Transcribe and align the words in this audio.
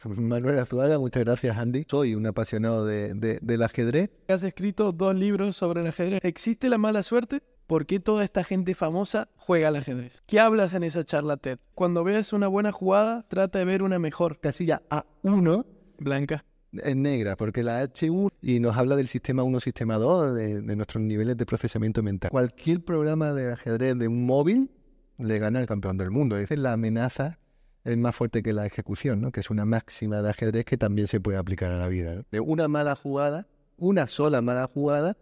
Manuel 0.16 0.58
Azuaga, 0.58 0.98
muchas 0.98 1.24
gracias 1.24 1.56
Andy. 1.58 1.84
Soy 1.88 2.14
un 2.14 2.26
apasionado 2.26 2.84
de, 2.86 3.14
de- 3.14 3.38
del 3.42 3.62
ajedrez. 3.62 4.10
Has 4.28 4.42
escrito 4.42 4.92
dos 4.92 5.14
libros 5.14 5.56
sobre 5.56 5.80
el 5.82 5.86
ajedrez. 5.88 6.20
¿Existe 6.24 6.68
la 6.68 6.78
mala 6.78 7.02
suerte? 7.02 7.42
¿Por 7.66 7.86
qué 7.86 8.00
toda 8.00 8.24
esta 8.24 8.42
gente 8.42 8.74
famosa 8.74 9.28
juega 9.36 9.68
al 9.68 9.76
ajedrez? 9.76 10.22
¿Qué 10.26 10.40
hablas 10.40 10.74
en 10.74 10.82
esa 10.82 11.04
charla 11.04 11.36
TED? 11.36 11.58
Cuando 11.74 12.02
veas 12.02 12.32
una 12.32 12.48
buena 12.48 12.72
jugada, 12.72 13.24
trata 13.28 13.60
de 13.60 13.64
ver 13.64 13.82
una 13.82 13.98
mejor. 13.98 14.40
Casilla 14.40 14.82
A1 14.90 15.64
Blanca. 15.98 16.44
es 16.72 16.96
negra, 16.96 17.36
porque 17.36 17.62
la 17.62 17.84
H1 17.84 18.30
y 18.42 18.58
nos 18.58 18.76
habla 18.76 18.96
del 18.96 19.06
sistema 19.06 19.44
1, 19.44 19.60
sistema 19.60 19.98
2, 19.98 20.34
de, 20.34 20.62
de 20.62 20.76
nuestros 20.76 21.02
niveles 21.04 21.36
de 21.36 21.46
procesamiento 21.46 22.02
mental. 22.02 22.30
Cualquier 22.30 22.84
programa 22.84 23.32
de 23.34 23.52
ajedrez 23.52 23.96
de 23.98 24.08
un 24.08 24.24
móvil 24.26 24.70
le 25.18 25.38
gana 25.38 25.60
al 25.60 25.66
campeón 25.66 25.96
del 25.96 26.10
mundo. 26.10 26.36
Es 26.36 26.42
decir, 26.48 26.58
la 26.58 26.72
amenaza 26.72 27.38
es 27.84 27.96
más 27.96 28.14
fuerte 28.14 28.42
que 28.42 28.52
la 28.52 28.66
ejecución, 28.66 29.20
¿no? 29.20 29.32
que 29.32 29.40
es 29.40 29.50
una 29.50 29.64
máxima 29.64 30.22
de 30.22 30.30
ajedrez 30.30 30.64
que 30.64 30.76
también 30.76 31.06
se 31.06 31.20
puede 31.20 31.38
aplicar 31.38 31.72
a 31.72 31.78
la 31.78 31.88
vida. 31.88 32.22
De 32.30 32.40
una 32.40 32.68
mala 32.68 32.94
jugada, 32.96 33.46
una 33.76 34.06
sola 34.06 34.42
mala 34.42 34.66
jugada, 34.66 35.16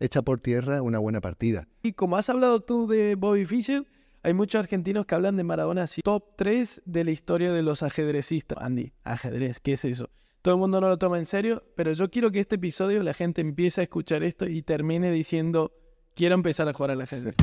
echa 0.00 0.22
por 0.22 0.40
tierra 0.40 0.82
una 0.82 0.98
buena 0.98 1.20
partida. 1.20 1.68
Y 1.82 1.92
como 1.92 2.16
has 2.16 2.28
hablado 2.28 2.60
tú 2.60 2.86
de 2.86 3.14
Bobby 3.14 3.46
Fischer, 3.46 3.86
hay 4.22 4.34
muchos 4.34 4.60
argentinos 4.60 5.06
que 5.06 5.14
hablan 5.14 5.36
de 5.36 5.44
Maradona 5.44 5.84
así. 5.84 6.02
Top 6.02 6.36
3 6.36 6.82
de 6.84 7.04
la 7.04 7.10
historia 7.10 7.52
de 7.52 7.62
los 7.62 7.82
ajedrecistas. 7.82 8.58
Andy, 8.60 8.92
ajedrez, 9.04 9.60
¿qué 9.60 9.72
es 9.72 9.84
eso? 9.84 10.10
Todo 10.42 10.54
el 10.54 10.60
mundo 10.60 10.80
no 10.80 10.88
lo 10.88 10.98
toma 10.98 11.18
en 11.18 11.26
serio, 11.26 11.64
pero 11.76 11.92
yo 11.92 12.10
quiero 12.10 12.30
que 12.30 12.40
este 12.40 12.56
episodio 12.56 13.02
la 13.02 13.14
gente 13.14 13.40
empiece 13.40 13.80
a 13.80 13.84
escuchar 13.84 14.22
esto 14.22 14.46
y 14.46 14.62
termine 14.62 15.10
diciendo, 15.10 15.72
quiero 16.14 16.34
empezar 16.34 16.68
a 16.68 16.72
jugar 16.72 16.92
al 16.92 17.00
ajedrez. 17.00 17.36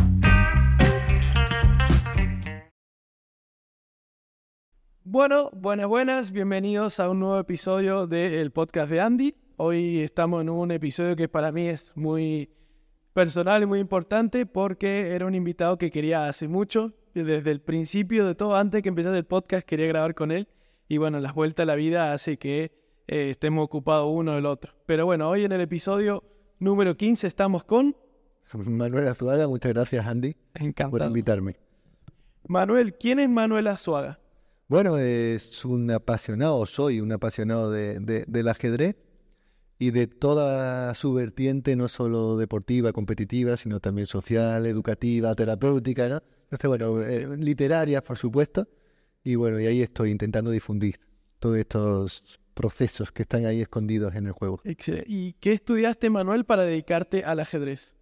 Bueno, 5.06 5.50
buenas, 5.54 5.88
buenas, 5.88 6.32
bienvenidos 6.32 7.00
a 7.00 7.10
un 7.10 7.20
nuevo 7.20 7.40
episodio 7.40 8.06
del 8.06 8.52
podcast 8.52 8.92
de 8.92 9.00
Andy. 9.00 9.36
Hoy 9.56 10.02
estamos 10.02 10.42
en 10.42 10.50
un 10.50 10.72
episodio 10.72 11.16
que 11.16 11.30
para 11.30 11.52
mí 11.52 11.68
es 11.68 11.94
muy 11.96 12.50
personal 13.14 13.64
y 13.64 13.66
muy 13.66 13.80
importante 13.80 14.46
porque 14.46 15.16
era 15.16 15.26
un 15.26 15.36
invitado 15.36 15.78
que 15.78 15.90
quería 15.90 16.28
hace 16.28 16.50
mucho, 16.50 16.94
desde 17.14 17.50
el 17.50 17.62
principio 17.62 18.26
de 18.26 18.36
todo, 18.36 18.56
antes 18.56 18.84
que 18.84 18.90
empezara 18.90 19.18
el 19.18 19.26
podcast, 19.26 19.66
quería 19.66 19.88
grabar 19.88 20.14
con 20.16 20.32
él. 20.32 20.50
Y 20.90 20.98
bueno, 20.98 21.20
las 21.22 21.34
vueltas 21.34 21.64
a 21.64 21.68
la 21.68 21.76
vida 21.76 22.14
hace 22.14 22.38
que 22.38 22.72
eh, 23.08 23.30
estemos 23.30 23.64
ocupados 23.64 24.12
uno 24.12 24.36
del 24.36 24.46
otro. 24.46 24.74
Pero 24.86 25.06
bueno, 25.06 25.30
hoy 25.30 25.46
en 25.46 25.54
el 25.54 25.62
episodio 25.62 26.24
número 26.60 26.98
15 26.98 27.26
estamos 27.26 27.64
con... 27.64 27.96
Manuel 28.54 29.08
Azuaga, 29.08 29.48
muchas 29.48 29.72
gracias 29.74 30.06
Andy 30.06 30.36
por 30.92 31.02
invitarme. 31.04 31.56
Manuel, 32.48 32.96
¿quién 32.96 33.20
es 33.20 33.30
Manuel 33.30 33.68
Azuaga? 33.68 34.20
Bueno, 34.70 35.00
es 35.00 35.66
un 35.66 35.90
apasionado, 35.90 36.64
soy 36.68 37.02
un 37.02 37.12
apasionado 37.12 37.72
de- 37.72 38.00
de- 38.00 38.24
del 38.28 38.48
ajedrez 38.48 38.96
y 39.80 39.90
de 39.90 40.06
toda 40.06 40.94
su 40.94 41.12
vertiente, 41.12 41.76
no 41.76 41.88
solo 41.88 42.38
deportiva, 42.38 42.94
competitiva, 42.94 43.58
sino 43.58 43.80
también 43.80 44.06
social, 44.06 44.68
educativa, 44.68 45.34
terapéutica, 45.34 46.08
¿no? 46.08 46.22
Entonces, 46.52 46.68
bueno, 46.68 47.02
eh, 47.02 47.36
literaria, 47.38 48.04
por 48.04 48.18
supuesto, 48.18 48.68
y 49.24 49.34
bueno, 49.34 49.60
y 49.60 49.66
ahí 49.66 49.82
estoy 49.82 50.12
intentando 50.12 50.52
difundir 50.52 51.00
todos 51.40 51.58
estos 51.58 52.40
procesos 52.54 53.12
que 53.12 53.24
están 53.24 53.48
ahí 53.48 53.62
escondidos 53.62 54.14
en 54.14 54.28
el 54.28 54.34
juego. 54.34 54.62
Excelente. 54.66 55.08
¿Y 55.10 55.34
qué 55.34 55.54
estudiaste, 55.54 56.12
Manuel, 56.12 56.46
para 56.46 56.62
dedicarte 56.64 57.24
al 57.24 57.40
ajedrez? 57.40 57.96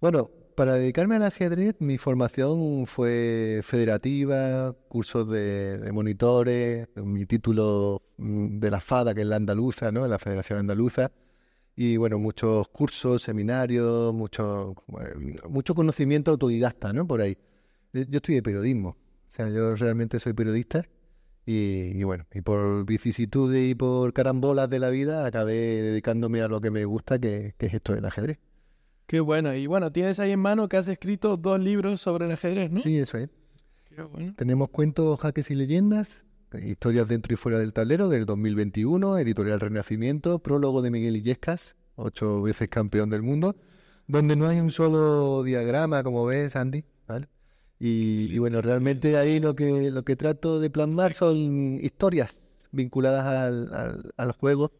Bueno, 0.00 0.30
para 0.58 0.74
dedicarme 0.74 1.14
al 1.14 1.22
ajedrez, 1.22 1.76
mi 1.78 1.98
formación 1.98 2.84
fue 2.86 3.60
federativa, 3.62 4.74
cursos 4.88 5.30
de, 5.30 5.78
de 5.78 5.92
monitores, 5.92 6.88
mi 6.96 7.26
título 7.26 8.02
mm, 8.16 8.58
de 8.58 8.70
la 8.72 8.80
FADA, 8.80 9.14
que 9.14 9.20
es 9.20 9.26
la 9.28 9.36
andaluza, 9.36 9.92
¿no? 9.92 10.08
La 10.08 10.18
Federación 10.18 10.58
Andaluza, 10.58 11.12
y 11.76 11.96
bueno, 11.96 12.18
muchos 12.18 12.68
cursos, 12.70 13.22
seminarios, 13.22 14.12
mucho, 14.12 14.74
eh, 15.00 15.36
mucho 15.48 15.76
conocimiento 15.76 16.32
autodidacta, 16.32 16.92
¿no? 16.92 17.06
Por 17.06 17.20
ahí. 17.20 17.38
Eh, 17.92 18.06
Yo 18.08 18.16
estudié 18.16 18.42
periodismo, 18.42 18.96
o 19.28 19.32
sea, 19.32 19.48
yo 19.50 19.76
realmente 19.76 20.18
soy 20.18 20.32
periodista 20.32 20.88
y, 21.46 21.92
y 22.00 22.02
bueno, 22.02 22.26
y 22.34 22.40
por 22.40 22.84
vicisitudes 22.84 23.70
y 23.70 23.74
por 23.76 24.12
carambolas 24.12 24.68
de 24.68 24.80
la 24.80 24.90
vida 24.90 25.24
acabé 25.24 25.54
dedicándome 25.82 26.42
a 26.42 26.48
lo 26.48 26.60
que 26.60 26.72
me 26.72 26.84
gusta, 26.84 27.18
que, 27.20 27.54
que 27.58 27.66
es 27.66 27.74
esto 27.74 27.94
del 27.94 28.06
ajedrez. 28.06 28.38
Qué 29.08 29.20
bueno. 29.20 29.54
Y 29.54 29.66
bueno, 29.66 29.90
tienes 29.90 30.20
ahí 30.20 30.30
en 30.32 30.38
mano 30.40 30.68
que 30.68 30.76
has 30.76 30.86
escrito 30.86 31.36
dos 31.36 31.58
libros 31.58 32.00
sobre 32.00 32.26
el 32.26 32.32
ajedrez, 32.32 32.70
¿no? 32.70 32.80
Sí, 32.80 32.98
eso 32.98 33.18
es. 33.18 33.28
Qué 33.88 34.02
bueno. 34.02 34.34
Tenemos 34.36 34.68
cuentos, 34.68 35.18
jaques 35.18 35.50
y 35.50 35.54
leyendas, 35.56 36.24
eh, 36.52 36.68
historias 36.68 37.08
dentro 37.08 37.32
y 37.32 37.36
fuera 37.36 37.58
del 37.58 37.72
tablero 37.72 38.08
del 38.10 38.26
2021, 38.26 39.18
editorial 39.18 39.58
Renacimiento, 39.60 40.38
prólogo 40.40 40.82
de 40.82 40.90
Miguel 40.90 41.16
Illescas, 41.16 41.74
ocho 41.96 42.42
veces 42.42 42.68
campeón 42.68 43.10
del 43.10 43.22
mundo, 43.22 43.56
donde 44.06 44.36
no 44.36 44.46
hay 44.46 44.60
un 44.60 44.70
solo 44.70 45.42
diagrama, 45.42 46.02
como 46.04 46.26
ves, 46.26 46.54
Andy, 46.54 46.84
¿vale? 47.08 47.28
Y, 47.80 48.28
y 48.32 48.38
bueno, 48.38 48.60
realmente 48.60 49.16
ahí 49.16 49.40
lo 49.40 49.54
que, 49.56 49.90
lo 49.90 50.04
que 50.04 50.16
trato 50.16 50.60
de 50.60 50.68
plasmar 50.70 51.14
son 51.14 51.78
historias 51.80 52.40
vinculadas 52.72 53.24
al, 53.24 53.74
al- 53.74 54.12
al 54.16 54.32
juego 54.32 54.70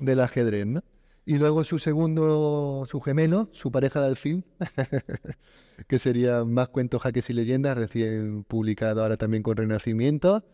del 0.00 0.20
ajedrez, 0.20 0.66
¿no? 0.66 0.84
Y 1.30 1.38
luego 1.38 1.62
su 1.62 1.78
segundo, 1.78 2.84
su 2.90 3.00
gemelo, 3.00 3.50
su 3.52 3.70
pareja 3.70 4.00
de 4.00 4.08
alfil, 4.08 4.44
que 5.86 6.00
sería 6.00 6.44
Más 6.44 6.70
cuentos, 6.70 7.02
jaques 7.02 7.30
y 7.30 7.34
leyendas, 7.34 7.76
recién 7.76 8.42
publicado 8.42 9.00
ahora 9.00 9.16
también 9.16 9.44
con 9.44 9.56
Renacimiento. 9.56 10.44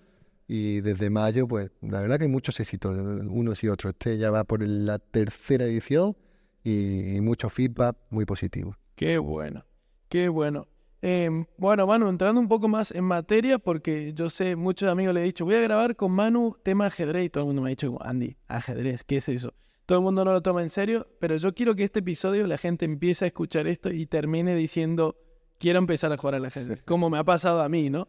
Y 0.47 0.83
desde 0.83 1.09
mayo, 1.09 1.49
pues 1.49 1.71
la 1.81 2.03
verdad 2.03 2.19
que 2.19 2.25
hay 2.25 2.31
muchos 2.31 2.61
éxitos, 2.61 2.95
unos 2.95 3.65
y 3.65 3.69
otros. 3.69 3.95
Este 3.95 4.19
ya 4.19 4.31
va 4.31 4.45
por 4.45 4.69
la 4.69 4.99
tercera 4.99 5.65
edición 5.65 6.15
y, 6.63 7.23
mucho 7.23 7.49
feedback 7.49 7.97
muy 8.11 8.27
positivo. 8.27 8.77
Qué 8.97 9.17
bueno, 9.17 9.65
qué 10.11 10.29
bueno. 10.29 10.69
Em, 11.01 11.47
bueno, 11.57 11.87
Manu, 11.87 12.11
entrando 12.11 12.39
un 12.39 12.49
poco 12.49 12.69
más 12.69 12.91
en 12.91 13.05
materia, 13.05 13.59
porque 13.59 14.13
yo 14.13 14.29
sé, 14.29 14.57
muchos 14.57 14.91
amigos 14.91 15.15
le 15.15 15.23
he 15.23 15.25
dicho, 15.25 15.47
voy 15.47 15.55
a 15.55 15.61
grabar 15.61 15.97
con 15.97 16.13
Manu 16.13 16.55
tema 16.63 16.85
ajedrez, 16.85 17.25
y 17.25 17.31
todo 17.31 17.45
el 17.45 17.47
mundo 17.47 17.63
me 17.63 17.69
ha 17.69 17.71
dicho, 17.71 17.97
Andy, 18.03 18.37
ajedrez, 18.47 19.05
¿qué 19.05 19.17
es 19.17 19.31
eso? 19.31 19.55
Todo 19.87 19.99
el 19.99 20.05
mundo 20.05 20.25
no 20.25 20.33
lo 20.33 20.43
toma 20.43 20.63
en 20.63 20.71
serio, 20.71 21.07
pero 21.21 21.37
yo 21.37 21.55
quiero 21.55 21.77
que 21.77 21.85
este 21.85 22.01
episodio 22.01 22.45
la 22.49 22.59
gente 22.59 22.85
empiece 22.85 23.25
a 23.25 23.29
escuchar 23.29 23.69
esto 23.69 23.91
y 23.91 24.07
termine 24.07 24.57
diciendo, 24.57 25.17
quiero 25.61 25.79
empezar 25.79 26.13
a 26.13 26.17
jugar 26.17 26.35
al 26.35 26.45
ajedrez, 26.45 26.83
como 26.83 27.09
me 27.09 27.19
ha 27.19 27.25
pasado 27.25 27.63
a 27.63 27.69
mí, 27.69 27.89
¿no? 27.89 28.09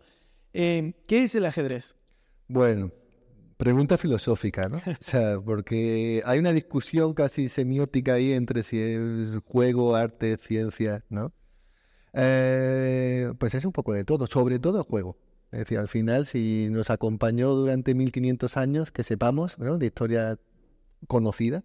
Em, 0.53 0.93
¿Qué 1.05 1.23
es 1.23 1.35
el 1.35 1.45
ajedrez? 1.45 1.95
Bueno, 2.47 2.91
pregunta 3.57 3.99
filosófica, 3.99 4.67
¿no? 4.69 4.77
O 4.77 4.81
sea, 4.99 5.39
porque 5.39 6.23
hay 6.25 6.39
una 6.39 6.51
discusión 6.51 7.13
casi 7.13 7.47
semiótica 7.47 8.15
ahí 8.15 8.33
entre 8.33 8.63
si 8.63 8.79
es 8.79 9.39
juego, 9.45 9.95
arte, 9.95 10.35
ciencia, 10.37 11.05
¿no? 11.09 11.31
Eh, 12.13 13.33
pues 13.37 13.53
es 13.53 13.65
un 13.65 13.71
poco 13.71 13.93
de 13.93 14.03
todo, 14.03 14.25
sobre 14.25 14.57
todo 14.57 14.83
juego. 14.83 15.15
Es 15.51 15.59
decir, 15.59 15.77
al 15.77 15.87
final, 15.87 16.25
si 16.25 16.69
nos 16.71 16.89
acompañó 16.89 17.53
durante 17.53 17.93
1500 17.93 18.57
años, 18.57 18.91
que 18.91 19.03
sepamos, 19.03 19.59
¿no? 19.59 19.77
De 19.77 19.85
historia 19.85 20.39
conocida, 21.07 21.63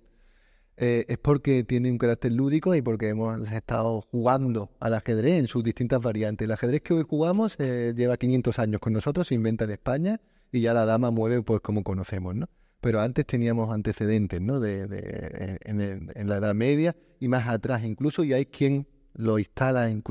eh, 0.76 1.04
es 1.08 1.18
porque 1.18 1.64
tiene 1.64 1.90
un 1.90 1.98
carácter 1.98 2.32
lúdico 2.32 2.74
y 2.74 2.82
porque 2.82 3.08
hemos 3.08 3.50
estado 3.52 4.00
jugando 4.10 4.70
al 4.80 4.94
ajedrez 4.94 5.34
en 5.38 5.46
sus 5.46 5.62
distintas 5.62 6.00
variantes. 6.00 6.46
El 6.46 6.52
ajedrez 6.52 6.80
que 6.82 6.94
hoy 6.94 7.04
jugamos 7.08 7.56
eh, 7.58 7.92
lleva 7.96 8.16
500 8.16 8.58
años 8.58 8.80
con 8.80 8.92
nosotros, 8.92 9.28
se 9.28 9.34
inventa 9.34 9.64
en 9.64 9.70
España 9.72 10.20
y 10.50 10.60
ya 10.60 10.74
la 10.74 10.84
dama 10.86 11.10
mueve 11.10 11.42
pues 11.42 11.60
como 11.60 11.82
conocemos, 11.84 12.34
¿no? 12.34 12.48
Pero 12.80 13.00
antes 13.00 13.26
teníamos 13.26 13.72
antecedentes, 13.72 14.40
¿no? 14.40 14.58
De, 14.60 14.86
de- 14.88 15.58
en, 15.62 16.28
la 16.28 16.36
Edad 16.38 16.54
Media 16.54 16.96
y 17.20 17.28
más 17.28 17.46
atrás 17.48 17.84
incluso, 17.84 18.24
y 18.24 18.32
hay 18.32 18.46
quien 18.46 18.88
lo 19.14 19.38
instala 19.38 19.88
en 19.90 20.02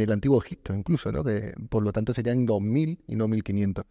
el 0.00 0.12
antiguo 0.12 0.42
Egipto 0.42 0.74
incluso, 0.74 1.12
¿no? 1.12 1.24
Que 1.24 1.54
por 1.70 1.82
lo 1.82 1.92
tanto 1.92 2.12
serían 2.12 2.44
2000 2.46 3.04
y 3.06 3.16
no 3.16 3.28
1500. 3.28 3.86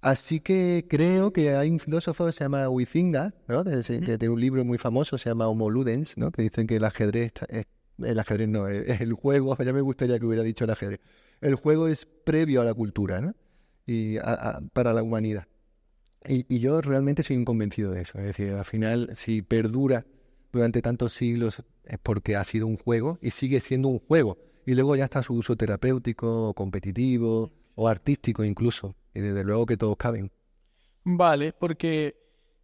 Así 0.00 0.40
que 0.40 0.86
creo 0.88 1.32
que 1.32 1.50
hay 1.56 1.70
un 1.70 1.80
filósofo 1.80 2.26
que 2.26 2.32
se 2.32 2.44
llama 2.44 2.68
Huizinga, 2.68 3.34
¿no? 3.48 3.64
Que 3.64 3.82
tiene 3.82 4.28
un 4.28 4.40
libro 4.40 4.64
muy 4.64 4.78
famoso, 4.78 5.18
se 5.18 5.28
llama 5.30 5.48
Homo 5.48 5.70
Ludens, 5.70 6.16
¿no? 6.16 6.30
Que 6.30 6.42
dicen 6.42 6.66
que 6.68 6.76
el 6.76 6.84
ajedrez, 6.84 7.32
es, 7.48 7.66
el 7.98 8.18
ajedrez 8.18 8.48
no, 8.48 8.68
es, 8.68 8.88
es 8.88 9.00
el 9.00 9.12
juego, 9.14 9.56
ya 9.64 9.72
me 9.72 9.80
gustaría 9.80 10.18
que 10.20 10.26
hubiera 10.26 10.44
dicho 10.44 10.64
el 10.64 10.70
ajedrez. 10.70 11.00
El 11.40 11.56
juego 11.56 11.88
es 11.88 12.06
previo 12.06 12.60
a 12.60 12.64
la 12.64 12.74
cultura, 12.74 13.20
¿no? 13.20 13.34
Y 13.86 14.18
a- 14.18 14.22
a- 14.34 14.60
para 14.72 14.92
la 14.92 15.02
humanidad. 15.02 15.46
Y, 16.26 16.46
y 16.54 16.58
yo 16.60 16.80
realmente 16.80 17.22
soy 17.22 17.36
un 17.36 17.44
convencido 17.44 17.92
de 17.92 18.02
eso. 18.02 18.18
Es 18.18 18.24
decir, 18.26 18.52
al 18.52 18.64
final, 18.64 19.10
si 19.14 19.42
perdura 19.42 20.04
durante 20.52 20.82
tantos 20.82 21.12
siglos 21.12 21.62
es 21.84 21.98
porque 22.02 22.36
ha 22.36 22.44
sido 22.44 22.66
un 22.66 22.76
juego 22.76 23.18
y 23.22 23.30
sigue 23.30 23.60
siendo 23.60 23.88
un 23.88 23.98
juego. 24.00 24.38
Y 24.66 24.74
luego 24.74 24.96
ya 24.96 25.04
está 25.04 25.22
su 25.22 25.34
uso 25.34 25.56
terapéutico, 25.56 26.48
o 26.50 26.54
competitivo 26.54 27.52
o 27.80 27.86
artístico 27.88 28.42
incluso. 28.42 28.96
Y 29.14 29.20
desde 29.20 29.44
luego 29.44 29.64
que 29.66 29.76
todos 29.76 29.96
caben. 29.96 30.30
Vale, 31.04 31.52
porque, 31.52 32.16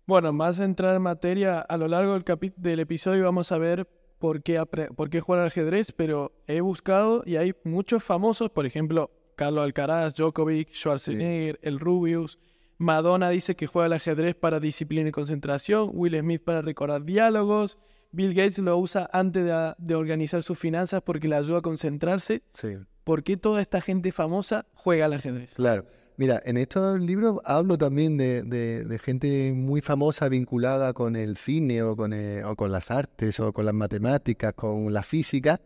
bueno, 0.06 0.32
más 0.32 0.58
entrar 0.58 0.96
en 0.96 1.02
materia, 1.02 1.61
a 1.61 1.76
lo 1.76 1.87
largo 1.88 2.14
del, 2.14 2.25
capi- 2.25 2.52
del 2.56 2.81
episodio 2.81 3.25
vamos 3.25 3.52
a 3.52 3.58
ver 3.58 3.88
por 4.19 4.43
qué, 4.43 4.61
por 4.96 5.11
qué 5.11 5.20
jugar 5.20 5.40
al 5.43 5.46
ajedrez, 5.46 5.93
pero 5.93 6.32
he 6.46 6.61
buscado 6.61 7.22
y 7.26 7.37
hay 7.37 7.55
muchos 7.64 8.02
famosos, 8.02 8.50
por 8.50 8.66
ejemplo, 8.66 9.11
Carlos 9.37 9.64
Alcaraz, 9.64 10.14
Djokovic, 10.14 10.72
Schwarzenegger, 10.72 11.58
el 11.62 11.78
Rubius, 11.78 12.38
Madonna 12.78 13.31
dice 13.31 13.55
que 13.55 13.66
juega 13.69 13.87
al 13.87 13.93
ajedrez 13.93 14.34
para 14.34 14.58
disciplina 14.58 15.08
y 15.08 15.12
concentración. 15.12 15.90
Will 15.93 16.19
Smith 16.19 16.43
para 16.43 16.61
recordar 16.61 17.05
diálogos. 17.05 17.78
Bill 18.11 18.34
Gates 18.34 18.58
lo 18.58 18.76
usa 18.78 19.08
antes 19.12 19.44
de, 19.44 19.75
de 19.78 19.94
organizar 19.94 20.43
sus 20.43 20.58
finanzas 20.58 21.00
porque 21.02 21.28
le 21.28 21.37
ayuda 21.37 21.58
a 21.58 21.62
concentrarse. 21.62 22.43
Sí. 22.52 22.76
¿Por 23.05 23.23
qué 23.23 23.37
toda 23.37 23.61
esta 23.61 23.81
gente 23.81 24.12
famosa 24.12 24.67
juega 24.75 25.05
al 25.06 25.12
ajedrez? 25.12 25.55
Claro. 25.55 25.85
Mira, 26.17 26.41
en 26.45 26.56
estos 26.56 27.01
libros 27.01 27.41
hablo 27.45 27.77
también 27.77 28.17
de, 28.17 28.43
de- 28.45 28.99
gente 29.01 29.53
muy 29.53 29.81
famosa 29.81 30.29
vinculada 30.29 30.93
con 30.93 31.17
el 31.17 31.37
cine 31.37 31.83
o 31.83 31.97
con, 31.97 32.12
el- 32.12 32.45
o 32.45 32.55
con 32.55 32.71
las 32.71 32.91
artes 32.91 33.41
o 33.41 33.53
con 33.53 33.65
las 33.67 33.75
matemáticas, 33.75 34.55
con 34.55 34.93
la 34.93 35.03
física 35.03 35.61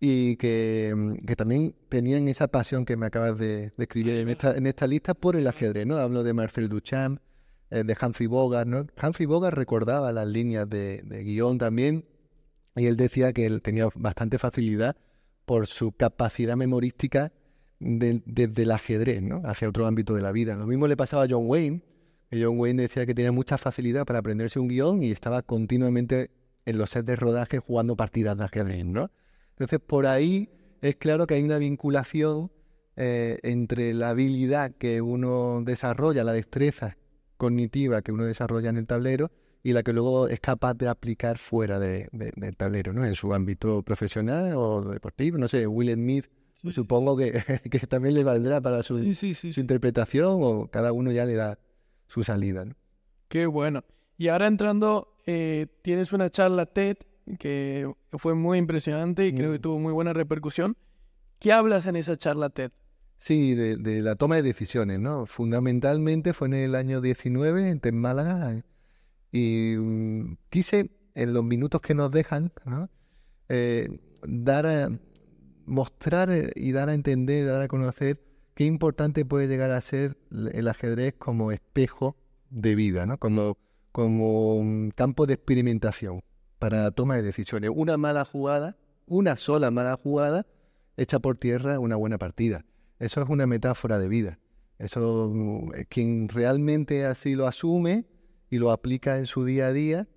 y 0.00 0.36
que, 0.36 0.92
mm, 0.94 1.24
que 1.24 1.36
también 1.36 1.74
tenían 1.88 2.26
esa 2.28 2.48
pasión 2.48 2.84
que 2.84 2.96
me 2.96 3.06
acabas 3.06 3.38
de 3.38 3.70
de 3.76 3.84
escribir 3.84 4.16
en 4.16 4.28
esta, 4.28 4.56
en 4.56 4.66
esta 4.66 4.86
lista 4.88 5.14
por 5.14 5.36
el 5.36 5.46
ajedrez, 5.46 5.86
¿no? 5.86 5.96
Hablo 5.98 6.24
de 6.24 6.32
Marcel 6.34 6.68
Duchamp, 6.68 7.20
eh, 7.70 7.84
de 7.84 7.96
Humphrey 8.00 8.26
Bogart, 8.26 8.66
¿no? 8.68 8.86
Humphrey 9.02 9.26
Bogart 9.26 9.56
recordaba 9.56 10.10
las 10.12 10.26
líneas 10.26 10.68
de, 10.68 11.00
de 11.04 11.22
guion 11.22 11.58
también 11.58 12.04
y 12.74 12.86
él 12.86 12.96
decía 12.96 13.32
que 13.32 13.46
él 13.46 13.62
tenía 13.62 13.88
bastante 13.94 14.38
facilidad 14.38 14.96
por 15.46 15.66
su 15.66 15.92
capacidad 15.92 16.56
memorística 16.56 17.32
de- 17.78 18.22
desde 18.26 18.64
el 18.64 18.70
ajedrez, 18.72 19.22
¿no? 19.22 19.40
Hacia 19.44 19.68
otro 19.68 19.86
ámbito 19.86 20.14
de 20.14 20.22
la 20.22 20.32
vida. 20.32 20.54
Lo 20.56 20.66
mismo 20.66 20.86
le 20.86 20.96
pasaba 20.96 21.22
a 21.24 21.26
John 21.28 21.44
Wayne, 21.46 21.82
que 22.30 22.42
John 22.44 22.58
Wayne 22.58 22.82
decía 22.82 23.06
que 23.06 23.14
tenía 23.14 23.32
mucha 23.32 23.56
facilidad 23.56 24.04
para 24.04 24.18
aprenderse 24.18 24.58
un 24.58 24.68
guion 24.68 25.02
y 25.02 25.10
estaba 25.12 25.42
continuamente 25.42 26.30
en 26.66 26.78
los 26.78 26.90
sets 26.90 27.06
de 27.06 27.16
rodaje 27.16 27.60
jugando 27.60 27.96
partidas 27.96 28.36
de 28.36 28.44
ajedrez, 28.44 28.84
¿no? 28.84 29.10
Entonces, 29.50 29.78
por 29.78 30.06
ahí 30.06 30.50
es 30.82 30.96
claro 30.96 31.26
que 31.26 31.34
hay 31.34 31.42
una 31.42 31.58
vinculación 31.58 32.50
eh, 32.96 33.38
entre 33.42 33.94
la 33.94 34.10
habilidad 34.10 34.72
que 34.72 35.00
uno 35.00 35.62
desarrolla, 35.64 36.24
la 36.24 36.32
destreza 36.32 36.96
cognitiva 37.36 38.02
que 38.02 38.10
uno 38.12 38.24
desarrolla 38.24 38.70
en 38.70 38.78
el 38.78 38.86
tablero 38.86 39.30
y 39.68 39.72
la 39.72 39.82
que 39.82 39.92
luego 39.92 40.28
es 40.28 40.38
capaz 40.38 40.74
de 40.74 40.86
aplicar 40.88 41.38
fuera 41.38 41.78
de- 41.80 42.08
de- 42.12 42.32
del 42.36 42.56
tablero, 42.56 42.92
¿no? 42.92 43.04
En 43.04 43.14
su 43.16 43.34
ámbito 43.34 43.82
profesional 43.82 44.52
o 44.54 44.82
deportivo, 44.82 45.38
no 45.38 45.48
sé, 45.48 45.66
Will 45.66 45.92
Smith, 45.92 46.26
supongo 46.72 47.16
que, 47.16 47.32
que 47.70 47.86
también 47.88 48.14
le 48.14 48.22
valdrá 48.22 48.60
para 48.60 48.82
su, 48.82 48.98
Sí, 49.14 49.34
su 49.34 49.60
interpretación 49.60 50.38
o 50.40 50.68
cada 50.70 50.92
uno 50.92 51.10
ya 51.10 51.24
le 51.24 51.34
da 51.34 51.58
su 52.06 52.22
salida, 52.22 52.64
¿no? 52.64 52.74
Qué 53.28 53.46
bueno. 53.46 53.82
Y 54.16 54.28
ahora 54.28 54.46
entrando, 54.46 55.16
eh, 55.26 55.66
tienes 55.82 56.12
una 56.12 56.30
charla 56.30 56.66
TED 56.66 56.96
que 57.40 57.92
fue 58.12 58.34
muy 58.34 58.58
impresionante 58.58 59.26
y 59.26 59.32
creo 59.34 59.50
que 59.50 59.58
tuvo 59.58 59.80
muy 59.80 59.92
buena 59.92 60.12
repercusión. 60.12 60.76
¿Qué 61.40 61.52
hablas 61.52 61.86
en 61.86 61.96
esa 61.96 62.16
charla 62.16 62.50
TED? 62.50 62.70
Sí, 63.16 63.54
de, 63.54 63.76
de 63.78 64.00
la 64.02 64.14
toma 64.14 64.36
de 64.36 64.42
decisiones, 64.42 65.00
¿no? 65.00 65.26
Fundamentalmente 65.26 66.32
fue 66.34 66.46
en 66.48 66.54
el 66.54 66.74
año 66.76 67.00
19 67.00 67.68
en 67.70 67.80
en 67.82 67.98
Málaga 67.98 68.62
y 69.36 69.76
mm, 69.76 70.38
quise, 70.48 70.90
en 71.14 71.34
los 71.34 71.44
minutos 71.44 71.80
que 71.80 71.94
nos 71.94 72.10
dejan. 72.10 72.52
Eh, 73.48 74.00
dar 74.26 74.66
a, 74.66 74.90
mostrar 75.66 76.30
eh, 76.30 76.52
y 76.54 76.72
dar 76.72 76.88
a 76.88 76.94
entender, 76.94 77.46
dar 77.46 77.62
a 77.62 77.68
conocer 77.68 78.22
qué 78.54 78.64
importante 78.64 79.24
puede 79.24 79.46
llegar 79.48 79.70
a 79.72 79.80
ser 79.80 80.16
el 80.30 80.68
ajedrez 80.68 81.14
como 81.18 81.52
espejo 81.52 82.16
de 82.48 82.74
vida, 82.74 83.04
¿no? 83.04 83.18
Como, 83.18 83.58
como 83.92 84.90
campo 84.94 85.26
de 85.26 85.34
experimentación 85.34 86.22
para 86.58 86.84
la 86.84 86.90
toma 86.90 87.16
de 87.16 87.22
decisiones. 87.22 87.70
Una 87.74 87.98
mala 87.98 88.24
jugada, 88.24 88.76
una 89.06 89.36
sola 89.36 89.70
mala 89.70 89.98
jugada, 90.02 90.46
echa 90.96 91.18
por 91.18 91.36
tierra 91.36 91.78
una 91.78 91.96
buena 91.96 92.16
partida. 92.16 92.64
Eso 92.98 93.20
es 93.20 93.28
una 93.28 93.46
metáfora 93.46 93.98
de 93.98 94.08
vida. 94.08 94.38
Eso, 94.78 95.30
mm, 95.32 95.74
eh, 95.74 95.86
quien 95.86 96.28
realmente 96.30 97.04
así 97.04 97.34
lo 97.34 97.46
asume 97.46 98.06
y 98.50 98.58
lo 98.58 98.70
aplica 98.70 99.18
en 99.18 99.26
su 99.26 99.44
día 99.44 99.68
a 99.68 99.72
día, 99.72 100.08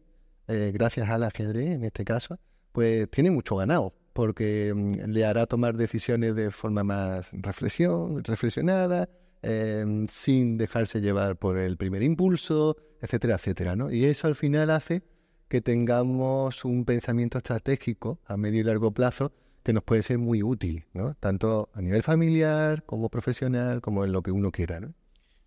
eh, 0.47 0.71
gracias 0.73 1.09
al 1.09 1.23
ajedrez 1.23 1.71
en 1.71 1.83
este 1.83 2.05
caso, 2.05 2.39
pues 2.71 3.09
tiene 3.09 3.31
mucho 3.31 3.55
ganado, 3.55 3.93
porque 4.13 4.73
mm, 4.75 5.09
le 5.11 5.25
hará 5.25 5.45
tomar 5.45 5.77
decisiones 5.77 6.35
de 6.35 6.51
forma 6.51 6.83
más 6.83 7.29
reflexión, 7.33 8.23
reflexionada, 8.23 9.09
eh, 9.41 10.05
sin 10.09 10.57
dejarse 10.57 11.01
llevar 11.01 11.37
por 11.37 11.57
el 11.57 11.77
primer 11.77 12.03
impulso, 12.03 12.77
etcétera, 13.01 13.35
etcétera, 13.35 13.75
¿no? 13.75 13.91
Y 13.91 14.05
eso 14.05 14.27
al 14.27 14.35
final 14.35 14.69
hace 14.69 15.03
que 15.47 15.61
tengamos 15.61 16.65
un 16.65 16.85
pensamiento 16.85 17.37
estratégico 17.37 18.19
a 18.25 18.37
medio 18.37 18.61
y 18.61 18.63
largo 18.63 18.91
plazo 18.91 19.31
que 19.63 19.73
nos 19.73 19.83
puede 19.83 20.03
ser 20.03 20.17
muy 20.17 20.43
útil, 20.43 20.85
¿no? 20.93 21.15
Tanto 21.15 21.69
a 21.73 21.81
nivel 21.81 22.03
familiar 22.03 22.83
como 22.85 23.09
profesional, 23.09 23.81
como 23.81 24.03
en 24.05 24.11
lo 24.11 24.21
que 24.21 24.31
uno 24.31 24.51
quiera, 24.51 24.79
¿no? 24.79 24.93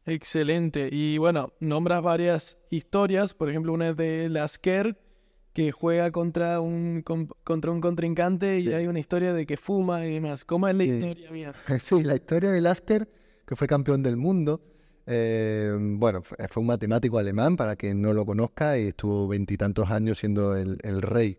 Excelente. 0.06 0.88
Y 0.90 1.19
bueno, 1.19 1.52
nombras 1.60 2.02
varias 2.02 2.58
historias. 2.70 3.34
Por 3.34 3.49
ejemplo, 3.50 3.72
una 3.72 3.90
es 3.90 3.96
de 3.96 4.28
Lasker, 4.28 4.99
que 5.52 5.70
juega 5.70 6.10
contra 6.10 6.60
un, 6.60 7.02
con- 7.02 7.28
contra 7.44 7.70
un 7.70 7.81
contrincante 7.81 8.60
y 8.60 8.69
hay 8.72 8.87
una 8.87 8.99
historia 9.00 9.32
de 9.32 9.46
que 9.46 9.56
fuma 9.56 10.06
y 10.06 10.14
demás. 10.14 10.44
¿Cómo 10.44 10.66
es 10.69 10.75
la 10.75 10.84
historia 10.84 11.31
mía? 11.31 11.52
Sí, 11.81 12.02
la 12.02 12.14
historia 12.14 12.50
de 12.50 12.60
Lasker, 12.60 13.08
que 13.46 13.54
fue 13.56 13.66
campeón 13.66 14.02
del 14.02 14.16
mundo, 14.16 14.62
eh, 15.06 15.76
bueno, 15.78 16.22
fue 16.22 16.60
un 16.60 16.66
matemático 16.66 17.19
alemán, 17.19 17.56
para 17.56 17.76
quien 17.76 18.00
no 18.00 18.12
lo 18.12 18.25
conozca, 18.25 18.78
y 18.78 18.88
estuvo 18.88 19.28
veintitantos 19.28 19.90
años 19.90 20.19
siendo 20.19 20.56
el, 20.56 20.78
el 20.82 21.02
rey 21.02 21.38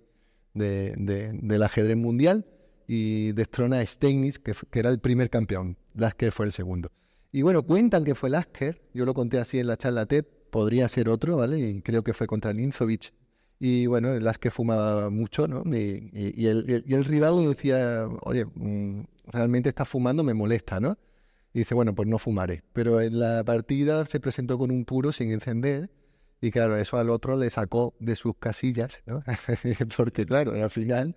de- 0.54 0.94
de- 0.98 1.31
del 1.33 1.63
ajedrez 1.63 1.98
mundial, 1.98 2.45
y 2.88 3.31
destrona 3.31 3.80
a 3.80 3.86
Steinitz, 3.86 4.38
que, 4.39 4.54
que 4.69 4.80
era 4.80 4.89
el 4.89 5.00
primer 5.00 5.30
campeón. 5.30 5.77
Lasker 5.95 6.31
fue 6.31 6.45
el 6.45 6.51
segundo. 6.51 6.92
Y 7.33 7.41
bueno, 7.41 7.63
cuentan 7.63 8.06
que 8.06 8.15
fue 8.15 8.30
Lasker, 8.30 8.81
yo 8.94 9.06
lo 9.06 9.15
conté 9.15 9.39
así 9.39 9.59
en 9.59 9.68
la 9.68 9.75
charla 9.77 10.06
TED, 10.06 10.25
podría 10.51 10.88
ser 10.88 11.09
otro, 11.09 11.38
¿vale? 11.38 11.59
Y 11.59 11.81
creo 11.81 12.03
que 12.03 12.13
fue 12.13 12.27
contra 12.27 12.53
Ninzovich. 12.53 13.13
Y 13.59 13.88
bueno, 13.88 14.19
Lasker 14.19 14.51
fumaba 14.51 15.09
mucho, 15.09 15.47
¿no? 15.47 15.63
Y, 15.75 16.12
y- 16.13 16.47
el, 16.47 16.83
y 16.88 16.94
el- 16.95 17.06
rival 17.06 17.45
decía, 17.50 18.07
oye, 18.24 18.45
mm, 18.45 19.03
realmente 19.27 19.69
estás 19.69 19.89
fumando, 19.89 20.24
me 20.24 20.35
molesta, 20.35 20.80
¿no? 20.80 20.97
Y 21.53 21.59
dice, 21.59 21.75
bueno, 21.75 21.95
pues 21.95 22.07
no 22.09 22.19
fumaré. 22.19 22.63
Pero 22.74 23.01
en 23.01 23.19
la 23.19 23.44
partida 23.44 24.06
se 24.07 24.19
presentó 24.21 24.57
con 24.59 24.71
un 24.71 24.85
puro 24.85 25.12
sin 25.13 25.31
encender. 25.31 25.91
Y 26.41 26.51
claro, 26.51 26.77
eso 26.77 26.97
al 26.97 27.12
otro 27.12 27.38
le 27.38 27.50
sacó 27.51 27.95
de 28.00 28.15
sus 28.18 28.35
casillas, 28.39 29.01
¿no? 29.07 29.24
Porque 29.97 30.25
claro, 30.25 30.53
al 30.53 30.71
final. 30.71 31.15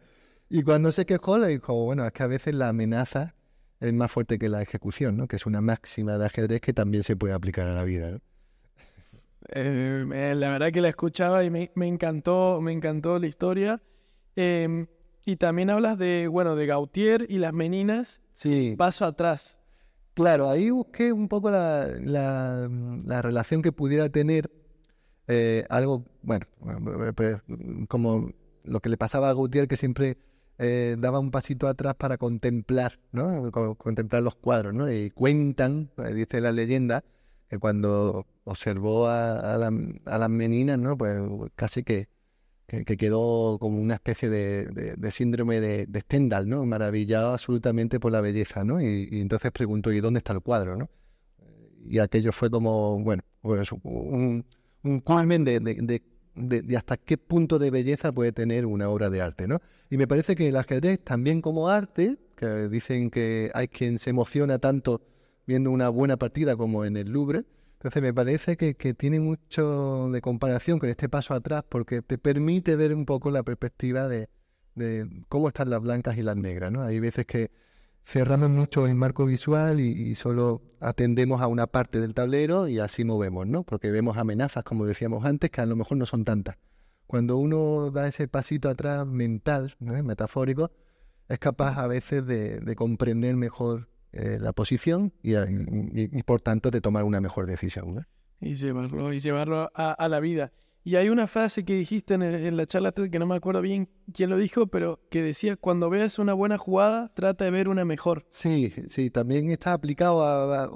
Y 0.51 0.63
cuando 0.65 0.93
se 0.93 1.07
quejó, 1.07 1.39
le 1.39 1.49
dijo, 1.49 1.75
bueno, 1.85 2.07
es 2.07 2.13
que 2.13 2.25
a 2.25 2.29
veces 2.29 2.55
la 2.55 2.69
amenaza 2.71 3.36
es 3.81 3.93
más 3.93 4.11
fuerte 4.11 4.39
que 4.39 4.49
la 4.49 4.63
ejecución, 4.63 5.17
¿no? 5.17 5.29
Que 5.29 5.37
es 5.37 5.47
una 5.47 5.61
máxima 5.61 6.19
de 6.19 6.27
ajedrez 6.27 6.61
que 6.61 6.73
también 6.73 7.03
se 7.03 7.17
puede 7.17 7.35
aplicar 7.35 7.69
a 7.69 7.75
la 7.75 7.85
vida, 7.85 8.11
¿no? 8.13 8.21
Eh, 9.51 10.05
eh, 10.13 10.35
la 10.35 10.51
verdad 10.51 10.73
que 10.73 10.81
la 10.81 10.89
escuchaba 10.89 11.45
y 11.45 11.51
me, 11.51 11.71
me 11.75 11.87
encantó, 11.87 12.61
me 12.61 12.73
encantó 12.73 13.19
la 13.19 13.27
historia. 13.27 13.81
Em, 14.35 14.87
y 15.25 15.37
también 15.37 15.71
hablas 15.71 15.99
de, 15.99 16.29
bueno, 16.29 16.57
de 16.57 16.67
Gautier 16.67 17.27
y 17.29 17.39
las 17.39 17.53
meninas. 17.53 18.23
Sí, 18.33 18.75
Paso 18.77 19.05
atrás. 19.05 19.61
Claro, 20.15 20.49
ahí 20.49 20.71
busqué 20.71 21.13
un 21.13 21.29
poco 21.29 21.51
la, 21.51 21.87
la- 22.03 22.69
la 23.05 23.23
relación 23.23 23.61
que 23.63 23.71
pudiera 23.73 24.09
tener 24.09 24.51
eh, 25.29 25.65
algo, 25.69 26.05
bueno, 26.23 26.47
pues, 27.15 27.39
como 27.89 28.31
lo 28.65 28.81
que 28.81 28.89
le 28.89 28.97
pasaba 28.97 29.29
a 29.31 29.35
Gautier, 29.35 29.69
que 29.69 29.77
siempre 29.77 30.17
eh, 30.59 30.97
daba 30.99 31.19
un 31.21 31.31
pasito 31.31 31.69
atrás 31.69 31.95
para 31.97 32.19
contemplar, 32.19 32.99
¿no? 33.13 33.51
Co- 33.53 33.75
Contemplar 33.77 34.23
los 34.23 34.37
cuadros, 34.37 34.75
¿no? 34.75 34.91
Y 34.91 35.11
cuentan, 35.11 35.91
eh, 35.99 36.15
dice 36.15 36.41
la 36.41 36.53
leyenda, 36.53 37.05
que 37.49 37.59
cuando 37.59 38.27
observó 38.45 39.09
a, 39.09 39.55
la- 39.59 39.73
las 40.19 40.31
meninas, 40.31 40.79
¿no? 40.79 40.97
Pues 40.97 41.21
casi 41.55 41.83
que, 41.85 42.09
que, 42.67 42.85
que 42.85 42.97
quedó 42.97 43.59
como 43.61 43.81
una 43.81 43.95
especie 43.95 44.29
de, 44.31 44.67
síndrome 45.13 45.61
de, 45.61 45.87
Stendhal, 46.03 46.49
¿no? 46.49 46.65
Maravillado 46.67 47.33
absolutamente 47.33 48.01
por 48.01 48.13
la 48.13 48.21
belleza, 48.21 48.65
¿no? 48.65 48.81
Y, 48.81 49.09
entonces 49.21 49.53
preguntó, 49.53 49.93
¿y 49.93 50.01
dónde 50.01 50.19
está 50.19 50.33
el 50.33 50.41
cuadro, 50.41 50.77
no? 50.77 50.91
Y 51.85 51.99
aquello 52.01 52.33
fue 52.33 52.51
como, 52.51 52.99
bueno, 53.03 53.23
pues 53.43 53.71
un, 53.73 54.45
un 54.83 55.01
de, 55.87 56.03
de- 56.37 56.77
hasta 56.77 56.97
qué 56.97 57.19
punto 57.19 57.59
de 57.59 57.71
belleza 57.71 58.13
puede 58.13 58.33
tener 58.33 58.67
una 58.67 58.89
obra 58.89 59.11
de 59.11 59.21
arte, 59.23 59.49
¿no? 59.49 59.61
Y 59.91 59.97
me 59.97 60.07
parece 60.07 60.37
que 60.37 60.49
el 60.49 60.57
ajedrez 60.57 61.01
también 61.03 61.41
como 61.41 61.69
arte, 61.69 62.19
que 62.37 62.69
dicen 62.69 63.11
que 63.11 63.51
hay 63.55 63.69
quien 63.69 63.99
se 63.99 64.11
emociona 64.11 64.59
tanto 64.59 65.03
viendo 65.47 65.71
una 65.71 65.89
buena 65.89 66.17
partida 66.17 66.57
como 66.57 66.85
en 66.85 66.97
el 66.97 67.11
Louvre, 67.11 67.45
entonces 67.75 68.03
me 68.03 68.13
parece 68.15 68.57
que, 68.57 68.75
que 68.75 68.95
tiene 68.95 69.21
mucho 69.21 70.09
de 70.11 70.21
comparación 70.21 70.79
con 70.79 70.89
este 70.89 71.09
paso 71.09 71.35
atrás 71.35 71.65
porque 71.69 72.03
te 72.03 72.19
permite 72.19 72.75
ver 72.77 72.95
un 72.95 73.05
poco 73.07 73.31
la 73.31 73.43
perspectiva 73.43 74.09
de, 74.09 74.29
de 74.75 75.09
cómo 75.29 75.49
están 75.49 75.71
las 75.71 75.81
blancas 75.81 76.17
y 76.19 76.23
las 76.23 76.37
negras, 76.37 76.73
¿no? 76.73 76.83
Hay 76.83 77.01
veces 77.01 77.27
que 77.27 77.51
cerramos 78.07 78.49
mucho 78.51 78.87
el 78.87 78.95
marco 78.95 79.27
visual 79.27 79.81
y, 79.81 80.15
solo 80.15 80.63
atendemos 80.81 81.43
a 81.43 81.49
una 81.49 81.67
parte 81.67 82.01
del 82.01 82.15
tablero 82.15 82.69
y 82.69 82.79
así 82.79 83.05
movemos, 83.05 83.47
¿no? 83.47 83.65
Porque 83.65 83.91
vemos 83.91 84.17
amenazas, 84.17 84.63
como 84.63 84.87
decíamos 84.87 85.25
antes, 85.25 85.51
que 85.51 85.61
a 85.61 85.67
lo 85.67 85.75
mejor 85.75 85.99
no 85.99 86.07
son 86.07 86.25
tantas. 86.25 86.57
Cuando 87.09 87.37
uno 87.37 87.91
da 87.91 88.07
ese 88.07 88.29
pasito 88.29 88.69
atrás 88.69 89.07
mental, 89.07 89.75
metafórico, 89.81 90.71
es 91.29 91.39
capaz 91.39 91.79
a 91.79 91.89
veces 91.89 92.25
de, 92.27 92.61
de 92.61 92.77
comprender 92.77 93.37
mejor 93.37 93.89
eh, 94.13 94.39
la 94.41 94.53
posición 94.53 95.13
y, 95.23 95.35
y- 95.35 96.23
por 96.23 96.41
tanto 96.41 96.71
de 96.71 96.81
tomar 96.81 97.03
una 97.05 97.21
mejor 97.21 97.47
decisión. 97.47 98.07
y 98.41 98.55
llevarlo, 98.55 99.13
y 99.13 99.19
llevarlo 99.19 99.71
a 99.75 100.09
la 100.09 100.21
vida. 100.21 100.53
Y 100.87 100.95
hay 100.95 101.09
una 101.09 101.27
frase 101.27 101.65
que 101.65 101.75
dijiste 101.75 102.15
en, 102.15 102.57
la 102.57 102.65
charla 102.65 102.93
que 102.93 103.19
no 103.19 103.27
me 103.27 103.35
acuerdo 103.35 103.61
bien 103.61 103.89
quién 104.15 104.31
lo 104.31 104.37
dijo, 104.37 104.69
pero 104.69 105.01
que 105.11 105.21
decía, 105.21 105.57
cuando 105.57 105.91
veas 105.91 106.21
una 106.21 106.33
buena 106.33 106.59
jugada, 106.59 107.11
trata 107.13 107.45
de 107.45 107.51
ver 107.51 107.69
una 107.69 107.85
mejor. 107.85 108.25
Sí, 108.29 108.73
sí, 108.87 109.11
también 109.11 109.51
está 109.51 109.73
aplicado 109.73 110.23
a, 110.23 110.71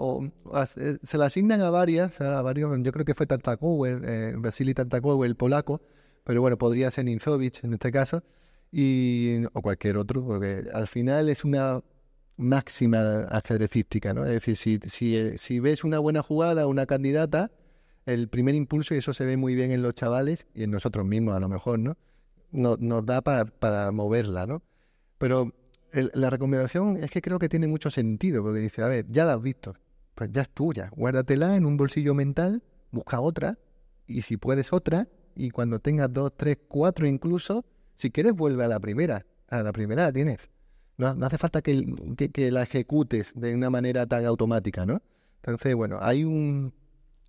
a- 0.52 0.67
se 0.67 1.17
le 1.17 1.25
asignan 1.25 1.61
a 1.61 1.71
varias, 1.71 2.21
a 2.21 2.43
varios, 2.43 2.76
yo 2.83 2.90
creo 2.90 3.05
que 3.05 3.14
fue 3.14 3.29
Tartakower, 3.29 4.02
eh, 4.05 4.35
Vasily 4.37 4.75
Tartakower, 4.75 5.29
el 5.31 5.37
polaco, 5.37 5.81
pero 6.25 6.40
bueno, 6.40 6.59
podría 6.59 6.90
ser 6.90 7.05
Ninzovic 7.05 7.62
en 7.62 7.75
este 7.75 7.93
caso, 7.93 8.25
y, 8.73 9.45
o 9.52 9.62
cualquier 9.62 9.97
otro, 9.97 10.26
porque 10.26 10.64
al 10.75 10.88
final 10.88 11.29
es 11.29 11.45
una 11.45 11.85
máxima 12.37 13.29
ajedrecística, 13.31 14.12
¿no? 14.12 14.26
Es 14.26 14.45
decir, 14.45 14.57
si, 14.57 14.79
si, 14.88 15.17
eh, 15.17 15.38
si 15.38 15.61
ves 15.61 15.85
una 15.85 16.00
buena 16.00 16.21
jugada, 16.21 16.67
una 16.67 16.87
candidata, 16.87 17.52
el 18.12 18.29
primer 18.29 18.55
impulso, 18.55 18.95
y 18.95 18.99
eso 18.99 19.12
se 19.14 19.25
ve 19.25 19.37
muy 19.37 19.55
bien 19.55 19.71
en 19.71 19.83
los 19.83 19.95
chavales 19.95 20.47
y 20.55 20.62
en 20.64 20.71
nosotros 20.71 21.07
mismos 21.07 21.35
a 21.37 21.40
lo 21.40 21.49
mejor, 21.49 21.79
¿no? 21.79 21.97
No- 22.52 22.76
nos 22.79 23.05
da 23.07 23.21
para, 23.23 23.45
para 23.45 23.90
moverla, 23.93 24.47
¿no? 24.47 24.62
Pero 25.19 25.52
la 25.93 26.31
recomendación 26.31 26.97
es 26.97 27.11
que 27.11 27.21
creo 27.21 27.38
que 27.38 27.49
tiene 27.49 27.67
mucho 27.67 27.90
sentido, 27.90 28.43
porque 28.43 28.61
dice, 28.61 28.83
a 28.83 28.87
ver, 28.88 29.07
ya 29.11 29.25
la 29.25 29.35
has 29.35 29.43
visto, 29.43 29.75
pues 30.14 30.31
ya 30.33 30.43
es 30.43 30.49
tuya, 30.50 30.90
guárdatela 30.95 31.57
en 31.57 31.64
un 31.67 31.76
bolsillo 31.76 32.14
mental, 32.14 32.62
busca 32.93 33.21
otra, 33.21 33.59
y 34.07 34.23
si 34.23 34.37
puedes 34.37 34.73
otra, 34.73 35.09
y 35.35 35.50
cuando 35.50 35.79
tengas 35.81 36.12
dos, 36.12 36.33
tres, 36.37 36.59
cuatro 36.69 37.07
incluso, 37.07 37.64
si 37.95 38.11
quieres 38.11 38.33
vuelve 38.35 38.64
a 38.64 38.69
la 38.69 38.79
primera, 38.81 39.26
a 39.49 39.62
la 39.62 39.73
primera 39.73 40.05
la 40.05 40.12
tienes. 40.12 40.50
No, 40.97 41.14
no 41.14 41.26
hace 41.26 41.38
falta 41.38 41.62
que, 41.62 41.87
que- 42.17 42.31
que 42.31 42.50
la 42.50 42.62
ejecutes 42.62 43.33
de 43.35 43.55
una 43.55 43.71
manera 43.71 44.07
tan 44.07 44.25
automática, 44.26 44.85
¿no? 44.87 45.00
Entonces, 45.43 45.75
bueno, 45.75 45.99
hay 46.00 46.25
un, 46.25 46.73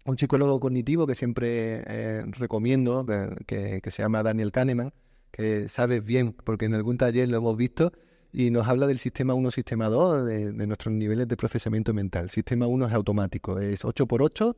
un 0.05 0.17
psicólogo 0.17 0.59
cognitivo 0.59 1.05
que 1.05 1.15
siempre 1.15 1.83
eh, 1.85 2.23
recomiendo, 2.25 3.05
que, 3.45 3.81
se 3.89 4.01
llama 4.01 4.23
Daniel 4.23 4.51
Kahneman, 4.51 4.93
que 5.31 5.67
sabes 5.69 6.03
bien, 6.03 6.33
porque 6.33 6.65
en 6.65 6.73
algún 6.73 6.97
taller 6.97 7.29
lo 7.29 7.37
hemos 7.37 7.55
visto, 7.55 7.91
y 8.33 8.49
nos 8.49 8.67
habla 8.67 8.87
del 8.87 8.97
sistema 8.97 9.33
1, 9.33 9.51
sistema 9.51 9.89
2, 9.89 10.25
de, 10.25 10.67
nuestros 10.67 10.93
niveles 10.93 11.27
de 11.27 11.37
procesamiento 11.37 11.93
mental. 11.93 12.29
Sistema 12.29 12.67
1 12.67 12.87
es 12.87 12.93
automático, 12.93 13.59
es 13.59 13.83
8 13.83 14.07
por 14.07 14.23
8 14.23 14.55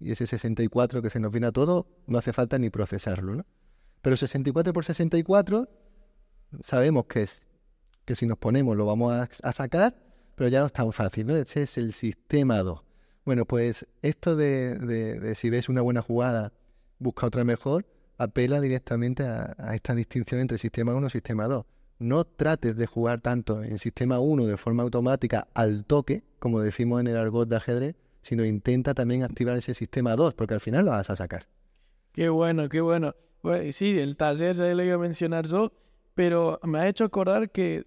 y 0.00 0.12
ese 0.12 0.26
64 0.26 1.02
que 1.02 1.10
se 1.10 1.18
nos 1.18 1.32
viene 1.32 1.48
a 1.48 1.52
todo, 1.52 1.88
no 2.06 2.18
hace 2.18 2.32
falta 2.32 2.58
ni 2.58 2.70
procesarlo, 2.70 3.34
¿no? 3.34 3.46
Pero 4.00 4.16
64 4.16 4.72
por 4.72 4.84
64 4.84 5.68
sabemos 6.62 7.06
que 7.06 7.24
es 7.24 7.48
que 8.04 8.14
si 8.14 8.26
nos 8.26 8.38
ponemos 8.38 8.76
lo 8.76 8.86
vamos 8.86 9.12
a, 9.12 9.28
a 9.42 9.52
sacar, 9.52 9.98
pero 10.36 10.48
ya 10.48 10.60
no 10.60 10.66
es 10.66 10.72
tan 10.72 10.92
fácil, 10.92 11.26
¿no? 11.26 11.36
Ese 11.36 11.62
es 11.62 11.76
el 11.76 11.92
sistema 11.92 12.62
2. 12.62 12.87
Bueno, 13.28 13.44
pues 13.44 13.86
esto 14.00 14.36
de, 14.36 15.34
si 15.34 15.50
ves 15.50 15.68
una 15.68 15.82
buena 15.82 16.00
jugada, 16.00 16.50
busca 16.98 17.26
otra 17.26 17.44
mejor, 17.44 17.84
apela 18.16 18.58
directamente 18.58 19.22
a, 19.22 19.54
esta 19.74 19.94
distinción 19.94 20.40
entre 20.40 20.56
sistema 20.56 20.94
1 20.94 21.08
y 21.08 21.10
sistema 21.10 21.46
2. 21.46 21.66
No 21.98 22.24
trates 22.24 22.74
de 22.74 22.86
jugar 22.86 23.20
tanto 23.20 23.62
en 23.62 23.76
sistema 23.76 24.18
1 24.18 24.46
de 24.46 24.56
forma 24.56 24.82
automática 24.82 25.46
al 25.52 25.84
toque, 25.84 26.22
como 26.38 26.60
decimos 26.60 27.02
en 27.02 27.08
el 27.08 27.18
argot 27.18 27.46
de 27.46 27.56
ajedrez, 27.56 27.96
sino 28.22 28.46
intenta 28.46 28.94
también 28.94 29.22
activar 29.24 29.58
ese 29.58 29.74
sistema 29.74 30.16
2, 30.16 30.32
porque 30.32 30.54
al 30.54 30.60
final 30.60 30.86
lo 30.86 30.92
vas 30.92 31.10
a 31.10 31.16
sacar. 31.16 31.48
Qué 32.12 32.30
bueno, 32.30 32.70
qué 32.70 32.80
bueno. 32.80 33.14
Sí, 33.72 33.98
el 33.98 34.16
taller 34.16 34.56
ya 34.56 34.74
lo 34.74 34.82
iba 34.82 34.94
a 34.94 34.98
mencionar 34.98 35.46
yo, 35.46 35.70
pero 36.14 36.60
me 36.62 36.78
ha 36.78 36.88
hecho 36.88 37.04
acordar 37.04 37.50
que 37.50 37.84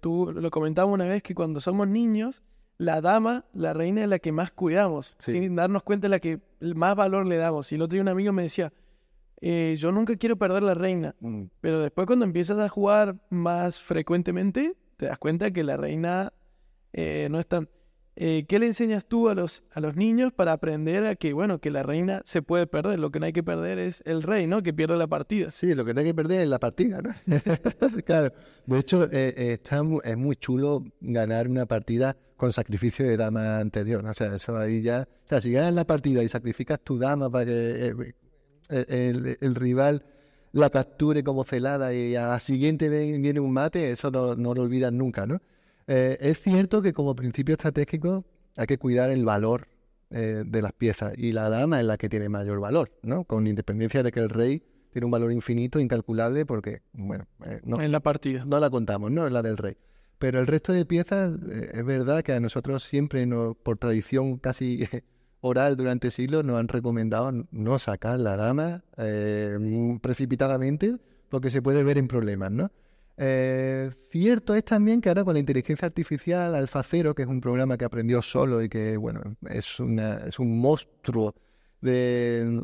tú 0.00 0.30
lo 0.32 0.52
comentabas 0.52 0.94
una 0.94 1.06
vez 1.06 1.24
que 1.24 1.34
cuando 1.34 1.58
somos 1.58 1.88
niños, 1.88 2.42
la 2.78 3.00
dama, 3.00 3.44
la 3.52 3.72
reina 3.74 4.02
es 4.02 4.08
la 4.08 4.18
que 4.20 4.32
más 4.32 4.50
cuidamos, 4.52 5.16
Sí. 5.18 5.32
sin 5.32 5.56
darnos 5.56 5.82
cuenta 5.82 6.06
de 6.06 6.10
la 6.10 6.20
que 6.20 6.40
más 6.60 6.94
valor 6.96 7.26
le 7.26 7.36
damos. 7.36 7.70
Y 7.72 7.74
el 7.74 7.82
otro 7.82 7.94
día 7.94 8.02
un 8.02 8.08
amigo 8.08 8.32
me 8.32 8.44
decía, 8.44 8.72
eh, 9.40 9.76
yo 9.78 9.92
nunca 9.92 10.16
quiero 10.16 10.36
perder 10.36 10.62
la 10.62 10.74
reina, 10.74 11.14
pero 11.60 11.80
después 11.80 12.06
cuando 12.06 12.24
empiezas 12.24 12.58
a 12.58 12.68
jugar 12.68 13.16
más 13.30 13.80
frecuentemente, 13.82 14.74
te 14.96 15.06
das 15.06 15.18
cuenta 15.18 15.50
que 15.50 15.62
la 15.64 15.76
reina 15.76 16.32
eh, 16.92 17.28
no 17.30 17.38
es 17.38 17.46
tan... 17.46 17.68
Eh, 18.20 18.46
¿Qué 18.48 18.58
le 18.58 18.66
enseñas 18.66 19.06
tú 19.06 19.28
a 19.28 19.34
los, 19.34 19.62
a 19.70 19.80
los 19.80 19.94
niños 19.94 20.32
para 20.32 20.52
aprender 20.52 21.06
a 21.06 21.14
que, 21.14 21.32
bueno, 21.32 21.60
que 21.60 21.70
la 21.70 21.84
reina 21.84 22.20
se 22.24 22.42
puede 22.42 22.66
perder? 22.66 22.98
Lo 22.98 23.12
que 23.12 23.20
no 23.20 23.26
hay 23.26 23.32
que 23.32 23.44
perder 23.44 23.78
es 23.78 24.02
el 24.06 24.24
rey, 24.24 24.48
¿no? 24.48 24.62
Que 24.62 24.74
pierde 24.74 24.96
la 24.96 25.06
partida. 25.06 25.50
Sí, 25.50 25.74
lo 25.74 25.84
que 25.84 25.94
no 25.94 26.00
hay 26.00 26.06
que 26.06 26.14
perder 26.14 26.40
es 26.40 26.48
la 26.48 26.58
partida, 26.58 27.00
¿no? 27.00 27.14
claro. 28.04 28.32
De 28.66 28.78
hecho, 28.78 29.04
eh, 29.04 29.34
eh, 29.36 29.52
está 29.52 29.82
es 30.02 30.16
muy 30.16 30.34
chulo 30.34 30.84
ganar 31.00 31.48
una 31.48 31.66
partida 31.66 32.16
con 32.36 32.52
sacrificio 32.52 33.06
de 33.06 33.16
dama 33.16 33.58
anterior. 33.58 34.04
O 34.06 34.14
sea, 34.14 34.34
eso 34.34 34.56
ahí 34.56 34.80
ya. 34.80 35.06
O 35.24 35.28
sea, 35.28 35.40
si 35.40 35.52
ganas 35.52 35.74
la 35.74 35.84
partida 35.84 36.22
y 36.22 36.28
sacrificas 36.28 36.80
tu 36.80 36.98
dama 36.98 37.30
para 37.30 37.44
que 37.44 37.86
eh, 37.88 38.14
eh, 38.70 39.36
el, 39.40 39.54
rival 39.54 40.04
la 40.52 40.70
capture 40.70 41.22
como 41.22 41.44
celada 41.44 41.92
y 41.92 42.16
a 42.16 42.28
la 42.28 42.40
siguiente 42.40 42.88
viene 42.88 43.40
un 43.40 43.52
mate, 43.52 43.90
eso 43.90 44.10
no, 44.10 44.34
no 44.34 44.54
lo 44.54 44.62
olvidas 44.62 44.92
nunca, 44.92 45.26
¿no? 45.26 45.40
Eh, 45.88 46.18
es 46.20 46.40
cierto 46.40 46.82
que 46.82 46.92
como 46.92 47.16
principio 47.16 47.54
estratégico 47.54 48.26
hay 48.56 48.66
que 48.66 48.76
cuidar 48.76 49.10
el 49.10 49.24
valor 49.24 49.68
eh, 50.10 50.44
de 50.46 50.62
las 50.62 50.74
piezas 50.74 51.14
y 51.16 51.32
la 51.32 51.48
dama 51.48 51.80
es 51.80 51.86
la 51.86 51.96
que 51.96 52.10
tiene 52.10 52.28
mayor 52.28 52.60
valor, 52.60 52.92
¿no? 53.02 53.24
Con 53.24 53.46
independencia 53.46 54.02
de 54.02 54.12
que 54.12 54.20
el 54.20 54.28
rey 54.28 54.62
tiene 54.92 55.06
un 55.06 55.10
valor 55.10 55.32
infinito, 55.32 55.80
incalculable, 55.80 56.44
porque, 56.44 56.82
bueno, 56.92 57.26
eh, 57.44 57.60
no, 57.64 57.80
En 57.80 57.90
la 57.90 58.00
partida. 58.00 58.44
no 58.44 58.60
la 58.60 58.68
contamos, 58.68 59.10
¿no? 59.10 59.26
Es 59.26 59.32
la 59.32 59.42
del 59.42 59.56
rey. 59.56 59.78
Pero 60.18 60.40
el 60.40 60.46
resto 60.46 60.72
de 60.72 60.84
piezas, 60.84 61.32
es 61.72 61.84
verdad 61.84 62.22
que 62.22 62.32
a 62.32 62.40
nosotros 62.40 62.82
siempre, 62.82 63.24
nos, 63.24 63.56
por 63.56 63.78
tradición 63.78 64.36
casi 64.36 64.86
oral 65.40 65.76
durante 65.76 66.10
siglos, 66.10 66.44
nos 66.44 66.58
han 66.58 66.68
recomendado 66.68 67.30
no 67.50 67.78
sacar 67.78 68.18
la 68.18 68.36
dama 68.36 68.82
precipitadamente 70.02 70.96
porque 71.28 71.50
se 71.50 71.62
puede 71.62 71.84
ver 71.84 71.98
en 71.98 72.08
problemas, 72.08 72.50
¿no? 72.50 72.72
Eh, 73.20 73.90
cierto 74.10 74.54
es 74.54 74.64
también 74.64 75.00
que 75.00 75.08
ahora 75.08 75.24
con 75.24 75.34
la 75.34 75.40
inteligencia 75.40 75.86
artificial, 75.86 76.54
AlphaZero, 76.54 77.14
que 77.14 77.22
es 77.22 77.28
un 77.28 77.40
programa 77.40 77.76
que 77.76 77.84
aprendió 77.84 78.22
solo 78.22 78.62
y 78.62 78.68
que, 78.68 78.96
bueno, 78.96 79.20
es, 79.50 79.80
una, 79.80 80.18
es 80.26 80.38
un 80.38 80.60
monstruo 80.60 81.34
de, 81.80 82.62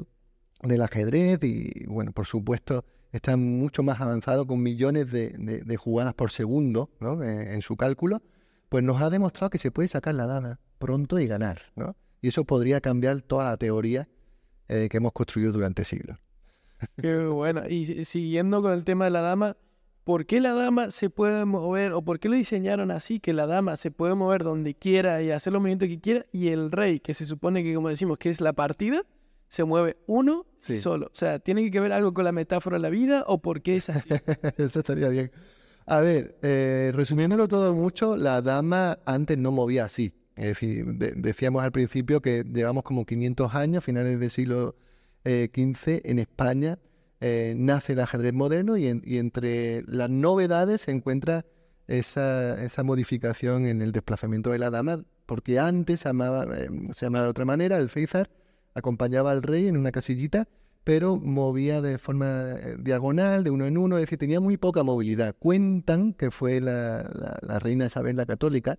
del 0.62 0.82
ajedrez 0.82 1.42
y, 1.42 1.84
bueno, 1.86 2.12
por 2.12 2.26
supuesto, 2.26 2.84
está 3.12 3.36
mucho 3.36 3.82
más 3.82 4.00
avanzado 4.00 4.46
con 4.46 4.62
millones 4.62 5.10
de, 5.10 5.30
de- 5.36 5.76
jugadas 5.76 6.14
por 6.14 6.30
segundo 6.30 6.90
¿no? 7.00 7.22
en, 7.22 7.48
en 7.48 7.62
su 7.62 7.76
cálculo, 7.76 8.22
pues 8.68 8.82
nos 8.84 9.00
ha 9.02 9.10
demostrado 9.10 9.50
que 9.50 9.58
se 9.58 9.70
puede 9.70 9.88
sacar 9.88 10.14
la 10.14 10.26
dama 10.26 10.60
pronto 10.78 11.18
y 11.18 11.26
ganar, 11.26 11.60
¿no? 11.76 11.96
Y 12.20 12.28
eso 12.28 12.44
podría 12.44 12.80
cambiar 12.80 13.22
toda 13.22 13.44
la 13.44 13.56
teoría 13.56 14.08
eh, 14.68 14.88
que 14.90 14.96
hemos 14.96 15.12
construido 15.12 15.52
durante 15.52 15.84
siglos. 15.84 16.18
Qué 17.00 17.16
bueno. 17.26 17.62
Y 17.68 17.86
si- 17.86 18.04
siguiendo 18.04 18.62
con 18.62 18.72
el 18.72 18.82
tema 18.84 19.04
de 19.04 19.10
la 19.10 19.20
dama, 19.20 19.56
¿por 20.04 20.26
qué 20.26 20.40
la 20.40 20.52
dama 20.52 20.90
se 20.90 21.10
puede 21.10 21.44
mover 21.44 21.92
o 21.92 22.02
por 22.02 22.20
qué 22.20 22.28
lo 22.28 22.36
diseñaron 22.36 22.90
así? 22.90 23.20
Que 23.20 23.32
la 23.32 23.46
dama 23.46 23.76
se 23.76 23.90
puede 23.90 24.14
mover 24.14 24.44
donde 24.44 24.74
quiera 24.74 25.22
y 25.22 25.30
hacer 25.30 25.52
los 25.52 25.60
movimientos 25.60 25.88
que 25.88 26.00
quiera 26.00 26.26
y 26.32 26.48
el 26.48 26.70
rey, 26.70 27.00
que 27.00 27.14
se 27.14 27.26
supone 27.26 27.62
que, 27.62 27.74
como 27.74 27.88
decimos, 27.88 28.18
que 28.18 28.30
es 28.30 28.40
la 28.40 28.52
partida, 28.52 29.02
se 29.48 29.64
mueve 29.64 29.96
uno 30.06 30.46
Sí. 30.60 30.80
solo. 30.80 31.06
O 31.06 31.14
sea, 31.14 31.38
¿tiene 31.38 31.70
que 31.70 31.78
ver 31.80 31.92
algo 31.92 32.12
con 32.14 32.24
la 32.24 32.32
metáfora 32.32 32.76
de 32.76 32.82
la 32.82 32.90
vida 32.90 33.24
o 33.26 33.40
por 33.42 33.60
qué 33.62 33.76
es 33.76 33.90
así? 33.90 34.08
Eso 34.58 34.78
estaría 34.80 35.08
bien. 35.08 35.30
A 35.86 35.98
ver, 36.00 36.38
eh, 36.42 36.90
resumiéndolo 36.94 37.46
todo 37.48 37.74
mucho, 37.74 38.16
la 38.16 38.40
dama 38.40 38.98
antes 39.04 39.36
no 39.36 39.52
movía 39.52 39.84
así. 39.84 40.12
De- 40.36 41.12
decíamos 41.16 41.62
al 41.62 41.70
principio 41.70 42.20
que 42.20 42.42
llevamos 42.50 42.82
como 42.82 43.04
500 43.06 43.54
años, 43.54 43.84
finales 43.84 44.18
del 44.18 44.30
siglo 44.30 44.74
eh, 45.24 45.48
XV, 45.54 46.00
en 46.04 46.18
España 46.18 46.78
eh, 47.26 47.54
nace 47.56 47.94
el 47.94 48.00
ajedrez 48.00 48.32
moderno 48.34 48.76
y, 48.76 48.86
en- 48.88 49.02
y 49.04 49.16
entre 49.18 49.82
las 49.86 50.10
novedades 50.10 50.82
se 50.82 50.90
encuentra 50.92 51.44
esa, 51.86 52.62
esa 52.62 52.82
modificación 52.82 53.66
en 53.66 53.80
el 53.82 53.92
desplazamiento 53.92 54.50
de 54.50 54.58
la 54.58 54.70
dama, 54.70 55.04
porque 55.26 55.58
antes 55.58 56.00
se 56.00 56.08
llamaba, 56.10 56.44
eh, 56.56 56.68
se 56.92 57.06
llamaba 57.06 57.24
de 57.24 57.30
otra 57.30 57.44
manera, 57.44 57.76
el 57.78 57.88
Feizar 57.88 58.28
acompañaba 58.74 59.30
al 59.30 59.42
rey 59.42 59.66
en 59.68 59.76
una 59.76 59.90
casillita 59.92 60.48
pero 60.84 61.16
movía 61.16 61.80
de 61.80 61.96
forma 61.96 62.56
eh, 62.60 62.76
diagonal, 62.78 63.42
de 63.42 63.48
uno 63.50 63.64
en 63.64 63.78
uno, 63.78 63.96
es 63.96 64.02
decir, 64.02 64.18
tenía 64.18 64.38
muy 64.40 64.58
poca 64.58 64.82
movilidad. 64.82 65.34
Cuentan 65.38 66.12
que 66.12 66.30
fue 66.30 66.60
la, 66.60 67.04
la- 67.04 67.38
la 67.40 67.58
reina 67.58 67.86
Isabel 67.86 68.16
la 68.16 68.26
Católica 68.26 68.78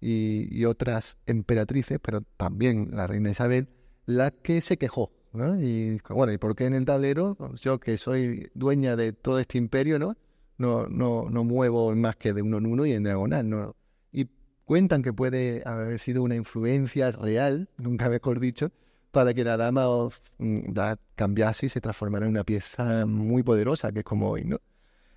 y 0.00 0.64
otras 0.66 1.16
emperatrices, 1.26 1.98
pero 2.00 2.20
también 2.36 2.90
la 2.92 3.06
reina 3.06 3.30
Isabel, 3.30 3.68
la 4.06 4.30
que 4.30 4.60
se 4.60 4.76
quejó, 4.76 5.10
¿no? 5.34 5.60
Y 5.60 6.00
bueno, 6.08 6.32
¿y 6.32 6.38
por 6.38 6.54
qué 6.54 6.66
en 6.66 6.74
el 6.74 6.84
tablero, 6.84 7.34
pues 7.36 7.60
yo 7.60 7.78
que 7.80 7.96
soy 7.98 8.50
dueña 8.54 8.96
de 8.96 9.12
todo 9.12 9.38
este 9.38 9.58
imperio, 9.58 9.98
¿no? 9.98 10.16
No, 10.58 10.86
no, 10.88 11.28
no 11.30 11.44
muevo 11.44 11.94
más 11.94 12.16
que 12.16 12.32
de 12.32 12.42
uno 12.42 12.58
en 12.58 12.66
uno 12.66 12.86
y 12.86 12.92
en 12.92 13.02
diagonal, 13.04 13.48
¿no? 13.48 13.74
Y 14.12 14.28
cuentan 14.64 15.02
que 15.02 15.12
puede 15.12 15.62
haber 15.66 15.98
sido 16.00 16.22
una 16.22 16.36
influencia 16.36 17.10
real, 17.10 17.68
nunca 17.78 18.08
mejor 18.08 18.38
dicho, 18.40 18.70
para 19.10 19.34
que 19.34 19.44
la 19.44 19.56
dama 19.56 19.88
of- 19.88 20.20
mm, 20.38 20.72
la 20.74 20.98
cambiase 21.16 21.66
y 21.66 21.68
se 21.68 21.80
transformara 21.80 22.26
en 22.26 22.30
una 22.32 22.44
pieza 22.44 23.04
muy 23.06 23.42
poderosa, 23.42 23.92
que 23.92 24.00
es 24.00 24.04
como 24.04 24.30
hoy, 24.30 24.44
¿no? 24.44 24.58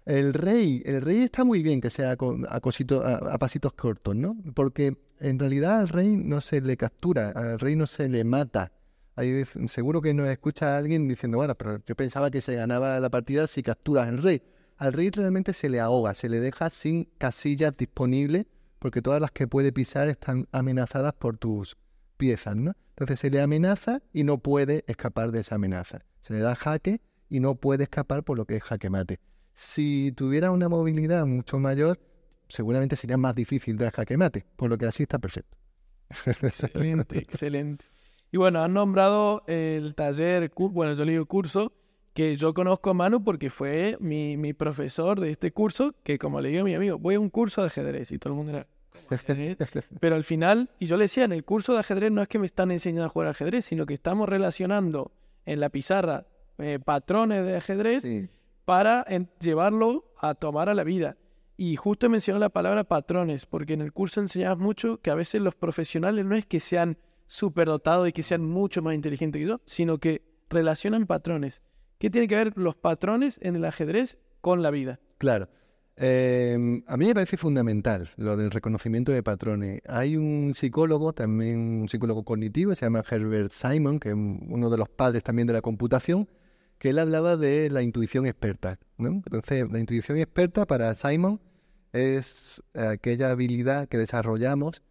El 0.06 0.34
rey, 0.34 0.82
el 0.86 1.02
rey 1.02 1.18
está 1.20 1.44
muy 1.44 1.62
bien 1.64 1.82
que 1.82 1.90
sea 1.90 2.12
a, 2.12 2.18
cosito- 2.62 3.04
a, 3.04 3.16
a 3.34 3.38
pasitos 3.38 3.74
cortos, 3.74 4.16
¿no? 4.16 4.38
Porque 4.56 4.96
en 5.20 5.38
realidad 5.40 5.82
al 5.82 5.90
rey 5.90 6.16
no 6.16 6.40
se 6.42 6.62
le 6.62 6.78
captura, 6.78 7.30
al 7.32 7.60
rey 7.60 7.76
no 7.76 7.88
se 7.88 8.08
le 8.08 8.24
mata, 8.24 8.72
Hay, 9.18 9.46
seguro 9.68 10.00
que 10.00 10.14
nos 10.14 10.30
escucha 10.30 10.78
alguien 10.78 11.08
diciendo, 11.08 11.40
bueno, 11.40 11.56
pero 11.56 11.82
yo 11.86 11.96
pensaba 11.96 12.30
que 12.30 12.40
se 12.40 12.56
ganaba 12.56 13.00
la 13.00 13.10
partida 13.10 13.48
si 13.48 13.64
capturas 13.64 14.08
al 14.08 14.20
rey. 14.20 14.44
Al 14.78 14.94
rey 14.94 15.10
realmente 15.10 15.54
se 15.54 15.70
le 15.70 15.80
ahoga, 15.80 16.14
se 16.14 16.30
le 16.30 16.40
deja 16.40 16.70
sin 16.70 17.06
casillas 17.18 17.76
disponibles 17.76 18.46
porque 18.78 19.02
todas 19.02 19.20
las 19.20 19.32
que 19.32 19.48
puede 19.48 19.72
pisar 19.72 20.08
están 20.08 20.48
amenazadas 20.52 21.14
por 21.14 21.38
tus 21.40 21.78
piezas, 22.18 22.56
¿no? 22.56 22.74
Entonces 22.90 23.20
se 23.20 23.32
le 23.32 23.42
amenaza 23.42 24.04
y 24.14 24.24
no 24.24 24.38
puede 24.38 24.84
escapar 24.86 25.32
de 25.32 25.40
esa 25.40 25.56
amenaza. 25.56 26.06
Se 26.22 26.34
le 26.34 26.40
da 26.40 26.54
jaque 26.56 27.02
y 27.28 27.40
no 27.40 27.56
puede 27.56 27.86
escapar 27.86 28.24
por 28.24 28.38
lo 28.38 28.46
que 28.46 28.58
es 28.58 28.64
jaque 28.64 28.92
mate. 28.92 29.20
Si 29.56 30.14
tuviera 30.16 30.52
una 30.52 30.70
movilidad 30.70 31.26
mucho 31.26 31.58
mayor, 31.58 32.00
seguramente 32.50 32.96
sería 32.96 33.18
más 33.18 33.34
difícil 33.34 33.78
dar 33.78 33.92
jaque 33.92 34.16
mate, 34.16 34.46
por 34.56 34.70
lo 34.70 34.78
que 34.78 34.86
así 34.86 35.04
está 35.04 35.18
perfecto. 35.18 35.58
Excelente, 36.44 37.18
excelente. 37.18 37.86
Y 38.38 38.40
bueno, 38.40 38.62
han 38.64 38.72
nombrado 38.72 39.42
el 39.48 39.96
taller, 39.96 40.52
bueno, 40.56 40.94
yo 40.94 41.06
le 41.06 41.14
digo 41.14 41.26
curso, 41.26 41.74
que 42.14 42.38
yo 42.38 42.54
conozco 42.54 42.92
a 42.92 42.94
Manu 42.94 43.24
porque 43.24 43.50
fue 43.50 43.98
mi, 44.00 44.38
mi, 44.38 44.54
profesor 44.54 45.20
de 45.20 45.32
este 45.32 45.52
curso, 45.52 45.96
que 46.04 46.20
como 46.20 46.40
le 46.40 46.50
digo 46.50 46.62
a 46.62 46.66
mi 46.66 46.76
amigo, 46.76 47.00
voy 47.00 47.16
a 47.16 47.20
un 47.20 47.32
curso 47.32 47.62
de 47.62 47.68
ajedrez 47.68 48.12
y 48.12 48.20
todo 48.20 48.34
el 48.34 48.38
mundo 48.38 48.52
era... 48.52 48.68
Pero 50.00 50.16
al 50.16 50.24
final, 50.24 50.70
y 50.78 50.86
yo 50.86 50.98
le 50.98 51.06
decía, 51.06 51.26
en 51.26 51.32
el 51.32 51.46
curso 51.46 51.74
de 51.74 51.80
ajedrez 51.80 52.12
no 52.12 52.22
es 52.22 52.28
que 52.28 52.38
me 52.38 52.46
están 52.46 52.70
enseñando 52.70 53.06
a 53.06 53.10
jugar 53.10 53.30
ajedrez, 53.30 53.66
sino 53.66 53.88
que 53.88 53.96
estamos 53.96 54.30
relacionando 54.30 55.12
en 55.48 55.60
la 55.60 55.70
pizarra 55.70 56.28
eh, 56.60 56.78
patrones 56.78 57.44
de 57.44 57.58
ajedrez 57.58 58.04
para 58.66 59.04
llevarlo 59.40 60.12
a 60.16 60.36
tomar 60.36 60.70
a 60.70 60.76
la 60.76 60.84
vida. 60.84 61.18
Y 61.58 61.76
justo 61.76 62.08
mencionó 62.08 62.38
la 62.38 62.50
palabra 62.50 62.84
patrones, 62.84 63.48
porque 63.48 63.74
en 63.74 63.82
el 63.82 63.94
curso 63.94 64.22
enseñabas 64.22 64.60
mucho 64.60 65.02
que 65.02 65.10
a 65.10 65.16
veces 65.16 65.42
los 65.42 65.56
profesionales 65.56 66.24
no 66.24 66.36
es 66.36 66.46
que 66.46 66.60
sean 66.60 67.00
superdotados 67.28 68.08
y 68.10 68.14
que 68.14 68.24
sean 68.24 68.44
mucho 68.44 68.82
más 68.82 68.96
inteligentes 68.96 69.40
que 69.40 69.48
yo, 69.48 69.62
sino 69.66 70.00
que 70.00 70.24
relacionan 70.50 71.06
patrones. 71.06 71.62
¿Qué 72.00 72.10
tiene 72.10 72.28
que 72.28 72.36
ver 72.36 72.54
los 72.58 72.76
patrones 72.76 73.40
en 73.42 73.56
el 73.56 73.66
ajedrez 73.66 74.18
con 74.42 74.62
la 74.62 74.72
vida? 74.72 75.00
Claro. 75.18 75.50
Em, 76.00 76.84
a 76.86 76.96
mí 76.96 77.08
me 77.08 77.16
parece 77.16 77.38
fundamental 77.38 78.08
lo 78.18 78.38
del 78.38 78.52
reconocimiento 78.52 79.12
de 79.12 79.24
patrones. 79.24 79.82
Hay 79.88 80.16
un 80.16 80.54
psicólogo, 80.54 81.14
también 81.14 81.82
un 81.82 81.90
psicólogo 81.90 82.24
cognitivo, 82.24 82.76
se 82.76 82.86
llama 82.86 83.04
Herbert 83.10 83.52
Simon, 83.52 84.00
que 84.00 84.10
es 84.10 84.16
uno 84.16 84.70
de 84.70 84.78
los 84.78 84.90
padres 84.90 85.24
también 85.24 85.48
de 85.48 85.54
la 85.54 85.62
computación, 85.62 86.30
que 86.78 86.90
él 86.90 87.00
hablaba 87.00 87.36
de 87.36 87.72
la 87.72 87.82
intuición 87.82 88.28
experta. 88.28 88.78
Entonces, 89.00 89.72
la 89.72 89.80
intuición 89.80 90.20
experta 90.20 90.68
para 90.68 90.94
Simon 90.94 91.42
es 91.94 92.62
aquella 92.76 93.32
habilidad 93.32 93.88
que 93.88 93.98
desarrollamos 93.98 94.84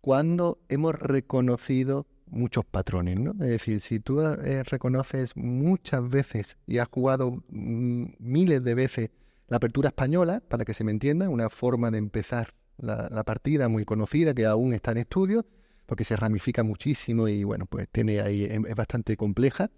cuando 0.00 0.58
hemos 0.68 0.94
reconocido 0.94 2.06
muchos 2.26 2.64
patrones, 2.64 3.18
¿no? 3.18 3.32
Es 3.32 3.50
decir, 3.50 3.80
si 3.80 4.00
tú 4.00 4.20
eh, 4.20 4.62
reconoces 4.62 5.36
muchas 5.36 6.08
veces 6.08 6.56
y 6.66 6.78
has 6.78 6.88
jugado 6.88 7.42
mm, 7.48 8.04
miles 8.18 8.62
de 8.62 8.74
veces 8.74 9.10
la 9.48 9.56
apertura 9.56 9.88
española, 9.88 10.42
para 10.48 10.64
que 10.64 10.74
se 10.74 10.84
me 10.84 10.92
entienda, 10.92 11.28
una 11.28 11.50
forma 11.50 11.90
de 11.90 11.98
empezar 11.98 12.54
la, 12.78 13.24
partida 13.24 13.68
muy 13.68 13.84
conocida 13.84 14.32
que 14.32 14.46
aún 14.46 14.72
está 14.72 14.92
en 14.92 14.98
estudio, 14.98 15.44
porque 15.86 16.04
se 16.04 16.16
ramifica 16.16 16.62
muchísimo 16.62 17.28
y 17.28 17.44
bueno, 17.44 17.66
pues 17.66 17.88
tiene 17.90 18.20
ahí, 18.20 18.44
em, 18.44 18.64
es 18.66 18.76
bastante 18.76 19.16
compleja. 19.16 19.70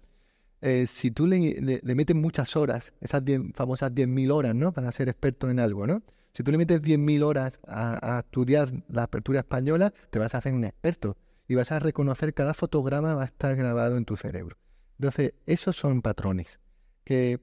Eh, 0.61 0.85
si 0.87 1.11
tú 1.11 1.27
le, 1.27 1.81
metes 1.83 2.15
muchas 2.15 2.55
horas, 2.55 2.93
esas 3.01 3.23
famosas 3.55 3.91
10.000 3.93 4.31
horas, 4.31 4.55
¿no? 4.55 4.71
Para 4.71 4.91
ser 4.91 5.09
experto 5.09 5.49
en 5.49 5.59
algo, 5.59 5.87
¿no? 5.87 6.03
Si 6.33 6.41
tú 6.41 6.51
le 6.51 6.57
metes 6.57 6.81
10.000 6.81 7.23
horas 7.23 7.59
a, 7.67 8.19
estudiar 8.25 8.71
la 8.89 9.03
apertura 9.03 9.41
española, 9.41 9.93
te 10.09 10.17
vas 10.17 10.33
a 10.33 10.39
hacer 10.39 10.53
un 10.53 10.63
experto 10.63 11.15
y 11.47 11.53
vas 11.53 11.71
a 11.71 11.77
reconocer 11.77 12.33
cada 12.33 12.55
fotograma 12.55 13.13
va 13.13 13.21
a 13.21 13.25
estar 13.25 13.55
grabado 13.55 13.97
en 13.97 14.05
tu 14.05 14.17
cerebro. 14.17 14.57
Entonces, 14.97 15.33
esos 15.45 15.75
son 15.75 16.01
patrones 16.01 16.59
que 17.03 17.39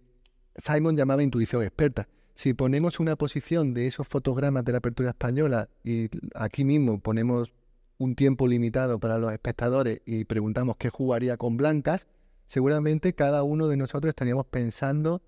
Simon 0.57 0.97
llamaba 0.97 1.23
intuición 1.23 1.63
experta. 1.63 2.09
Si 2.35 2.53
ponemos 2.53 2.99
una 2.99 3.15
posición 3.15 3.75
de 3.75 3.87
esos 3.87 4.09
fotogramas 4.09 4.65
de 4.65 4.73
la 4.73 4.79
apertura 4.79 5.11
española 5.11 5.69
y 5.85 6.09
aquí 6.35 6.65
mismo 6.65 7.01
ponemos 7.01 7.53
un 7.99 8.17
tiempo 8.17 8.49
limitado 8.49 8.99
para 8.99 9.19
los 9.19 9.33
espectadores 9.33 10.01
y 10.05 10.25
preguntamos 10.25 10.77
qué 10.79 10.91
jugaría 10.91 11.37
con 11.37 11.57
blancas, 11.57 12.09
seguramente 12.47 13.13
cada 13.13 13.45
uno 13.45 13.69
de 13.69 13.77
nosotros 13.77 14.09
estaríamos 14.09 14.47
pensando, 14.47 15.23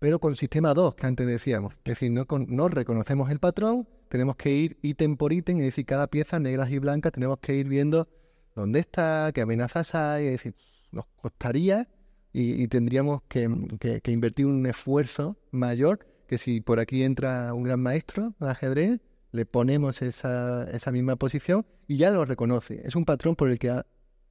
pero 0.00 0.18
con 0.18 0.34
sistema 0.34 0.74
2, 0.74 0.94
que 0.94 1.06
antes 1.06 1.26
decíamos. 1.26 1.74
Es 1.84 1.92
decir, 1.92 2.10
no, 2.10 2.26
no 2.48 2.68
reconocemos 2.68 3.30
el 3.30 3.38
patrón, 3.38 3.86
tenemos 4.08 4.34
que 4.34 4.50
ir 4.50 4.78
ítem 4.82 5.16
por 5.16 5.32
ítem, 5.32 5.58
es 5.58 5.66
decir, 5.66 5.84
cada 5.86 6.08
pieza, 6.08 6.40
negras 6.40 6.70
y 6.70 6.78
blancas, 6.78 7.12
tenemos 7.12 7.38
que 7.38 7.54
ir 7.54 7.68
viendo 7.68 8.08
dónde 8.56 8.80
está, 8.80 9.30
qué 9.32 9.42
amenazas 9.42 9.94
hay, 9.94 10.26
es 10.26 10.32
decir, 10.32 10.54
nos 10.90 11.04
costaría 11.20 11.86
y, 12.32 12.66
tendríamos 12.68 13.22
que, 13.28 13.48
que, 14.02 14.10
invertir 14.10 14.46
un 14.46 14.64
esfuerzo 14.66 15.36
mayor 15.50 16.06
que 16.26 16.38
si 16.38 16.60
por 16.60 16.80
aquí 16.80 17.02
entra 17.02 17.52
un 17.52 17.64
gran 17.64 17.80
maestro 17.80 18.34
de 18.38 18.48
ajedrez, 18.48 19.00
le 19.32 19.46
ponemos 19.46 20.00
esa, 20.00 20.68
esa 20.70 20.92
misma 20.92 21.16
posición 21.16 21.66
y 21.86 21.98
ya 21.98 22.10
lo 22.10 22.24
reconoce. 22.24 22.80
Es 22.84 22.96
un 22.96 23.04
patrón 23.04 23.36
por 23.36 23.50
el 23.50 23.58
que 23.58 23.70
ha 23.70 23.86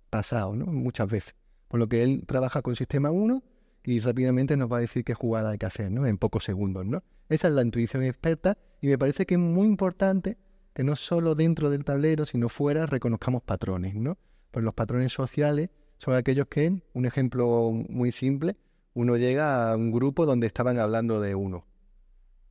pasado 0.09 0.55
¿no? 0.55 0.65
muchas 0.65 1.09
veces. 1.09 1.35
Por 1.67 1.79
lo 1.79 1.87
que 1.87 2.03
él 2.03 2.23
trabaja 2.25 2.61
con 2.61 2.75
sistema 2.75 3.11
1 3.11 3.43
y 3.89 3.97
rápidamente 3.97 4.55
nos 4.55 4.71
va 4.71 4.77
a 4.77 4.81
decir 4.81 5.03
qué 5.03 5.15
jugada 5.15 5.49
hay 5.49 5.57
que 5.57 5.65
hacer 5.65 5.89
¿no? 5.89 6.05
en 6.05 6.19
pocos 6.19 6.43
segundos. 6.43 6.85
¿no? 6.85 7.03
Esa 7.27 7.47
es 7.47 7.55
la 7.55 7.63
intuición 7.63 8.03
experta 8.03 8.55
y 8.81 8.87
me 8.87 8.99
parece 8.99 9.25
que 9.25 9.33
es 9.33 9.39
muy 9.39 9.67
importante 9.67 10.37
que 10.75 10.83
no 10.83 10.95
solo 10.95 11.33
dentro 11.33 11.71
del 11.71 11.83
tablero, 11.83 12.25
sino 12.25 12.49
fuera, 12.49 12.85
reconozcamos 12.85 13.41
patrones. 13.41 13.95
¿no? 13.95 14.19
Pues 14.51 14.63
los 14.63 14.75
patrones 14.75 15.11
sociales 15.11 15.71
son 15.97 16.13
aquellos 16.13 16.45
que, 16.47 16.83
un 16.93 17.05
ejemplo 17.07 17.71
muy 17.71 18.11
simple, 18.11 18.57
uno 18.93 19.17
llega 19.17 19.71
a 19.71 19.75
un 19.75 19.91
grupo 19.91 20.27
donde 20.27 20.45
estaban 20.45 20.77
hablando 20.77 21.19
de 21.19 21.33
uno 21.33 21.65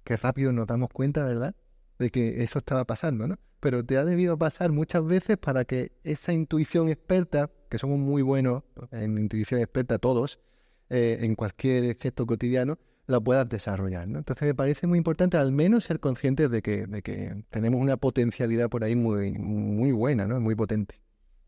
Qué 0.03 0.17
rápido 0.17 0.53
nos 0.53 0.67
damos 0.67 0.89
cuenta, 0.89 1.23
¿verdad? 1.23 1.55
De 1.99 2.11
que 2.11 2.43
eso 2.43 2.61
estaba 2.61 2.87
pasando, 2.87 3.29
¿no? 3.29 3.37
Pero 3.61 3.85
te 3.85 3.99
ha 3.99 4.05
debido 4.07 4.39
pasar 4.39 4.73
muchas 4.73 5.05
veces 5.05 5.37
para 5.37 5.67
que 5.67 5.93
esa 6.03 6.33
intuición 6.33 6.89
experta, 6.89 7.51
que 7.69 7.79
somos 7.79 7.99
muy 7.99 8.23
buenos 8.23 8.63
en 8.91 9.19
intuición 9.19 9.61
experta 9.61 9.99
todos, 9.99 10.41
eh, 10.91 11.19
en 11.21 11.35
cualquier 11.35 11.97
gesto 11.99 12.27
cotidiano, 12.27 12.79
la 13.07 13.21
puedas 13.21 13.49
desarrollar, 13.49 14.07
¿no? 14.07 14.19
Entonces 14.19 14.47
me 14.47 14.55
parece 14.55 14.87
muy 14.87 14.99
importante 14.99 15.37
al 15.39 15.51
menos 15.51 15.85
ser 15.85 15.99
conscientes 15.99 16.51
de 16.51 16.63
que, 16.63 16.87
de 16.87 17.03
que 17.03 17.45
tenemos 17.51 17.81
una 17.81 17.97
potencialidad 17.97 18.69
por 18.69 18.85
ahí 18.85 18.95
muy, 18.95 19.33
muy 19.33 19.93
buena, 19.93 20.27
¿no? 20.27 20.41
Muy 20.41 20.55
potente. 20.55 21.01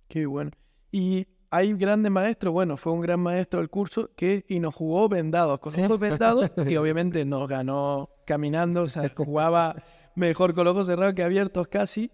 Qué 0.09 0.25
bueno. 0.27 0.51
Y 0.91 1.27
hay 1.51 1.75
grandes 1.75 2.11
maestros, 2.11 2.53
bueno, 2.53 2.77
fue 2.77 2.93
un 2.93 3.01
gran 3.01 3.21
maestro 3.21 3.61
del 3.61 3.69
curso 3.69 4.11
que 4.17 4.45
y 4.49 4.61
nos 4.61 4.75
jugó 4.75 5.09
vendados, 5.09 5.61
con 5.61 5.79
ojos 5.79 5.99
vendados, 5.99 6.51
y 6.67 6.77
obviamente 6.77 7.25
nos 7.25 7.49
ganó 7.49 8.09
caminando, 8.25 8.83
o 8.83 8.89
sea, 8.89 9.11
jugaba 9.15 9.77
mejor 10.15 10.55
con 10.55 10.65
los 10.65 10.73
ojos 10.73 10.87
cerrados 10.87 11.15
que 11.15 11.23
abiertos 11.23 11.69
casi. 11.69 12.11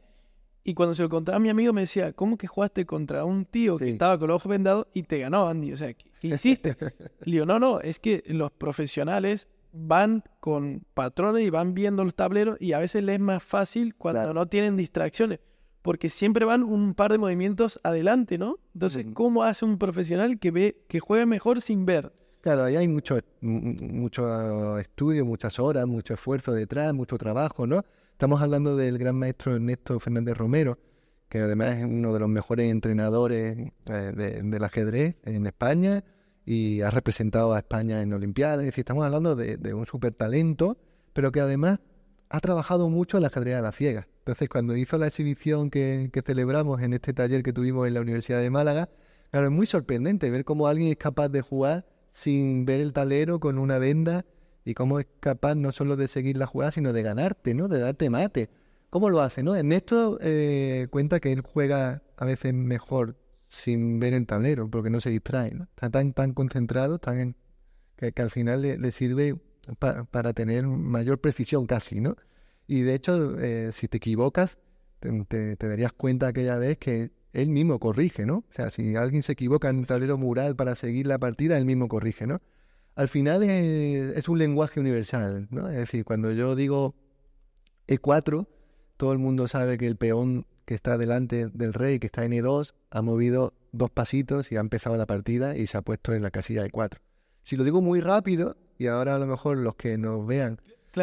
Y 0.68 0.74
cuando 0.74 0.96
se 0.96 1.04
lo 1.04 1.08
contaba 1.08 1.36
a 1.36 1.38
mi 1.38 1.48
amigo 1.48 1.72
me 1.72 1.82
decía, 1.82 2.12
¿cómo 2.12 2.36
que 2.36 2.48
jugaste 2.48 2.84
contra 2.86 3.24
un 3.24 3.44
tío 3.44 3.78
que 3.78 3.88
estaba 3.88 4.18
con 4.18 4.26
los 4.26 4.34
ojos 4.34 4.50
vendados 4.50 4.88
y 4.92 5.04
te 5.04 5.20
ganó, 5.20 5.46
Andy? 5.46 5.72
O 5.72 5.76
sea, 5.76 5.94
¿qué, 5.94 6.10
hiciste? 6.26 6.76
Le 7.24 7.32
digo, 7.32 7.46
no, 7.46 7.60
no, 7.60 7.78
es 7.78 8.00
que 8.00 8.24
los 8.26 8.50
profesionales 8.50 9.46
van 9.70 10.24
con 10.40 10.82
patrones 10.92 11.46
y 11.46 11.50
van 11.50 11.72
viendo 11.72 12.02
los 12.02 12.16
tableros 12.16 12.56
y 12.58 12.72
a 12.72 12.80
veces 12.80 13.04
les 13.04 13.14
es 13.14 13.20
más 13.20 13.44
fácil 13.44 13.94
cuando 13.94 14.34
no 14.34 14.46
tienen 14.46 14.76
distracciones, 14.76 15.38
porque 15.82 16.10
siempre 16.10 16.44
van 16.44 16.64
un 16.64 16.94
par 16.94 17.12
de 17.12 17.18
movimientos 17.18 17.78
adelante, 17.84 18.36
¿no? 18.36 18.58
Entonces, 18.74 19.06
¿cómo 19.14 19.44
hace 19.44 19.64
un 19.64 19.78
profesional 19.78 20.40
que 20.40 20.50
ve 20.50 20.84
que 20.88 20.98
juega 20.98 21.26
mejor 21.26 21.60
sin 21.60 21.86
ver? 21.86 22.12
Claro, 22.46 22.62
ahí 22.62 22.76
hay 22.76 22.86
mucho, 22.86 23.18
mucho 23.40 24.78
estudio, 24.78 25.24
muchas 25.24 25.58
horas, 25.58 25.84
mucho 25.84 26.14
esfuerzo 26.14 26.52
detrás, 26.52 26.94
mucho 26.94 27.18
trabajo, 27.18 27.66
¿no? 27.66 27.84
Estamos 28.12 28.40
hablando 28.40 28.76
del 28.76 28.98
gran 28.98 29.16
maestro 29.16 29.56
Ernesto 29.56 29.98
Fernández 29.98 30.36
Romero, 30.36 30.78
que 31.28 31.40
además 31.40 31.78
es 31.78 31.84
uno 31.86 32.12
de 32.12 32.20
los 32.20 32.28
mejores 32.28 32.70
entrenadores 32.70 33.72
eh, 33.86 34.42
del 34.44 34.62
ajedrez 34.62 35.16
en 35.24 35.44
España 35.44 36.04
y 36.44 36.82
ha 36.82 36.90
representado 36.90 37.52
a 37.52 37.58
España 37.58 38.00
en 38.00 38.12
Olimpiadas. 38.12 38.60
Es 38.60 38.66
decir, 38.66 38.82
estamos 38.82 39.04
hablando 39.04 39.34
de, 39.34 39.74
un 39.74 39.84
súper 39.84 40.14
talento, 40.14 40.78
pero 41.14 41.32
que 41.32 41.40
además 41.40 41.80
ha 42.28 42.38
trabajado 42.38 42.88
mucho 42.88 43.16
en 43.18 43.22
la 43.22 43.26
ajedrez 43.26 43.56
a 43.56 43.60
la 43.60 43.72
ciega. 43.72 44.06
Entonces, 44.18 44.48
cuando 44.48 44.76
hizo 44.76 44.98
la 44.98 45.08
exhibición 45.08 45.68
que, 45.68 46.10
que 46.12 46.22
celebramos 46.22 46.80
en 46.80 46.92
este 46.92 47.12
taller 47.12 47.42
que 47.42 47.52
tuvimos 47.52 47.88
en 47.88 47.94
la 47.94 48.02
Universidad 48.02 48.40
de 48.40 48.50
Málaga, 48.50 48.88
claro, 49.32 49.46
es 49.46 49.52
muy 49.52 49.66
sorprendente 49.66 50.30
ver 50.30 50.44
cómo 50.44 50.68
alguien 50.68 50.92
es 50.92 50.96
capaz 50.96 51.28
de 51.28 51.40
jugar 51.40 51.95
sin 52.16 52.64
ver 52.64 52.80
el 52.80 52.94
tablero 52.94 53.40
con 53.40 53.58
una 53.58 53.76
venda 53.76 54.24
y 54.64 54.72
cómo 54.72 55.00
es 55.00 55.06
capaz 55.20 55.54
no 55.54 55.70
solo 55.70 55.96
de 55.96 56.08
seguir 56.08 56.38
la 56.38 56.46
jugada, 56.46 56.72
sino 56.72 56.94
de 56.94 57.02
ganarte, 57.02 57.52
¿no? 57.52 57.68
De 57.68 57.78
darte 57.78 58.08
mate. 58.08 58.48
¿Cómo 58.88 59.10
lo 59.10 59.20
hace, 59.20 59.42
no? 59.42 59.54
Ernesto 59.54 60.18
eh, 60.22 60.86
cuenta 60.90 61.20
que 61.20 61.30
él 61.30 61.42
juega 61.42 62.02
a 62.16 62.24
veces 62.24 62.54
mejor 62.54 63.18
sin 63.44 64.00
ver 64.00 64.14
el 64.14 64.26
tablero, 64.26 64.70
porque 64.70 64.88
no 64.88 65.02
se 65.02 65.10
distrae, 65.10 65.50
¿no? 65.52 65.64
Está 65.64 65.90
tan, 65.90 66.32
concentrado, 66.32 66.98
tan 66.98 67.36
que, 67.96 68.14
al 68.16 68.30
final 68.30 68.62
le, 68.62 68.92
sirve 68.92 69.38
para 69.78 70.32
tener 70.32 70.66
mayor 70.66 71.20
precisión 71.20 71.66
casi, 71.66 72.00
¿no? 72.00 72.16
Y 72.66 72.80
de 72.80 72.94
hecho, 72.94 73.38
eh, 73.38 73.72
si 73.72 73.88
te 73.88 73.98
equivocas, 73.98 74.56
te, 75.00 75.56
te, 75.56 75.68
darías 75.68 75.92
cuenta 75.92 76.28
aquella 76.28 76.56
vez 76.56 76.78
que 76.78 77.10
él 77.36 77.50
mismo 77.50 77.78
corrige, 77.78 78.24
¿no? 78.24 78.38
O 78.38 78.52
sea, 78.52 78.70
si 78.70 78.96
alguien 78.96 79.22
se 79.22 79.32
equivoca 79.32 79.68
en 79.68 79.80
el 79.80 79.86
tablero 79.86 80.16
mural 80.16 80.56
para 80.56 80.74
seguir 80.74 81.06
la 81.06 81.18
partida, 81.18 81.58
él 81.58 81.66
mismo 81.66 81.86
corrige, 81.86 82.26
¿no? 82.26 82.40
Al 82.94 83.08
final 83.08 83.42
es, 83.42 84.16
es 84.16 84.28
un 84.28 84.38
lenguaje 84.38 84.80
universal, 84.80 85.46
¿no? 85.50 85.68
Es 85.68 85.76
decir, 85.76 86.04
cuando 86.04 86.32
yo 86.32 86.56
digo 86.56 86.94
E4, 87.88 88.46
todo 88.96 89.12
el 89.12 89.18
mundo 89.18 89.48
sabe 89.48 89.76
que 89.76 89.86
el 89.86 89.96
peón 89.96 90.46
que 90.64 90.74
está 90.74 90.96
delante 90.96 91.48
del 91.52 91.74
rey, 91.74 91.98
que 91.98 92.06
está 92.06 92.24
en 92.24 92.32
E2, 92.32 92.72
ha 92.90 93.02
movido 93.02 93.52
dos 93.72 93.90
pasitos 93.90 94.50
y 94.50 94.56
ha 94.56 94.60
empezado 94.60 94.96
la 94.96 95.06
partida 95.06 95.56
y 95.58 95.66
se 95.66 95.76
ha 95.76 95.82
puesto 95.82 96.14
en 96.14 96.22
la 96.22 96.30
casilla 96.30 96.62
de 96.62 96.70
4. 96.70 97.00
Si 97.42 97.56
lo 97.56 97.64
digo 97.64 97.82
muy 97.82 98.00
rápido, 98.00 98.56
y 98.78 98.86
ahora 98.86 99.14
a 99.14 99.18
lo 99.18 99.26
mejor 99.26 99.58
los 99.58 99.76
que 99.76 99.98
nos 99.98 100.26
vean 100.26 100.58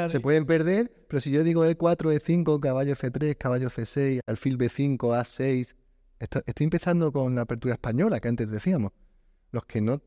se 0.10 0.20
pueden 0.20 0.46
perder, 0.48 0.92
pero 1.08 1.20
si 1.20 1.30
yo 1.30 1.44
digo 1.44 1.64
E4, 1.66 2.20
E5, 2.20 2.60
caballo 2.60 2.96
F3, 2.96 3.38
caballo 3.38 3.70
C6, 3.70 4.22
alfil 4.26 4.58
B5, 4.58 4.98
A6, 4.98 5.76
estoy 6.24 6.64
empezando 6.64 7.12
con 7.12 7.36
la 7.36 7.42
apertura 7.42 7.74
española 7.74 8.20
que 8.20 8.28
antes 8.28 8.50
decíamos. 8.50 8.92
Los 9.52 9.66
que 9.66 9.82
no 9.82 10.02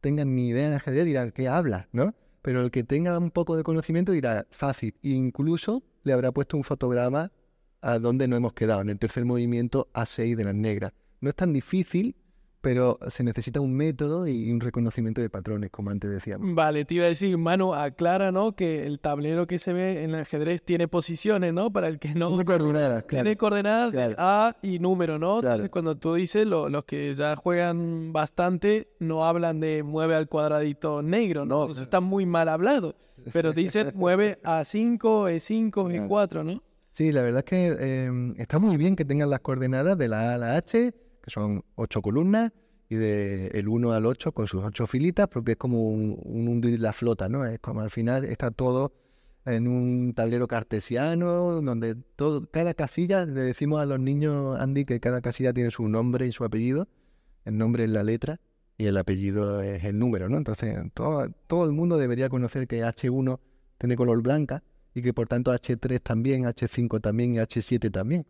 tengan 0.00 0.34
ni 0.34 0.48
idea 0.48 0.68
de 0.68 0.76
ajedrez 0.76 1.06
dirán, 1.06 1.32
¿qué 1.32 1.48
habla? 1.48 1.88
¿No? 1.92 2.14
Pero 2.42 2.60
el 2.60 2.70
que 2.70 2.84
tenga 2.84 3.18
un 3.18 3.30
poco 3.30 3.56
de 3.56 3.62
conocimiento 3.62 4.12
dirá, 4.12 4.46
fácil. 4.50 4.94
incluso 5.02 5.82
le 6.02 6.12
habrá 6.12 6.30
puesto 6.32 6.56
un 6.56 6.64
fotograma 6.64 7.32
a 7.80 7.98
donde 7.98 8.28
no 8.28 8.36
hemos 8.36 8.52
quedado, 8.52 8.82
en 8.82 8.90
el 8.90 8.98
tercer 8.98 9.24
movimiento 9.24 9.88
A6 9.94 10.36
de 10.36 10.44
las 10.44 10.54
negras. 10.54 10.92
No 11.20 11.30
es 11.30 11.36
tan 11.36 11.52
difícil, 11.52 12.16
pero 12.64 12.98
se 13.08 13.22
necesita 13.22 13.60
un 13.60 13.74
método 13.74 14.26
y 14.26 14.50
un 14.50 14.58
reconocimiento 14.58 15.20
de 15.20 15.28
patrones, 15.28 15.70
como 15.70 15.90
antes 15.90 16.10
decíamos. 16.10 16.54
Vale, 16.54 16.86
te 16.86 16.94
iba 16.94 17.04
a 17.04 17.08
decir, 17.08 17.36
Manu, 17.36 17.74
aclara, 17.74 18.32
¿no? 18.32 18.56
Que 18.56 18.86
el 18.86 19.00
tablero 19.00 19.46
que 19.46 19.58
se 19.58 19.74
ve 19.74 20.02
en 20.02 20.14
el 20.14 20.22
ajedrez 20.22 20.62
tiene 20.62 20.88
posiciones, 20.88 21.52
¿no? 21.52 21.70
Para 21.70 21.88
el 21.88 21.98
que 21.98 22.14
no... 22.14 22.28
Tiene 22.28 22.44
coordenadas, 22.46 23.02
claro. 23.06 23.22
Tiene 23.22 23.36
coordenadas 23.36 24.14
A 24.16 24.56
y 24.62 24.78
número, 24.78 25.18
¿no? 25.18 25.42
Cuando 25.70 25.94
tú 25.98 26.14
dices, 26.14 26.46
los 26.46 26.84
que 26.86 27.12
ya 27.14 27.36
juegan 27.36 28.14
bastante 28.14 28.88
no 28.98 29.26
hablan 29.26 29.60
de 29.60 29.82
mueve 29.82 30.14
al 30.14 30.26
cuadradito 30.26 31.02
negro, 31.02 31.44
¿no? 31.44 31.70
Eso 31.70 31.82
está 31.82 32.00
muy 32.00 32.24
mal 32.24 32.48
hablado. 32.48 32.96
Pero 33.30 33.52
dicen 33.52 33.92
mueve 33.94 34.38
a 34.42 34.64
5, 34.64 35.28
E5, 35.28 35.70
E4, 35.70 36.44
¿no? 36.44 36.62
Sí, 36.92 37.12
la 37.12 37.20
verdad 37.20 37.40
es 37.40 37.44
que 37.44 38.04
em, 38.04 38.34
está 38.38 38.58
muy 38.58 38.78
bien 38.78 38.96
que 38.96 39.04
tengan 39.04 39.28
las 39.28 39.40
coordenadas 39.40 39.98
de 39.98 40.08
la 40.08 40.30
A 40.30 40.34
a 40.34 40.38
la 40.38 40.56
H, 40.56 40.94
que 41.24 41.30
son 41.30 41.64
ocho 41.74 42.02
columnas, 42.02 42.52
y 42.88 42.96
del 42.96 43.50
el 43.54 43.68
1 43.68 43.92
al 43.92 44.04
8 44.04 44.32
con 44.32 44.46
sus 44.46 44.62
ocho 44.62 44.86
filitas, 44.86 45.28
porque 45.28 45.52
es 45.52 45.56
como 45.56 45.88
un, 45.88 46.18
hundir 46.48 46.78
la 46.80 46.92
flota, 46.92 47.28
¿no? 47.28 47.46
Es 47.46 47.58
como 47.60 47.80
al 47.80 47.90
final 47.90 48.24
está 48.24 48.50
todo 48.50 48.92
en 49.46 49.66
un 49.68 50.12
tablero 50.14 50.46
cartesiano, 50.48 51.62
donde 51.62 51.94
todo, 51.94 52.48
cada 52.50 52.74
casilla, 52.74 53.24
le 53.26 53.40
decimos 53.40 53.80
a 53.80 53.86
los 53.86 54.00
niños, 54.00 54.58
Andy, 54.60 54.84
que 54.84 55.00
cada 55.00 55.20
casilla 55.20 55.52
tiene 55.52 55.70
su 55.70 55.88
nombre 55.88 56.26
y 56.26 56.32
su 56.32 56.44
apellido. 56.44 56.88
El 57.44 57.58
nombre 57.58 57.84
es 57.84 57.90
la 57.90 58.02
letra 58.02 58.40
y 58.78 58.86
el 58.86 58.96
apellido 58.96 59.60
es 59.60 59.84
el 59.84 59.98
número, 59.98 60.28
¿no? 60.28 60.38
Entonces, 60.38 60.76
todo, 60.94 61.28
todo 61.46 61.64
el 61.64 61.72
mundo 61.72 61.98
debería 61.98 62.28
conocer 62.28 62.66
que 62.66 62.82
H1 62.82 63.38
tiene 63.78 63.96
color 63.96 64.22
blanca 64.22 64.62
y 64.94 65.02
que 65.02 65.12
por 65.12 65.28
tanto 65.28 65.52
H3 65.52 66.00
también, 66.00 66.44
H5 66.44 67.00
también 67.00 67.34
y 67.34 67.38
H7 67.38 67.90
también, 67.90 68.26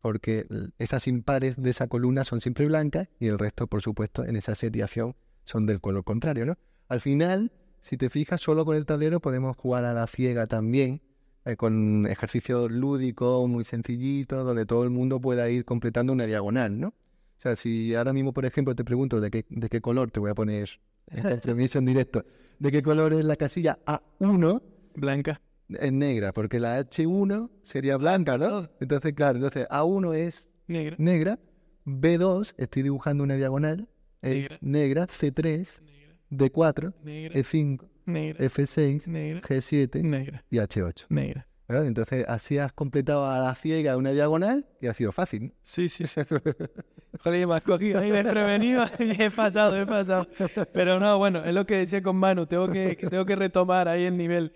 porque 0.00 0.46
esas 0.78 1.06
impares 1.06 1.60
de 1.60 1.70
esa 1.70 1.86
columna 1.86 2.24
son 2.24 2.40
siempre 2.40 2.66
blancas 2.66 3.08
y 3.18 3.26
el 3.26 3.38
resto, 3.38 3.66
por 3.66 3.82
supuesto, 3.82 4.24
en 4.24 4.36
esa 4.36 4.54
seriación 4.54 5.14
son 5.44 5.66
del 5.66 5.80
color 5.80 6.04
contrario, 6.04 6.46
¿no? 6.46 6.58
Al 6.88 7.00
final, 7.00 7.52
si 7.80 7.96
te 7.96 8.10
fijas, 8.10 8.40
solo 8.40 8.64
con 8.64 8.76
el 8.76 8.86
tablero 8.86 9.20
podemos 9.20 9.56
jugar 9.56 9.84
a 9.84 9.92
la 9.92 10.06
ciega 10.06 10.46
también, 10.46 11.02
eh, 11.44 11.56
con 11.56 12.06
ejercicios 12.06 12.70
lúdicos 12.70 13.48
muy 13.48 13.64
sencillitos, 13.64 14.44
donde 14.44 14.66
todo 14.66 14.84
el 14.84 14.90
mundo 14.90 15.20
pueda 15.20 15.48
ir 15.50 15.64
completando 15.64 16.12
una 16.12 16.26
diagonal, 16.26 16.78
¿no? 16.78 16.88
O 16.88 17.42
sea, 17.42 17.56
si 17.56 17.94
ahora 17.94 18.12
mismo, 18.12 18.32
por 18.32 18.44
ejemplo, 18.44 18.74
te 18.74 18.84
pregunto 18.84 19.20
de 19.20 19.30
qué, 19.30 19.46
de 19.48 19.68
qué 19.68 19.80
color, 19.80 20.10
te 20.10 20.20
voy 20.20 20.30
a 20.30 20.34
poner 20.34 20.68
en 21.08 21.84
directo, 21.84 22.24
de 22.58 22.70
qué 22.70 22.82
color 22.82 23.12
es 23.14 23.24
la 23.24 23.36
casilla 23.36 23.78
A1. 23.86 24.62
Blanca 24.94 25.40
es 25.78 25.92
negra, 25.92 26.32
porque 26.32 26.60
la 26.60 26.80
H1 26.80 27.50
sería 27.62 27.96
blanca, 27.96 28.38
¿no? 28.38 28.68
Entonces, 28.80 29.12
claro, 29.14 29.36
entonces 29.36 29.66
A1 29.68 30.14
es 30.14 30.48
negra, 30.66 31.38
B2, 31.84 32.54
estoy 32.56 32.82
dibujando 32.82 33.24
una 33.24 33.36
diagonal, 33.36 33.88
es 34.22 34.48
negra, 34.60 35.06
C3, 35.06 35.82
D4, 36.30 36.94
E5, 37.04 37.88
F6, 38.06 39.40
G7 39.42 40.42
y 40.50 40.56
H8. 40.56 41.06
Negra. 41.08 41.46
Entonces, 41.68 42.24
así 42.28 42.58
has 42.58 42.72
completado 42.72 43.26
a 43.26 43.38
la 43.38 43.54
ciega 43.54 43.96
una 43.96 44.10
diagonal 44.10 44.66
y 44.80 44.88
ha 44.88 44.94
sido 44.94 45.12
fácil. 45.12 45.54
Sí, 45.62 45.88
sí, 45.88 46.06
sí. 46.06 46.20
Joder, 47.22 47.46
me 47.46 47.54
has 47.54 47.62
cogido 47.62 48.00
ahí 48.00 48.10
desprevenido 48.10 48.84
y 48.98 49.10
he 49.22 49.30
fallado, 49.30 49.76
he 49.76 49.86
fallado. 49.86 50.26
Pero 50.72 50.98
no, 50.98 51.18
bueno, 51.18 51.44
es 51.44 51.54
lo 51.54 51.66
que 51.66 51.76
decía 51.76 52.02
con 52.02 52.16
Manu, 52.16 52.46
tengo 52.46 52.68
que, 52.68 52.96
tengo 52.96 53.24
que 53.24 53.36
retomar 53.36 53.88
ahí 53.88 54.04
el 54.04 54.16
nivel. 54.16 54.52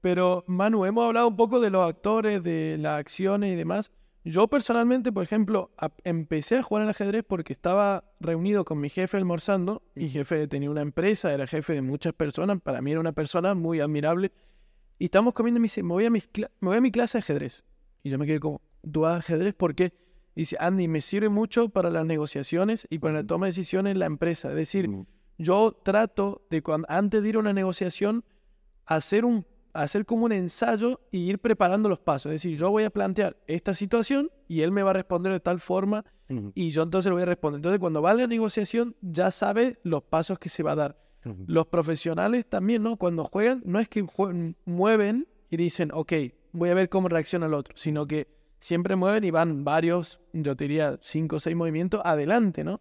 Pero, 0.00 0.44
Manu, 0.46 0.84
hemos 0.84 1.04
hablado 1.04 1.28
un 1.28 1.36
poco 1.36 1.60
de 1.60 1.70
los 1.70 1.88
actores, 1.88 2.42
de 2.42 2.76
las 2.78 3.00
acciones 3.00 3.52
y 3.52 3.56
demás. 3.56 3.90
Yo 4.24 4.46
personalmente, 4.46 5.10
por 5.10 5.24
ejemplo, 5.24 5.70
empecé 6.04 6.58
a 6.58 6.62
jugar 6.62 6.84
al 6.84 6.90
ajedrez 6.90 7.24
porque 7.26 7.52
estaba 7.52 8.04
reunido 8.20 8.64
con 8.64 8.78
mi 8.78 8.90
jefe 8.90 9.16
almorzando. 9.16 9.82
Mi 9.94 10.08
jefe 10.08 10.46
tenía 10.48 10.70
una 10.70 10.82
empresa, 10.82 11.32
era 11.32 11.46
jefe 11.46 11.72
de 11.72 11.82
muchas 11.82 12.12
personas. 12.12 12.60
Para 12.60 12.82
mí 12.82 12.90
era 12.92 13.00
una 13.00 13.12
persona 13.12 13.54
muy 13.54 13.80
admirable. 13.80 14.30
Y 14.98 15.06
estamos 15.06 15.34
comiendo 15.34 15.58
y 15.58 15.62
me 15.62 15.64
dice, 15.66 15.82
me 15.82 15.94
voy 15.94 16.04
a, 16.04 16.10
me 16.10 16.20
voy 16.60 16.76
a 16.76 16.80
mi 16.80 16.90
clase 16.90 17.18
de 17.18 17.20
ajedrez. 17.20 17.64
Y 18.02 18.10
yo 18.10 18.18
me 18.18 18.26
quedé 18.26 18.38
como, 18.40 18.60
¿tú 18.90 19.00
vas 19.00 19.14
a 19.14 19.18
ajedrez? 19.18 19.54
¿Por 19.54 19.74
qué? 19.74 19.92
Y 20.34 20.42
dice, 20.42 20.56
Andy, 20.60 20.88
me 20.88 21.00
sirve 21.00 21.28
mucho 21.28 21.70
para 21.70 21.90
las 21.90 22.04
negociaciones 22.04 22.86
y 22.90 22.98
para 22.98 23.14
la 23.14 23.24
toma 23.24 23.46
de 23.46 23.50
decisiones 23.50 23.92
en 23.92 23.98
la 23.98 24.06
empresa. 24.06 24.50
Es 24.50 24.56
decir, 24.56 24.88
yo 25.38 25.72
trato 25.72 26.46
de, 26.50 26.62
cuando, 26.62 26.86
antes 26.90 27.22
de 27.22 27.28
ir 27.28 27.36
a 27.36 27.40
una 27.40 27.52
negociación, 27.52 28.24
hacer 28.84 29.24
un 29.24 29.46
hacer 29.82 30.04
como 30.04 30.24
un 30.24 30.32
ensayo 30.32 31.00
y 31.10 31.28
ir 31.28 31.38
preparando 31.38 31.88
los 31.88 31.98
pasos. 31.98 32.32
Es 32.32 32.42
decir, 32.42 32.58
yo 32.58 32.70
voy 32.70 32.84
a 32.84 32.90
plantear 32.90 33.36
esta 33.46 33.74
situación 33.74 34.30
y 34.46 34.62
él 34.62 34.72
me 34.72 34.82
va 34.82 34.90
a 34.90 34.94
responder 34.94 35.32
de 35.32 35.40
tal 35.40 35.60
forma 35.60 36.04
y 36.54 36.70
yo 36.70 36.82
entonces 36.82 37.08
lo 37.08 37.16
voy 37.16 37.22
a 37.22 37.26
responder. 37.26 37.58
Entonces, 37.58 37.80
cuando 37.80 38.02
va 38.02 38.10
a 38.10 38.14
la 38.14 38.26
negociación, 38.26 38.96
ya 39.00 39.30
sabe 39.30 39.78
los 39.82 40.02
pasos 40.02 40.38
que 40.38 40.48
se 40.48 40.62
va 40.62 40.72
a 40.72 40.76
dar. 40.76 41.08
Los 41.46 41.66
profesionales 41.66 42.46
también, 42.48 42.82
¿no? 42.82 42.96
Cuando 42.96 43.24
juegan, 43.24 43.62
no 43.64 43.80
es 43.80 43.88
que 43.88 44.06
mueven 44.64 45.26
y 45.50 45.56
dicen, 45.56 45.90
ok, 45.92 46.12
voy 46.52 46.70
a 46.70 46.74
ver 46.74 46.88
cómo 46.88 47.08
reacciona 47.08 47.46
el 47.46 47.54
otro, 47.54 47.74
sino 47.76 48.06
que 48.06 48.28
siempre 48.60 48.96
mueven 48.96 49.24
y 49.24 49.30
van 49.30 49.64
varios, 49.64 50.20
yo 50.32 50.54
diría, 50.54 50.98
cinco 51.00 51.36
o 51.36 51.40
seis 51.40 51.56
movimientos 51.56 52.00
adelante, 52.04 52.64
¿no? 52.64 52.80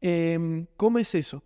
Em, 0.00 0.66
¿Cómo 0.76 0.98
es 0.98 1.14
eso? 1.14 1.42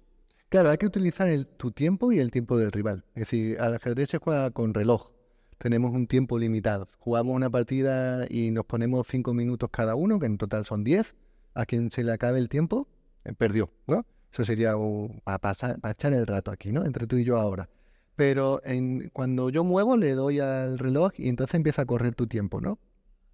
Claro, 0.48 0.70
hay 0.70 0.76
que 0.76 0.86
utilizar 0.86 1.28
el, 1.28 1.46
tu 1.46 1.72
tiempo 1.72 2.12
y 2.12 2.20
el 2.20 2.30
tiempo 2.30 2.56
del 2.56 2.70
rival. 2.70 3.04
Es 3.14 3.22
decir, 3.22 3.60
al 3.60 3.74
ajedrez 3.74 4.10
se 4.10 4.18
juega 4.18 4.50
con 4.52 4.74
reloj. 4.74 5.10
Tenemos 5.58 5.92
un 5.92 6.06
tiempo 6.06 6.38
limitado. 6.38 6.88
Jugamos 6.98 7.34
una 7.34 7.50
partida 7.50 8.26
y 8.28 8.52
nos 8.52 8.64
ponemos 8.64 9.06
cinco 9.08 9.34
minutos 9.34 9.70
cada 9.72 9.96
uno, 9.96 10.20
que 10.20 10.26
en 10.26 10.38
total 10.38 10.64
son 10.64 10.84
diez. 10.84 11.16
A 11.54 11.66
quien 11.66 11.90
se 11.90 12.04
le 12.04 12.12
acabe 12.12 12.38
el 12.38 12.48
tiempo, 12.48 12.86
eh, 13.24 13.32
perdió, 13.32 13.70
¿no? 13.86 14.06
Eso 14.30 14.44
sería 14.44 14.74
para 15.24 15.90
echar 15.90 16.12
el 16.12 16.26
rato 16.26 16.50
aquí, 16.50 16.70
¿no? 16.70 16.84
Entre 16.84 17.06
tú 17.06 17.16
y 17.16 17.24
yo 17.24 17.38
ahora. 17.38 17.68
Pero 18.14 18.60
en, 18.64 19.08
cuando 19.12 19.50
yo 19.50 19.64
muevo, 19.64 19.96
le 19.96 20.12
doy 20.14 20.38
al 20.38 20.78
reloj 20.78 21.12
y 21.16 21.28
entonces 21.28 21.54
empieza 21.54 21.82
a 21.82 21.86
correr 21.86 22.14
tu 22.14 22.26
tiempo, 22.28 22.60
¿no? 22.60 22.78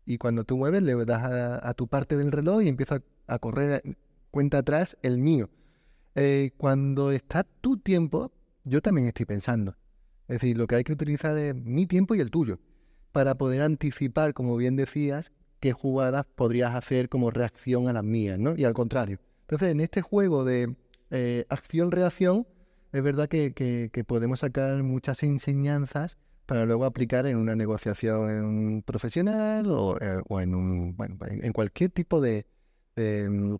Y 0.07 0.18
cuando 0.18 0.44
tú 0.44 0.57
mueves, 0.57 0.83
le 0.83 0.94
das 1.05 1.22
a, 1.25 1.68
a 1.68 1.75
tu 1.75 1.88
parte 1.88 2.16
del 2.16 2.33
reloj 2.33 2.62
y 2.62 2.68
empieza 2.68 3.03
a 3.27 3.38
correr 3.38 3.83
cuenta 4.31 4.59
atrás 4.59 4.96
el 5.03 5.18
mío. 5.18 5.51
Eh, 6.14 6.51
cuando 6.57 7.11
está 7.12 7.44
tu 7.44 7.79
tiempo, 7.79 8.33
yo 8.64 8.81
también 8.81 9.07
estoy 9.07 9.27
pensando. 9.27 9.77
Es 10.29 10.40
decir, 10.40 10.57
lo 10.57 10.66
que 10.66 10.77
hay 10.77 10.85
que 10.85 10.92
utilizar 10.92 11.37
es 11.38 11.55
mi 11.55 11.87
tiempo 11.87 12.14
y 12.14 12.20
el 12.20 12.31
tuyo, 12.31 12.59
para 13.12 13.37
poder 13.37 13.62
anticipar, 13.62 14.35
como 14.35 14.57
bien 14.57 14.77
decías, 14.77 15.33
qué 15.61 15.72
jugadas 15.72 16.27
podrías 16.35 16.75
hacer 16.75 17.09
como 17.09 17.31
reacción 17.31 17.88
a 17.88 17.92
las 17.92 18.05
mías, 18.05 18.38
¿no? 18.38 18.57
Y 18.57 18.64
al 18.64 18.75
contrario. 18.75 19.18
Entonces, 19.42 19.70
en 19.70 19.81
este 19.81 20.03
juego 20.03 20.44
de 20.44 20.75
eh, 21.11 21.44
acción-reacción, 21.48 22.46
es 22.92 23.03
verdad 23.03 23.29
que, 23.29 24.05
podemos 24.07 24.40
sacar 24.40 24.83
muchas 24.83 25.22
enseñanzas 25.22 26.18
para 26.46 26.66
luego 26.66 26.85
aplicar 26.85 27.27
en 27.27 27.37
una 27.37 27.55
negociación 27.55 28.83
profesional 28.85 29.70
o, 29.70 29.98
eh, 29.98 30.22
en 30.42 30.55
un 30.55 30.96
bueno, 30.96 31.16
en 31.20 31.53
cualquier 31.53 31.90
tipo 31.90 32.20
de, 32.20 32.46
mm, 32.96 33.55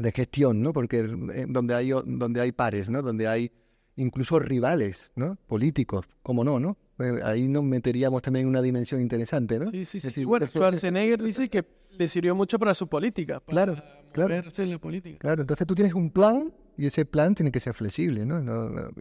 de 0.00 0.12
gestión, 0.12 0.62
¿no? 0.62 0.72
Porque 0.72 1.00
eh, 1.00 1.46
donde 1.48 1.74
hay, 1.74 1.90
donde 1.90 2.40
hay 2.40 2.52
pares, 2.52 2.88
¿no? 2.88 3.02
Donde 3.02 3.28
hay 3.28 3.50
incluso 3.96 4.38
rivales, 4.38 5.12
¿no? 5.14 5.36
Políticos, 5.46 6.06
¿cómo 6.22 6.44
no, 6.44 6.58
no? 6.58 6.76
Eh, 6.98 7.20
ahí 7.24 7.48
nos 7.48 7.64
meteríamos 7.64 8.22
también 8.22 8.44
en 8.44 8.48
una 8.48 8.62
dimensión 8.62 9.00
interesante, 9.00 9.58
¿no? 9.58 9.70
Sí, 9.70 9.84
sí, 9.84 10.00
sí. 10.00 10.24
bueno, 10.24 10.46
Schwarzenegger 10.46 11.22
dice 11.22 11.48
que 11.48 11.64
le 11.98 12.08
sirvió 12.08 12.34
mucho 12.34 12.58
para 12.58 12.74
su 12.74 12.88
política. 12.88 13.42
claro, 13.46 13.76
claro. 14.12 14.34
En 14.34 14.70
la 14.70 14.78
política. 14.78 15.18
Claro, 15.18 15.42
entonces 15.42 15.66
tú 15.66 15.74
tienes 15.74 15.94
un 15.94 16.10
plan 16.10 16.52
y 16.76 16.86
ese 16.86 17.04
plan 17.04 17.34
tiene 17.34 17.50
que 17.50 17.60
ser 17.60 17.74
flexible, 17.74 18.24
¿no? 18.24 18.40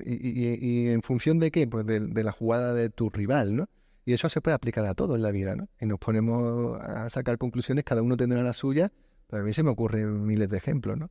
y, 0.06 0.88
en 0.88 1.02
función 1.02 1.40
de 1.40 1.52
qué? 1.52 1.68
Pues 1.68 1.86
de, 1.86 2.00
de, 2.02 2.24
la 2.24 2.32
jugada 2.32 2.74
de 2.74 2.90
tu 2.90 3.10
rival, 3.10 3.56
¿no? 3.56 3.70
Y 4.06 4.14
eso 4.14 4.28
se 4.28 4.42
puede 4.42 4.56
aplicar 4.56 4.86
a 4.86 4.96
todo 4.96 5.16
en 5.16 5.22
la 5.22 5.32
vida, 5.32 5.56
¿no? 5.56 5.70
Y 5.80 5.86
nos 5.86 6.00
ponemos 6.00 6.80
a 6.82 7.10
sacar 7.10 7.38
conclusiones, 7.38 7.84
cada 7.84 8.02
uno 8.02 8.18
tendrá 8.18 8.42
la 8.44 8.54
suya, 8.54 8.92
Pero 9.30 9.44
a 9.44 9.46
mí 9.46 9.54
se 9.54 9.64
me 9.64 9.70
ocurren 9.70 10.26
miles 10.26 10.50
de 10.50 10.58
ejemplos, 10.58 10.98
¿no? 10.98 11.10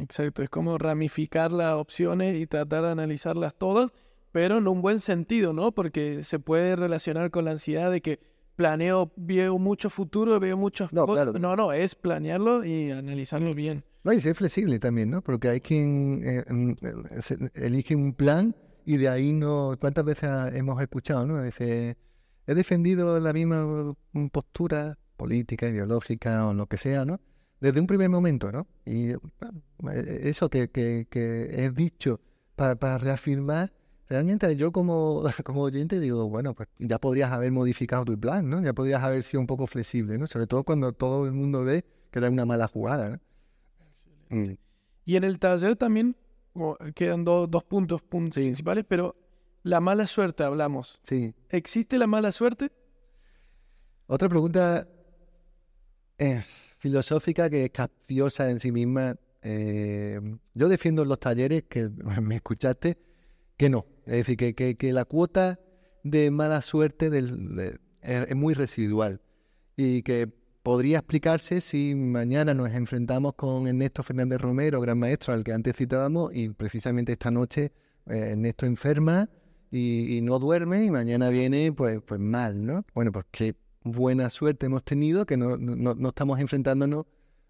Exacto, 0.00 0.42
es 0.42 0.50
como 0.50 0.78
ramificar 0.78 1.52
las 1.52 1.74
opciones 1.74 2.36
y 2.36 2.46
tratar 2.46 2.84
de 2.84 2.90
analizarlas 2.90 3.54
todas, 3.54 3.92
pero 4.30 4.58
en 4.58 4.68
un 4.68 4.82
buen 4.82 5.00
sentido, 5.00 5.52
¿no? 5.52 5.72
Porque 5.72 6.22
se 6.22 6.38
puede 6.38 6.76
relacionar 6.76 7.30
con 7.30 7.46
la 7.46 7.52
ansiedad 7.52 7.90
de 7.90 8.02
que 8.02 8.20
planeo, 8.56 9.12
veo 9.16 9.58
mucho 9.58 9.90
futuro, 9.90 10.38
veo 10.38 10.56
muchos... 10.56 10.92
No, 10.92 11.06
claro. 11.06 11.32
No, 11.32 11.56
no, 11.56 11.72
es 11.72 11.94
planearlo 11.94 12.64
y 12.64 12.90
analizarlo 12.90 13.54
bien. 13.54 13.84
No, 14.04 14.12
y 14.12 14.20
ser 14.20 14.34
flexible 14.34 14.78
también, 14.78 15.10
¿no? 15.10 15.22
Porque 15.22 15.48
hay 15.48 15.60
quien 15.60 16.22
eh, 16.24 16.44
mm, 16.48 16.70
eh, 16.70 17.50
elige 17.54 17.96
un 17.96 18.14
plan 18.14 18.54
y 18.84 18.96
de 18.96 19.08
ahí 19.08 19.32
no... 19.32 19.76
¿Cuántas 19.80 20.04
veces 20.04 20.30
hemos 20.54 20.80
escuchado, 20.80 21.26
no? 21.26 21.42
Dice, 21.42 21.96
he 22.46 22.54
defendido 22.54 23.18
la 23.20 23.32
misma 23.32 23.94
mm, 24.12 24.26
postura 24.28 24.98
política, 25.16 25.68
ideológica 25.68 26.46
o 26.46 26.54
lo 26.54 26.66
que 26.66 26.76
sea, 26.76 27.04
¿no? 27.04 27.20
Desde 27.60 27.80
un 27.80 27.86
primer 27.86 28.08
momento, 28.10 28.52
¿no? 28.52 28.66
Y 28.84 29.14
bueno, 29.14 29.62
eh, 29.92 30.20
eso 30.24 30.50
que, 30.50 30.68
que, 30.70 31.06
que 31.10 31.64
he 31.64 31.70
dicho 31.70 32.20
para, 32.54 32.76
para 32.76 32.98
reafirmar, 32.98 33.72
realmente 34.08 34.54
yo 34.56 34.72
como, 34.72 35.24
como 35.44 35.62
oyente 35.62 35.98
digo, 36.00 36.28
bueno, 36.28 36.54
pues 36.54 36.68
ya 36.78 36.98
podrías 36.98 37.32
haber 37.32 37.52
modificado 37.52 38.04
tu 38.04 38.18
plan, 38.18 38.48
¿no? 38.48 38.62
Ya 38.62 38.72
podrías 38.72 39.02
haber 39.02 39.22
sido 39.22 39.40
un 39.40 39.46
poco 39.46 39.66
flexible, 39.66 40.18
¿no? 40.18 40.26
Sobre 40.26 40.46
todo 40.46 40.64
cuando 40.64 40.92
todo 40.92 41.24
el 41.26 41.32
mundo 41.32 41.64
ve 41.64 41.84
que 42.10 42.18
era 42.18 42.30
una 42.30 42.44
mala 42.44 42.68
jugada, 42.68 43.10
¿no? 43.10 43.20
Mm. 44.28 44.54
Y 45.04 45.16
en 45.16 45.24
el 45.24 45.38
taller 45.38 45.76
también 45.76 46.16
oh, 46.54 46.76
quedan 46.94 47.24
do- 47.24 47.46
dos 47.46 47.64
puntos, 47.64 48.02
puntos 48.02 48.34
principales, 48.34 48.84
pero 48.86 49.16
la 49.62 49.80
mala 49.80 50.06
suerte 50.06 50.44
hablamos. 50.44 51.00
Sí. 51.04 51.32
¿Existe 51.48 51.96
la 51.98 52.06
mala 52.06 52.32
suerte? 52.32 52.70
Otra 54.08 54.28
pregunta 54.28 54.86
eh, 56.18 56.42
filosófica 56.78 57.48
que 57.50 57.64
es 57.66 57.70
capciosa 57.70 58.50
en 58.50 58.60
sí 58.60 58.72
misma. 58.72 59.16
Eh, 59.42 60.20
yo 60.54 60.68
defiendo 60.68 61.02
en 61.02 61.08
los 61.08 61.20
talleres, 61.20 61.64
que 61.68 61.88
me 62.22 62.36
escuchaste, 62.36 62.98
que 63.56 63.68
no. 63.70 63.86
Es 64.06 64.26
decir, 64.26 64.36
que, 64.36 64.76
que- 64.76 64.92
la 64.92 65.04
cuota 65.04 65.58
de 66.02 66.30
mala 66.30 66.62
suerte 66.62 67.10
del- 67.10 67.54
de- 67.56 67.78
es, 68.02 68.34
muy 68.36 68.54
residual 68.54 69.20
y 69.76 70.02
que 70.02 70.28
podría 70.62 70.98
explicarse 70.98 71.60
si 71.60 71.94
mañana 71.94 72.54
nos 72.54 72.70
enfrentamos 72.70 73.34
con 73.34 73.66
Ernesto 73.68 74.02
Fernández 74.02 74.40
Romero, 74.40 74.80
gran 74.80 74.98
maestro 74.98 75.34
al 75.34 75.44
que 75.44 75.52
antes 75.52 75.76
citábamos, 75.76 76.34
y 76.34 76.48
precisamente 76.50 77.12
esta 77.12 77.30
noche 77.30 77.72
eh, 78.06 78.30
Ernesto 78.32 78.66
enferma 78.66 79.28
y, 79.70 80.16
y 80.16 80.20
no 80.22 80.38
duerme 80.38 80.84
y 80.84 80.90
mañana 80.90 81.28
viene 81.30 81.72
pues, 81.72 82.00
pues 82.04 82.20
mal, 82.20 82.64
¿no? 82.64 82.84
Bueno, 82.94 83.10
pues 83.12 83.26
qué 83.30 83.54
buena 83.92 84.30
suerte 84.30 84.66
hemos 84.66 84.84
tenido 84.84 85.26
que 85.26 85.36
no, 85.36 85.56
no- 85.56 85.94
no- 85.94 86.08
estamos 86.08 86.40
enfrentándonos 86.40 87.06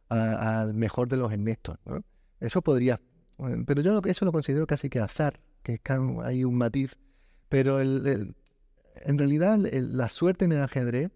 al 0.09 0.75
mejor 0.75 1.09
de 1.09 1.17
los 1.17 1.33
Ernestos, 1.33 1.79
¿no? 1.85 2.05
Eso 2.41 2.63
podría, 2.63 3.01
eh, 3.39 3.65
pero 3.67 3.83
yo 3.83 4.01
eso 4.05 4.25
lo 4.25 4.33
considero 4.33 4.67
casi 4.67 4.89
que 4.89 5.01
azar, 5.01 5.41
que 5.63 5.81
hay 6.23 6.45
un 6.45 6.57
matiz, 6.57 6.97
pero 7.49 7.81
el- 7.81 8.35
en 8.97 9.19
realidad 9.19 9.59
el- 9.67 9.97
la 9.97 10.09
suerte 10.09 10.45
en 10.45 10.53
el 10.53 10.61
ajedrez, 10.63 11.11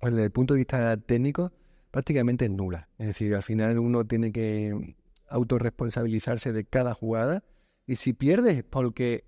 desde 0.00 0.24
el 0.24 0.30
punto 0.30 0.54
de 0.54 0.58
vista 0.58 0.96
técnico, 0.96 1.52
prácticamente 1.90 2.44
es 2.46 2.50
nula. 2.50 2.88
Es 2.98 3.08
decir, 3.08 3.34
al 3.34 3.42
final 3.42 3.78
uno 3.78 4.04
tiene 4.06 4.32
que 4.32 4.96
autorresponsabilizarse 5.28 6.52
de 6.52 6.64
cada 6.64 6.94
jugada 6.94 7.42
y 7.86 7.96
si 7.96 8.12
pierdes 8.12 8.58
es 8.58 8.64
porque 8.64 9.24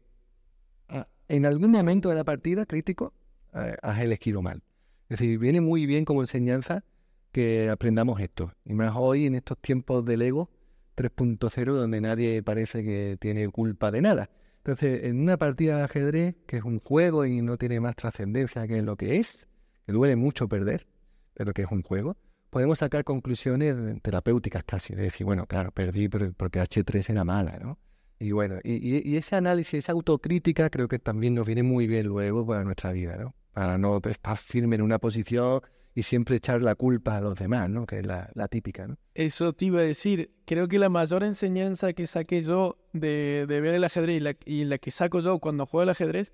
ah, 0.88 1.08
en 1.28 1.46
algún 1.46 1.70
momento 1.72 2.08
de 2.08 2.14
la 2.14 2.24
partida 2.24 2.66
crítico 2.66 3.12
eh, 3.54 3.76
has 3.82 4.00
elegido 4.00 4.42
mal. 4.42 4.62
Es 5.08 5.18
decir, 5.18 5.38
viene 5.38 5.60
muy 5.60 5.86
bien 5.86 6.04
como 6.04 6.20
enseñanza 6.22 6.84
que 7.32 7.70
aprendamos 7.70 8.20
esto. 8.20 8.52
Y 8.64 8.74
más 8.74 8.92
hoy 8.96 9.26
en 9.26 9.34
estos 9.34 9.58
tiempos 9.58 10.04
del 10.04 10.22
ego 10.22 10.50
3.0 10.96 11.72
donde 11.72 12.00
nadie 12.00 12.42
parece 12.42 12.82
que 12.84 13.16
tiene 13.20 13.48
culpa 13.48 13.90
de 13.90 14.02
nada. 14.02 14.30
Entonces, 14.58 15.04
en 15.04 15.20
una 15.20 15.36
partida 15.36 15.78
de 15.78 15.84
ajedrez, 15.84 16.36
que 16.46 16.58
es 16.58 16.64
un 16.64 16.80
juego 16.80 17.24
y 17.24 17.40
no 17.40 17.56
tiene 17.56 17.80
más 17.80 17.96
trascendencia 17.96 18.66
que 18.66 18.82
lo 18.82 18.96
que 18.96 19.16
es, 19.16 19.48
que 19.86 19.92
duele 19.92 20.16
mucho 20.16 20.48
perder, 20.48 20.86
pero 21.34 21.52
que 21.54 21.62
es 21.62 21.70
un 21.70 21.82
juego, 21.82 22.16
podemos 22.50 22.80
sacar 22.80 23.04
conclusiones 23.04 23.76
terapéuticas 24.02 24.64
casi, 24.64 24.94
de 24.94 25.02
decir, 25.02 25.24
bueno, 25.24 25.46
claro, 25.46 25.70
perdí 25.70 26.08
porque 26.08 26.60
H3 26.60 27.08
era 27.10 27.24
mala, 27.24 27.58
¿no? 27.62 27.78
Y 28.18 28.32
bueno, 28.32 28.56
y- 28.64 29.08
y 29.08 29.16
ese 29.16 29.36
análisis, 29.36 29.74
esa 29.74 29.92
autocrítica, 29.92 30.68
creo 30.70 30.88
que 30.88 30.98
también 30.98 31.34
nos 31.34 31.46
viene 31.46 31.62
muy 31.62 31.86
bien 31.86 32.06
luego 32.08 32.44
para 32.44 32.64
nuestra 32.64 32.90
vida, 32.92 33.16
¿no? 33.16 33.34
Para 33.58 33.76
no 33.76 34.00
estar 34.04 34.36
firme 34.36 34.76
en 34.76 34.82
una 34.82 35.00
posición 35.00 35.60
y 35.92 36.04
siempre 36.04 36.36
echar 36.36 36.62
la 36.62 36.76
culpa 36.76 37.16
a 37.16 37.20
los 37.20 37.34
demás, 37.34 37.68
¿no? 37.68 37.86
Que 37.86 37.98
es 37.98 38.06
la, 38.06 38.48
típica. 38.48 38.86
Eso 39.14 39.52
te 39.52 39.64
iba 39.64 39.80
a 39.80 39.82
decir. 39.82 40.30
Creo 40.46 40.68
que 40.68 40.78
la 40.78 40.88
mayor 40.88 41.24
enseñanza 41.24 41.92
que 41.92 42.06
saqué 42.06 42.44
yo 42.44 42.78
de, 42.92 43.46
ver 43.48 43.74
el 43.74 43.82
ajedrez 43.82 44.36
y 44.44 44.64
la, 44.64 44.78
que 44.78 44.90
saco 44.92 45.18
yo 45.18 45.40
cuando 45.40 45.66
juego 45.66 45.82
al 45.82 45.88
ajedrez 45.88 46.32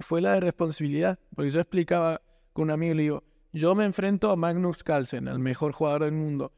fue 0.00 0.22
la 0.22 0.32
de 0.32 0.40
responsabilidad. 0.40 1.18
Porque 1.36 1.50
yo 1.50 1.60
explicaba 1.60 2.22
con 2.54 2.62
un 2.62 2.70
amigo, 2.70 2.94
le 2.94 3.02
digo, 3.02 3.24
yo 3.52 3.74
me 3.74 3.84
enfrento 3.84 4.30
a 4.30 4.36
Magnus 4.36 4.82
Carlsen, 4.82 5.28
al 5.28 5.40
mejor 5.40 5.72
jugador 5.72 6.04
del 6.04 6.12
mundo. 6.12 6.54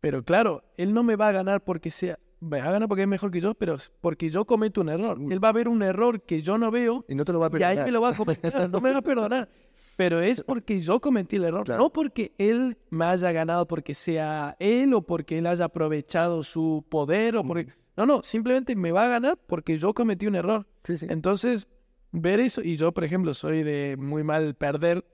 Pero 0.00 0.24
claro, 0.24 0.64
él 0.76 0.92
no 0.92 1.04
me 1.04 1.14
va 1.14 1.28
a 1.28 1.32
ganar 1.32 1.62
porque 1.62 1.92
sea... 1.92 2.18
Me 2.42 2.60
va 2.60 2.68
a 2.68 2.72
ganar 2.72 2.88
porque 2.88 3.02
es 3.02 3.08
mejor 3.08 3.30
que 3.30 3.40
yo, 3.40 3.54
pero 3.54 3.74
es 3.74 3.92
porque 4.00 4.28
yo 4.30 4.44
cometo 4.44 4.80
un 4.80 4.88
error. 4.88 5.16
Él 5.30 5.42
va 5.42 5.50
a 5.50 5.52
ver 5.52 5.68
un 5.68 5.82
error 5.82 6.22
que 6.22 6.42
yo 6.42 6.58
no 6.58 6.70
veo 6.72 7.04
Y 7.08 7.14
no 7.14 7.24
te 7.24 7.32
lo 7.32 7.38
va 7.38 7.46
a 7.46 7.50
y 7.50 7.62
ahí 7.62 7.76
perdonar. 7.76 7.86
me 7.86 7.92
lo 7.92 8.00
va 8.00 8.08
a 8.10 8.16
cometer, 8.16 8.52
no 8.70 8.80
me 8.80 8.90
va 8.90 8.98
a 8.98 9.02
perdonar. 9.02 9.48
Pero 9.96 10.20
es 10.20 10.42
porque 10.42 10.80
yo 10.80 11.00
cometí 11.00 11.36
el 11.36 11.44
error, 11.44 11.64
Claro. 11.64 11.82
no 11.84 11.92
porque 11.92 12.32
él 12.38 12.78
me 12.90 13.04
haya 13.04 13.30
ganado 13.30 13.68
porque 13.68 13.94
sea 13.94 14.56
él 14.58 14.92
o 14.94 15.02
porque 15.02 15.38
él 15.38 15.46
haya 15.46 15.66
aprovechado 15.66 16.42
su 16.42 16.84
poder 16.88 17.36
o 17.36 17.44
porque... 17.44 17.68
No, 17.96 18.06
no, 18.06 18.22
simplemente 18.24 18.74
me 18.74 18.90
va 18.90 19.04
a 19.04 19.08
ganar 19.08 19.38
porque 19.46 19.78
yo 19.78 19.92
cometí 19.94 20.26
un 20.26 20.34
error. 20.34 20.66
Sí, 20.82 20.96
sí. 20.98 21.06
Entonces, 21.10 21.68
ver 22.10 22.40
eso, 22.40 22.62
y 22.62 22.76
yo, 22.76 22.92
por 22.92 23.04
ejemplo, 23.04 23.34
soy 23.34 23.62
de 23.62 23.96
muy 23.98 24.24
mal 24.24 24.54
perder, 24.54 25.04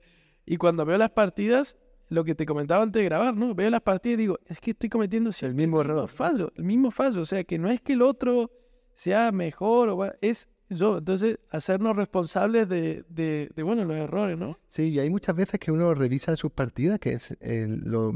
y 0.45 0.57
cuando 0.57 0.85
veo 0.85 0.97
las 0.97 1.11
partidas, 1.11 1.77
lo 2.09 2.23
que 2.23 2.35
te 2.35 2.45
comentaba 2.45 2.83
antes 2.83 2.99
de 2.99 3.05
grabar, 3.05 3.35
¿no? 3.35 3.55
Veo 3.55 3.69
las 3.69 3.81
partidas 3.81 4.15
y 4.15 4.21
digo, 4.21 4.39
es 4.47 4.59
que 4.59 4.71
estoy 4.71 4.89
cometiendo 4.89 5.31
El 5.41 5.53
mismo 5.53 5.81
error. 5.81 6.09
fallo, 6.09 6.51
el 6.55 6.63
mismo 6.63 6.91
fallo, 6.91 7.21
o 7.21 7.25
sea, 7.25 7.43
que 7.43 7.57
no 7.57 7.69
es 7.69 7.81
que 7.81 7.93
el 7.93 8.01
otro 8.01 8.51
sea 8.95 9.31
mejor, 9.31 9.89
o 9.89 10.11
es 10.21 10.47
yo, 10.69 10.99
entonces, 10.99 11.39
hacernos 11.49 11.95
responsables 11.95 12.69
de, 12.69 13.03
de, 13.09 13.49
de, 13.55 13.63
bueno, 13.63 13.85
los 13.85 13.97
errores, 13.97 14.37
¿no? 14.37 14.59
Sí, 14.67 14.89
y 14.89 14.99
hay 14.99 15.09
muchas 15.09 15.35
veces 15.35 15.59
que 15.59 15.71
uno 15.71 15.95
revisa 15.95 16.35
sus 16.35 16.51
partidas, 16.51 16.99
que 16.99 17.13
es 17.13 17.35
eh, 17.41 17.65
lo, 17.67 18.13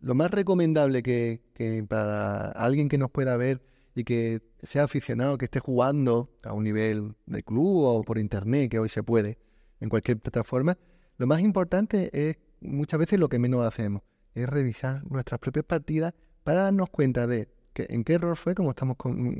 lo 0.00 0.14
más 0.14 0.30
recomendable 0.30 1.02
que, 1.02 1.40
que 1.54 1.84
para 1.88 2.52
alguien 2.52 2.88
que 2.88 2.98
nos 2.98 3.10
pueda 3.10 3.36
ver 3.36 3.62
y 3.96 4.04
que 4.04 4.40
sea 4.62 4.84
aficionado, 4.84 5.38
que 5.38 5.46
esté 5.46 5.58
jugando 5.58 6.30
a 6.44 6.52
un 6.52 6.62
nivel 6.62 7.14
de 7.26 7.42
club 7.42 7.82
o 7.82 8.02
por 8.04 8.18
internet, 8.18 8.70
que 8.70 8.78
hoy 8.78 8.88
se 8.88 9.02
puede, 9.02 9.38
en 9.80 9.88
cualquier 9.88 10.18
plataforma, 10.18 10.78
lo 11.16 11.26
más 11.26 11.40
importante 11.40 12.10
es 12.12 12.36
muchas 12.60 12.98
veces 13.00 13.18
lo 13.18 13.28
que 13.28 13.38
menos 13.38 13.64
hacemos, 13.64 14.02
es 14.34 14.48
revisar 14.48 15.02
nuestras 15.10 15.40
propias 15.40 15.64
partidas 15.64 16.14
para 16.44 16.62
darnos 16.62 16.90
cuenta 16.90 17.26
de 17.26 17.48
que, 17.72 17.86
en 17.90 18.04
qué 18.04 18.14
error 18.14 18.36
fue, 18.36 18.54
como 18.54 18.70
estamos 18.70 18.96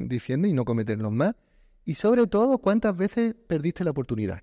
diciendo, 0.06 0.48
y 0.48 0.52
no 0.52 0.64
cometerlos 0.64 1.12
más. 1.12 1.34
Y 1.84 1.94
sobre 1.94 2.26
todo, 2.26 2.58
cuántas 2.58 2.96
veces 2.96 3.34
perdiste 3.46 3.84
la 3.84 3.90
oportunidad. 3.92 4.42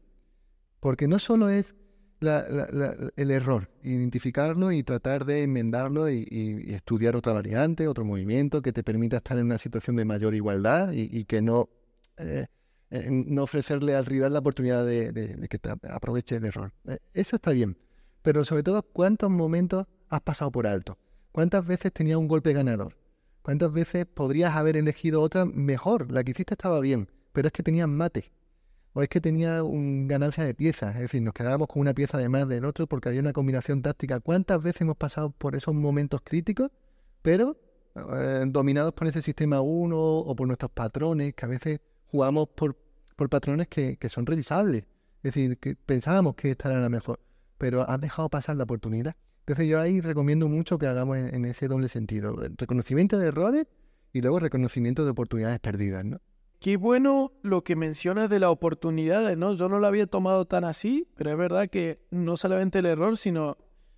Porque 0.79 1.07
no 1.07 1.19
solo 1.19 1.49
es 1.49 1.75
la- 2.19 2.47
la- 2.49 2.67
la- 2.71 3.11
el 3.15 3.31
error, 3.31 3.69
identificarlo 3.83 4.71
y 4.71 4.83
tratar 4.83 5.25
de 5.25 5.43
enmendarlo 5.43 6.09
y, 6.09 6.65
estudiar 6.73 7.15
otra 7.15 7.33
variante, 7.33 7.88
otro 7.88 8.05
movimiento 8.05 8.61
que 8.61 8.71
te 8.73 8.83
permita 8.83 9.17
estar 9.17 9.38
en 9.38 9.45
una 9.45 9.57
situación 9.57 9.95
de 9.97 10.05
mayor 10.05 10.33
igualdad 10.33 10.91
y, 10.93 11.25
que 11.25 11.41
no, 11.41 11.69
eh, 12.17 12.47
eh, 12.89 13.07
no 13.09 13.43
ofrecerle 13.43 13.95
al 13.95 14.05
rival 14.05 14.33
la 14.33 14.39
oportunidad 14.39 14.85
de, 14.85 15.47
que 15.49 15.59
te 15.59 15.69
ap- 15.69 15.85
aproveche 15.85 16.38
el 16.38 16.45
error. 16.45 16.71
Eh, 16.88 16.97
eso 17.13 17.35
está 17.35 17.51
bien, 17.51 17.77
pero 18.25 18.43
sobre 18.43 18.63
todo, 18.63 18.81
¿cuántos 18.81 19.29
momentos 19.29 19.85
has 20.09 20.21
pasado 20.21 20.51
por 20.51 20.65
alto? 20.65 20.97
¿Cuántas 21.31 21.63
veces 21.67 21.93
tenías 21.93 22.17
un 22.17 22.27
golpe 22.27 22.53
ganador? 22.53 22.97
¿Cuántas 23.43 23.71
veces 23.71 24.07
podrías 24.07 24.55
haber 24.55 24.77
elegido 24.77 25.21
otra 25.21 25.45
mejor? 25.45 26.11
La 26.11 26.23
que 26.23 26.31
hiciste 26.31 26.55
estaba 26.55 26.79
bien, 26.79 27.07
pero 27.33 27.49
es 27.49 27.51
que 27.53 27.61
tenías 27.61 27.88
mate. 27.88 28.31
O 28.93 29.03
es 29.03 29.09
que 29.09 29.21
tenía 29.21 29.61
un 29.61 30.07
ganancia 30.07 30.43
de 30.43 30.55
piezas, 30.55 30.95
es 30.95 31.01
decir, 31.03 31.21
nos 31.21 31.35
quedábamos 31.35 31.67
con 31.67 31.81
una 31.81 31.93
pieza 31.93 32.17
de 32.17 32.27
más 32.27 32.47
del 32.47 32.65
otro 32.65 32.88
porque 32.88 33.09
había 33.09 33.21
una 33.21 33.31
combinación 33.31 33.83
táctica. 33.83 34.19
¿Cuántas 34.19 34.63
veces 34.63 34.81
hemos 34.81 34.97
pasado 34.97 35.29
por 35.29 35.55
esos 35.55 35.75
momentos 35.75 36.21
críticos, 36.23 36.71
pero 37.21 37.59
eh, 37.93 38.43
dominados 38.47 38.93
por 38.93 39.05
ese 39.05 39.21
sistema 39.21 39.61
1 39.61 39.95
o 39.95 40.35
por 40.35 40.47
nuestros 40.47 40.71
patrones, 40.71 41.35
que 41.35 41.45
a 41.45 41.49
veces 41.49 41.79
jugamos 42.07 42.47
por, 42.55 42.75
por 43.15 43.29
patrones 43.29 43.67
que, 43.67 43.97
que 43.97 44.09
son 44.09 44.25
revisables? 44.25 44.85
Es 45.17 45.35
decir, 45.35 45.59
que 45.59 45.75
pensábamos 45.75 46.33
que 46.33 46.49
esta 46.49 46.71
era 46.71 46.79
la 46.79 46.89
mejor, 46.89 47.19
pero 47.57 47.89
has 47.89 47.99
dejado 48.01 48.29
pasar 48.29 48.55
la 48.57 48.63
oportunidad. 48.63 49.15
Entonces 49.41 49.67
yo 49.67 49.79
ahí 49.79 50.01
recomiendo 50.01 50.47
mucho 50.47 50.77
que 50.77 50.87
hagamos 50.87 51.17
en, 51.17 51.33
en 51.35 51.45
ese 51.45 51.67
doble 51.67 51.87
sentido, 51.87 52.41
el 52.43 52.55
reconocimiento 52.57 53.17
de 53.19 53.27
errores 53.27 53.67
y 54.11 54.21
luego 54.21 54.39
reconocimiento 54.39 55.03
de 55.05 55.11
oportunidades 55.11 55.59
perdidas, 55.59 56.03
¿no? 56.05 56.19
Qué 56.59 56.77
bueno 56.77 57.33
lo 57.43 57.63
que 57.63 57.75
mencionas 57.75 58.29
de 58.29 58.39
la 58.39 58.49
oportunidad, 58.49 59.35
¿no? 59.35 59.53
Yo 59.53 59.69
no 59.69 59.77
lo 59.79 59.85
había 59.87 60.07
tomado 60.07 60.45
tan 60.45 60.63
así, 60.63 61.07
pero 61.15 61.29
es 61.31 61.37
verdad 61.37 61.69
que 61.69 61.99
no 62.09 62.37
solamente 62.37 62.79
el 62.79 62.85
error, 62.87 63.17
sino 63.17 63.57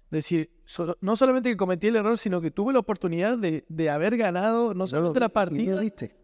decir, 0.10 0.50
so- 0.66 0.98
no 1.00 1.16
solamente 1.16 1.50
que 1.50 1.56
cometí 1.56 1.88
el 1.88 1.96
error, 1.96 2.18
sino 2.18 2.42
que 2.42 2.52
tuve 2.52 2.74
la 2.74 2.80
oportunidad 2.80 3.38
de, 3.38 3.64
de 3.70 3.90
haber 3.90 4.18
ganado, 4.18 4.74
no 4.74 4.86
solamente 4.88 5.20
la 5.20 5.30
partida, 5.30 5.76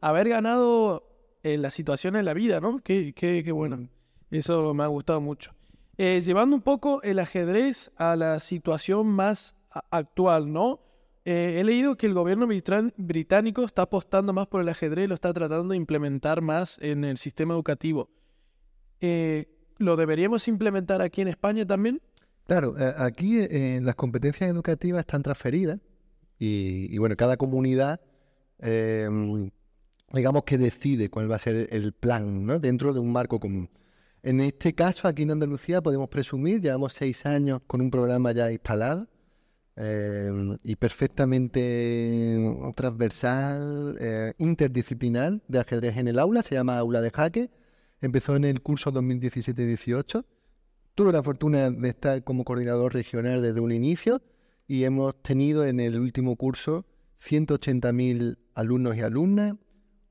haber 0.02 0.28
ganado 0.28 1.08
eh, 1.44 1.58
la 1.58 1.70
situación 1.70 2.16
en 2.18 2.26
la 2.26 2.34
vida, 2.34 2.60
¿no? 2.60 2.80
Qué, 2.80 3.14
qué, 3.14 3.42
qué 3.44 3.52
bueno. 3.52 3.88
Eso 4.32 4.74
me 4.74 4.84
ha 4.84 4.88
gustado 4.88 5.22
mucho. 5.22 5.52
Eh, 5.98 6.22
llevando 6.22 6.56
un 6.56 6.62
poco 6.62 7.02
el 7.04 7.20
ajedrez 7.20 7.92
a 7.98 8.16
la 8.16 8.40
situación 8.40 9.08
más 9.08 9.56
actual, 9.92 10.52
¿no? 10.52 10.82
Eh, 11.26 11.58
he 11.60 11.64
leído 11.64 11.96
que 11.96 12.08
el 12.08 12.14
gobierno 12.14 12.48
británico 12.48 13.64
está 13.64 13.84
apostando 13.84 14.34
más 14.34 14.48
por 14.48 14.62
el 14.62 14.68
ajedrez 14.68 15.08
lo 15.08 15.16
está 15.16 15.34
tratando 15.34 15.70
de 15.70 15.78
implementar 15.78 16.42
más 16.42 16.78
en 16.82 17.06
el 17.06 17.18
sistema 17.18 17.54
educativo. 17.54 18.10
Eh, 19.00 19.48
¿Lo 19.78 19.96
deberíamos 19.96 20.48
implementar 20.48 21.02
aquí 21.02 21.22
en 21.22 21.30
España 21.30 21.66
también? 21.66 22.02
Claro, 22.46 22.76
aquí 22.98 23.48
las 23.80 23.96
competencias 23.96 24.50
educativas 24.50 25.02
están 25.02 25.24
transferidas 25.24 25.80
y, 26.38 26.94
y, 26.94 26.98
bueno, 26.98 27.16
cada 27.16 27.38
comunidad, 27.38 28.02
digamos 30.12 30.44
que 30.44 30.58
decide 30.58 31.10
cuál 31.10 31.32
va 31.32 31.38
a 31.38 31.40
ser 31.40 31.70
el 31.72 31.94
plan. 31.94 32.48
Dentro 32.62 32.94
de 32.94 33.00
un 33.00 33.12
marco 33.14 33.40
común. 33.40 33.70
En 34.24 34.40
este 34.40 34.74
caso, 34.74 35.10
aquí 35.10 35.24
en 35.24 35.32
Andalucía 35.32 35.82
podemos 35.82 36.08
presumir, 36.08 36.62
llevamos 36.62 36.94
seis 36.94 37.26
años 37.26 37.60
con 37.68 37.82
un 37.82 37.92
programa 37.92 38.32
ya 38.32 38.50
instalado 38.54 39.06
eh, 39.76 40.58
y 40.64 40.78
perfectamente 40.78 42.40
transversal, 42.74 43.98
eh, 44.00 44.34
interdisciplinar 44.38 45.42
de 45.50 45.60
ajedrez 45.60 45.98
en 45.98 46.08
el 46.08 46.20
aula, 46.20 46.42
se 46.42 46.56
llama 46.56 46.78
Aula 46.78 47.02
de 47.02 47.12
Jaque, 47.12 47.52
empezó 48.00 48.38
en 48.38 48.46
el 48.46 48.62
curso 48.62 48.94
2017-18. 48.94 50.24
Tuve 50.96 51.12
la 51.12 51.22
fortuna 51.22 51.70
de 51.70 51.90
estar 51.90 52.24
como 52.24 52.46
coordinador 52.46 52.94
regional 52.94 53.42
desde 53.42 53.60
un 53.60 53.74
inicio 53.74 54.22
y 54.68 54.86
hemos 54.86 55.22
tenido 55.22 55.66
en 55.66 55.82
el 55.82 56.00
último 56.00 56.38
curso 56.38 56.86
180.000 57.22 58.38
alumnos 58.54 58.96
y 58.96 59.02
alumnas, 59.02 59.56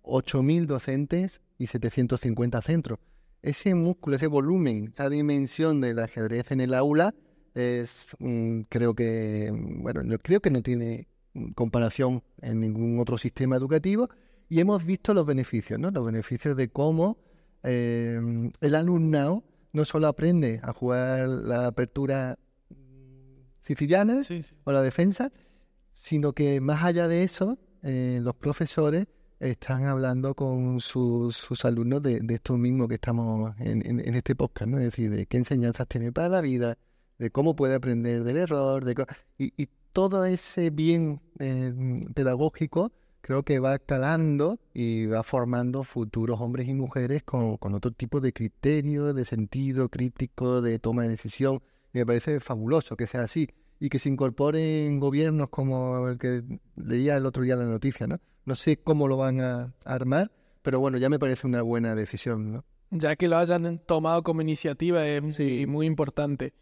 8.000 0.02 0.66
docentes 0.66 1.40
y 1.56 1.68
750 1.68 2.60
centros. 2.60 2.98
Ese 3.42 3.74
músculo, 3.74 4.16
ese 4.16 4.28
volumen, 4.28 4.90
esa 4.92 5.08
dimensión 5.08 5.80
del 5.80 5.98
ajedrez 5.98 6.50
en 6.52 6.60
el 6.60 6.74
aula 6.74 7.14
es, 7.54 8.08
mm, 8.20 8.62
creo 8.68 8.94
que, 8.94 9.50
mm, 9.52 9.82
bueno, 9.82 10.02
no, 10.04 10.18
creo 10.18 10.40
que 10.40 10.50
no 10.50 10.62
tiene 10.62 11.08
mm, 11.34 11.52
comparación 11.52 12.22
en 12.40 12.60
ningún 12.60 13.00
otro 13.00 13.18
sistema 13.18 13.56
educativo 13.56 14.08
y 14.48 14.60
hemos 14.60 14.84
visto 14.84 15.12
los 15.14 15.26
beneficios, 15.26 15.78
¿no? 15.80 15.90
Los 15.90 16.04
beneficios 16.06 16.56
de 16.56 16.68
cómo 16.68 17.18
eh, 17.64 18.20
el 18.60 18.74
alumnado 18.74 19.44
no 19.72 19.84
solo 19.84 20.06
aprende 20.08 20.60
a 20.62 20.72
jugar 20.72 21.28
la 21.28 21.66
apertura 21.66 22.38
siciliana 23.62 24.22
Sí, 24.22 24.42
sí. 24.42 24.54
o 24.64 24.72
la 24.72 24.82
defensa, 24.82 25.32
sino 25.94 26.32
que 26.32 26.60
más 26.60 26.82
allá 26.84 27.08
de 27.08 27.22
eso, 27.22 27.58
eh, 27.82 28.18
los 28.22 28.34
profesores 28.34 29.06
están 29.50 29.84
hablando 29.84 30.34
con 30.34 30.80
sus, 30.80 31.36
sus 31.36 31.64
alumnos 31.64 32.02
de, 32.02 32.20
de 32.20 32.34
esto 32.34 32.56
mismo 32.56 32.88
que 32.88 32.94
estamos 32.94 33.54
en, 33.58 33.84
en- 33.86 34.14
este 34.14 34.34
podcast, 34.34 34.70
¿no? 34.70 34.78
Es 34.78 34.84
decir, 34.84 35.10
de 35.10 35.26
qué 35.26 35.36
enseñanzas 35.38 35.88
tiene 35.88 36.12
para 36.12 36.28
la 36.28 36.40
vida, 36.40 36.78
de 37.18 37.30
cómo 37.30 37.54
puede 37.56 37.74
aprender 37.74 38.24
del 38.24 38.36
error, 38.36 38.84
de 38.84 39.04
y, 39.38 39.52
y 39.62 39.68
todo 39.92 40.24
ese 40.24 40.70
bien 40.70 41.20
eh, 41.38 41.72
pedagógico 42.14 42.92
creo 43.20 43.44
que 43.44 43.58
va 43.60 43.78
calando 43.78 44.58
y 44.74 45.06
va 45.06 45.22
formando 45.22 45.84
futuros 45.84 46.40
hombres 46.40 46.68
y 46.68 46.74
mujeres 46.74 47.22
con, 47.22 47.56
con 47.56 47.74
otro 47.74 47.90
tipo 47.92 48.20
de 48.20 48.32
criterio, 48.32 49.14
de 49.14 49.24
sentido 49.24 49.88
crítico, 49.88 50.60
de 50.60 50.78
toma 50.78 51.02
de 51.02 51.10
decisión. 51.10 51.62
Y 51.94 51.98
me 51.98 52.06
parece 52.06 52.40
fabuloso 52.40 52.96
que 52.96 53.06
sea 53.06 53.22
así 53.22 53.48
y 53.82 53.88
que 53.88 53.98
se 53.98 54.08
incorporen 54.08 55.00
gobiernos 55.00 55.48
como 55.48 56.06
el 56.06 56.16
que 56.16 56.44
leía 56.76 57.16
el 57.16 57.26
otro 57.26 57.42
día 57.42 57.56
la 57.56 57.64
noticia, 57.64 58.06
¿no? 58.06 58.20
No 58.44 58.54
sé 58.54 58.76
cómo 58.76 59.08
lo 59.08 59.16
van 59.16 59.40
a 59.40 59.74
armar, 59.84 60.30
pero 60.62 60.78
bueno, 60.78 60.98
ya 60.98 61.08
me 61.08 61.18
parece 61.18 61.48
una 61.48 61.62
buena 61.62 61.96
decisión, 61.96 62.52
¿no? 62.52 62.64
ya 62.90 63.16
que 63.16 63.26
lo 63.26 63.38
hayan 63.38 63.80
tomado 63.80 64.22
como 64.22 64.40
iniciativa 64.40 65.04
es 65.06 65.20
muy, 65.38 65.66
muy 65.66 65.86
importante. 65.86 66.52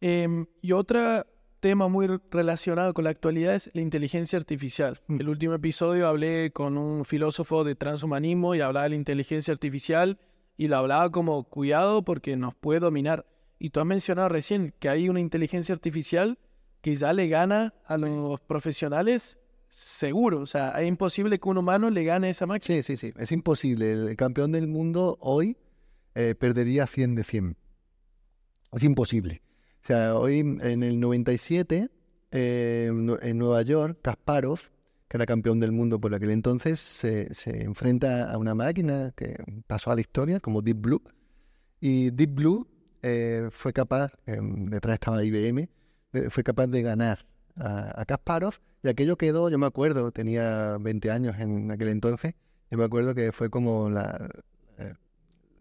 Em, 0.00 0.46
y 0.62 0.72
otro 0.72 1.24
tema 1.60 1.86
muy 1.86 2.08
re- 2.08 2.18
relacionado 2.30 2.92
con 2.92 3.04
la 3.04 3.10
actualidad 3.10 3.54
es 3.54 3.70
la 3.72 3.82
inteligencia 3.82 4.36
artificial. 4.36 4.98
Mm. 5.06 5.20
El 5.20 5.28
último 5.28 5.54
episodio 5.54 6.08
hablé 6.08 6.50
con 6.52 6.76
un 6.76 7.04
filósofo 7.04 7.62
de 7.62 7.76
transhumanismo 7.76 8.56
y 8.56 8.60
hablaba 8.62 8.84
de 8.84 8.90
la 8.90 8.96
inteligencia 8.96 9.52
artificial 9.52 10.18
y 10.56 10.66
lo 10.66 10.76
hablaba 10.78 11.12
como 11.12 11.44
cuidado 11.44 12.02
porque 12.02 12.36
nos 12.36 12.54
puede 12.56 12.80
dominar. 12.80 13.26
Y 13.60 13.70
tú 13.70 13.78
has 13.78 13.86
mencionado 13.86 14.28
recién 14.28 14.74
que 14.80 14.88
hay 14.88 15.08
una 15.08 15.20
inteligencia 15.20 15.72
artificial 15.72 16.38
que 16.84 16.94
ya 16.96 17.14
le 17.14 17.28
gana 17.28 17.72
a 17.86 17.96
los 17.96 18.38
profesionales 18.42 19.38
seguro. 19.70 20.40
O 20.40 20.46
sea, 20.46 20.70
es 20.82 20.86
imposible 20.86 21.40
que 21.40 21.48
un 21.48 21.56
humano 21.56 21.88
le 21.88 22.04
gane 22.04 22.28
esa 22.28 22.44
máquina. 22.44 22.76
Sí, 22.76 22.82
sí, 22.82 22.98
sí, 22.98 23.14
es 23.18 23.32
imposible. 23.32 23.90
El 23.92 24.16
campeón 24.16 24.52
del 24.52 24.66
mundo 24.68 25.16
hoy 25.22 25.56
eh, 26.14 26.34
perdería 26.38 26.86
100 26.86 27.14
de 27.14 27.24
100. 27.24 27.56
Es 28.74 28.82
imposible. 28.82 29.40
O 29.82 29.86
sea, 29.86 30.14
hoy 30.18 30.40
en 30.40 30.82
el 30.82 31.00
97, 31.00 31.88
eh, 32.30 32.90
no- 32.92 33.18
en 33.22 33.38
Nueva 33.38 33.62
York, 33.62 33.98
Kasparov, 34.02 34.60
que 35.08 35.16
era 35.16 35.24
campeón 35.24 35.60
del 35.60 35.72
mundo 35.72 35.98
por 35.98 36.14
aquel 36.14 36.32
entonces, 36.32 36.80
se, 36.80 37.32
se 37.32 37.62
enfrenta 37.62 38.30
a 38.30 38.36
una 38.36 38.54
máquina 38.54 39.10
que 39.16 39.36
pasó 39.66 39.90
a 39.90 39.94
la 39.94 40.02
historia 40.02 40.38
como 40.38 40.60
Deep 40.60 40.76
Blue. 40.82 41.02
Y 41.80 42.10
Deep 42.10 42.30
Blue 42.34 42.68
eh, 43.02 43.48
fue 43.50 43.72
capaz, 43.72 44.12
eh, 44.26 44.38
detrás 44.42 44.94
estaba 44.94 45.24
IBM, 45.24 45.68
fue 46.30 46.42
capaz 46.42 46.66
de 46.68 46.82
ganar 46.82 47.26
a, 47.56 48.04
Kasparov. 48.06 48.54
Y 48.82 48.88
aquello 48.88 49.16
quedó, 49.16 49.48
yo 49.48 49.58
me 49.58 49.66
acuerdo, 49.66 50.12
tenía 50.12 50.76
20 50.78 51.10
años 51.10 51.36
en 51.38 51.70
aquel 51.70 51.88
entonces, 51.88 52.34
yo 52.70 52.78
me 52.78 52.84
acuerdo 52.84 53.14
que 53.14 53.32
fue 53.32 53.50
como 53.50 53.88
la, 53.88 54.28
eh, 54.78 54.94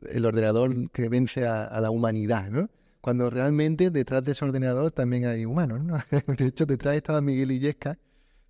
el 0.09 0.25
ordenador 0.25 0.91
que 0.91 1.09
vence 1.09 1.47
a, 1.47 1.79
la 1.79 1.89
humanidad, 1.89 2.49
¿no? 2.49 2.69
Cuando 3.01 3.29
realmente 3.29 3.91
detrás 3.91 4.23
de 4.23 4.31
ese 4.31 4.45
ordenador 4.45 4.91
también 4.91 5.25
hay 5.25 5.45
humanos, 5.45 5.83
¿no? 5.83 5.97
De 6.37 6.45
hecho, 6.45 6.65
detrás 6.65 6.95
estaba 6.95 7.21
Miguel 7.21 7.51
Illesca, 7.51 7.97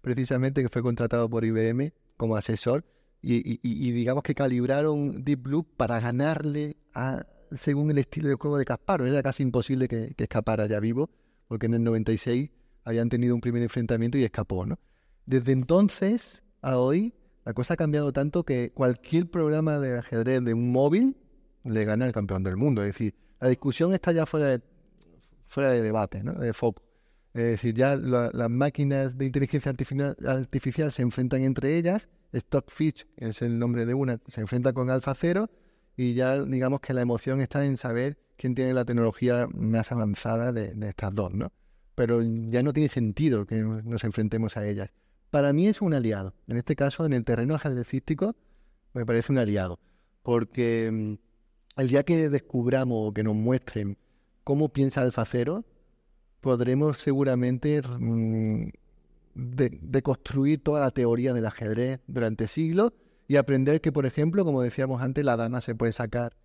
precisamente 0.02 0.62
que 0.62 0.70
fue 0.70 0.82
contratado 0.82 1.30
por 1.30 1.44
IBM 1.46 1.92
como 2.18 2.36
asesor, 2.36 2.86
y, 3.26 3.92
digamos 3.92 4.22
que 4.22 4.36
calibraron 4.36 5.24
Deep 5.24 5.44
Blue 5.44 5.64
para 5.64 6.02
ganarle 6.02 6.76
a, 6.94 7.26
según 7.54 7.90
el 7.90 8.00
estilo 8.00 8.28
de 8.28 8.36
juego 8.36 8.58
de 8.58 8.66
Kasparov. 8.66 9.08
Era 9.08 9.24
casi 9.24 9.44
imposible 9.44 9.88
que 9.88 10.14
escapara 10.18 10.66
ya 10.66 10.82
vivo, 10.82 11.10
porque 11.48 11.66
en 11.68 11.74
el 11.76 11.84
96 11.84 12.50
habían 12.84 13.10
tenido 13.10 13.36
un 13.36 13.42
primer 13.42 13.62
enfrentamiento 13.64 14.18
y 14.18 14.24
escapó, 14.24 14.66
¿no? 14.66 14.78
Desde 15.26 15.52
entonces 15.54 16.44
a 16.62 16.78
hoy, 16.78 17.14
la 17.46 17.54
cosa 17.54 17.74
ha 17.76 17.78
cambiado 17.78 18.12
tanto 18.14 18.44
que 18.44 18.72
cualquier 18.74 19.30
programa 19.30 19.80
de 19.80 19.98
ajedrez 20.00 20.44
de 20.44 20.54
un 20.54 20.72
móvil 20.72 21.18
le 21.64 21.86
gana 21.86 22.06
al 22.06 22.12
campeón 22.12 22.44
del 22.44 22.58
mundo. 22.58 22.82
Es 22.84 22.88
decir, 22.94 23.16
la 23.40 23.50
discusión 23.50 23.94
está 23.94 24.12
ya 24.12 24.26
fuera 24.26 24.48
de, 24.48 24.62
fuera 25.46 25.72
de 25.72 25.82
debate, 25.82 26.24
¿no? 26.24 26.34
De 26.34 26.54
foco. 26.54 26.82
Es 27.34 27.44
decir, 27.44 27.74
ya 27.74 27.96
la- 27.96 28.30
las 28.34 28.50
máquinas 28.50 29.18
de 29.18 29.26
inteligencia 29.26 29.70
artificial, 29.72 30.16
artificial 30.26 30.92
se 30.92 31.02
enfrentan 31.02 31.42
entre 31.42 31.78
ellas. 31.78 32.08
Stockfish 32.34 33.06
es 33.18 33.42
el 33.42 33.60
nombre 33.60 33.86
de 33.86 33.94
una, 33.94 34.20
se 34.28 34.42
enfrenta 34.42 34.74
con 34.74 34.90
AlphaZero 34.90 35.50
y 35.96 36.14
ya 36.14 36.44
digamos 36.44 36.82
que 36.82 36.94
la 36.94 37.02
emoción 37.02 37.42
está 37.42 37.66
en 37.66 37.78
saber 37.78 38.18
quién 38.38 38.56
tiene 38.56 38.74
la 38.74 38.86
tecnología 38.86 39.48
más 39.54 39.92
avanzada 39.92 40.52
de, 40.52 40.74
estas 40.88 41.14
dos, 41.14 41.34
¿no? 41.34 41.52
Pero 41.96 42.22
ya 42.24 42.64
no 42.64 42.74
tiene 42.74 42.90
sentido 42.90 43.46
que 43.46 43.58
nos 43.58 44.04
enfrentemos 44.04 44.58
a 44.58 44.68
ellas. 44.68 44.90
Para 45.30 45.54
mí 45.54 45.68
es 45.68 45.82
un 45.82 45.94
aliado. 45.94 46.34
En 46.48 46.58
este 46.58 46.76
caso, 46.76 47.06
en 47.06 47.14
el 47.14 47.24
terreno 47.24 47.56
ajedrecístico, 47.56 48.36
me 48.94 49.06
parece 49.06 49.32
un 49.32 49.38
aliado. 49.38 49.80
Porque 50.24 50.90
mm, 50.92 51.82
el 51.82 51.88
día 51.88 52.04
que 52.04 52.30
descubramos 52.30 53.10
o 53.10 53.14
que 53.14 53.24
nos 53.24 53.36
muestren 53.36 53.98
cómo 54.44 54.70
piensa 54.70 55.02
Alfacero, 55.02 55.66
podremos 56.42 56.98
seguramente 56.98 57.82
mm, 57.82 58.70
de- 59.36 59.80
deconstruir 59.82 60.64
toda 60.64 60.82
la 60.82 60.92
teoría 60.92 61.34
del 61.34 61.46
ajedrez 61.46 62.00
durante 62.08 62.48
siglos 62.48 62.94
y 63.34 63.38
aprender 63.38 63.82
que, 63.82 63.92
por 63.92 64.06
ejemplo, 64.06 64.46
como 64.46 64.62
decíamos 64.62 65.02
antes, 65.02 65.26
la 65.26 65.36
dama 65.36 65.60
se 65.60 65.74
puede 65.74 65.92
sacar 65.92 66.36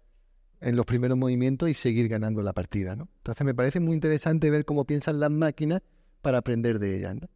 en 0.60 0.74
los 0.74 0.86
primeros 0.86 1.18
movimientos 1.18 1.68
y 1.68 1.74
seguir 1.74 2.08
ganando 2.08 2.42
la 2.42 2.54
partida, 2.54 2.96
¿no? 2.96 3.08
Entonces 3.18 3.44
me 3.44 3.54
parece 3.54 3.78
muy 3.78 3.92
interesante 3.92 4.50
ver 4.50 4.64
cómo 4.64 4.86
piensan 4.86 5.20
las 5.20 5.30
máquinas 5.30 5.82
para 6.22 6.38
aprender 6.38 6.78
de 6.78 6.96
ellas, 6.96 7.14
¿no? 7.16 7.28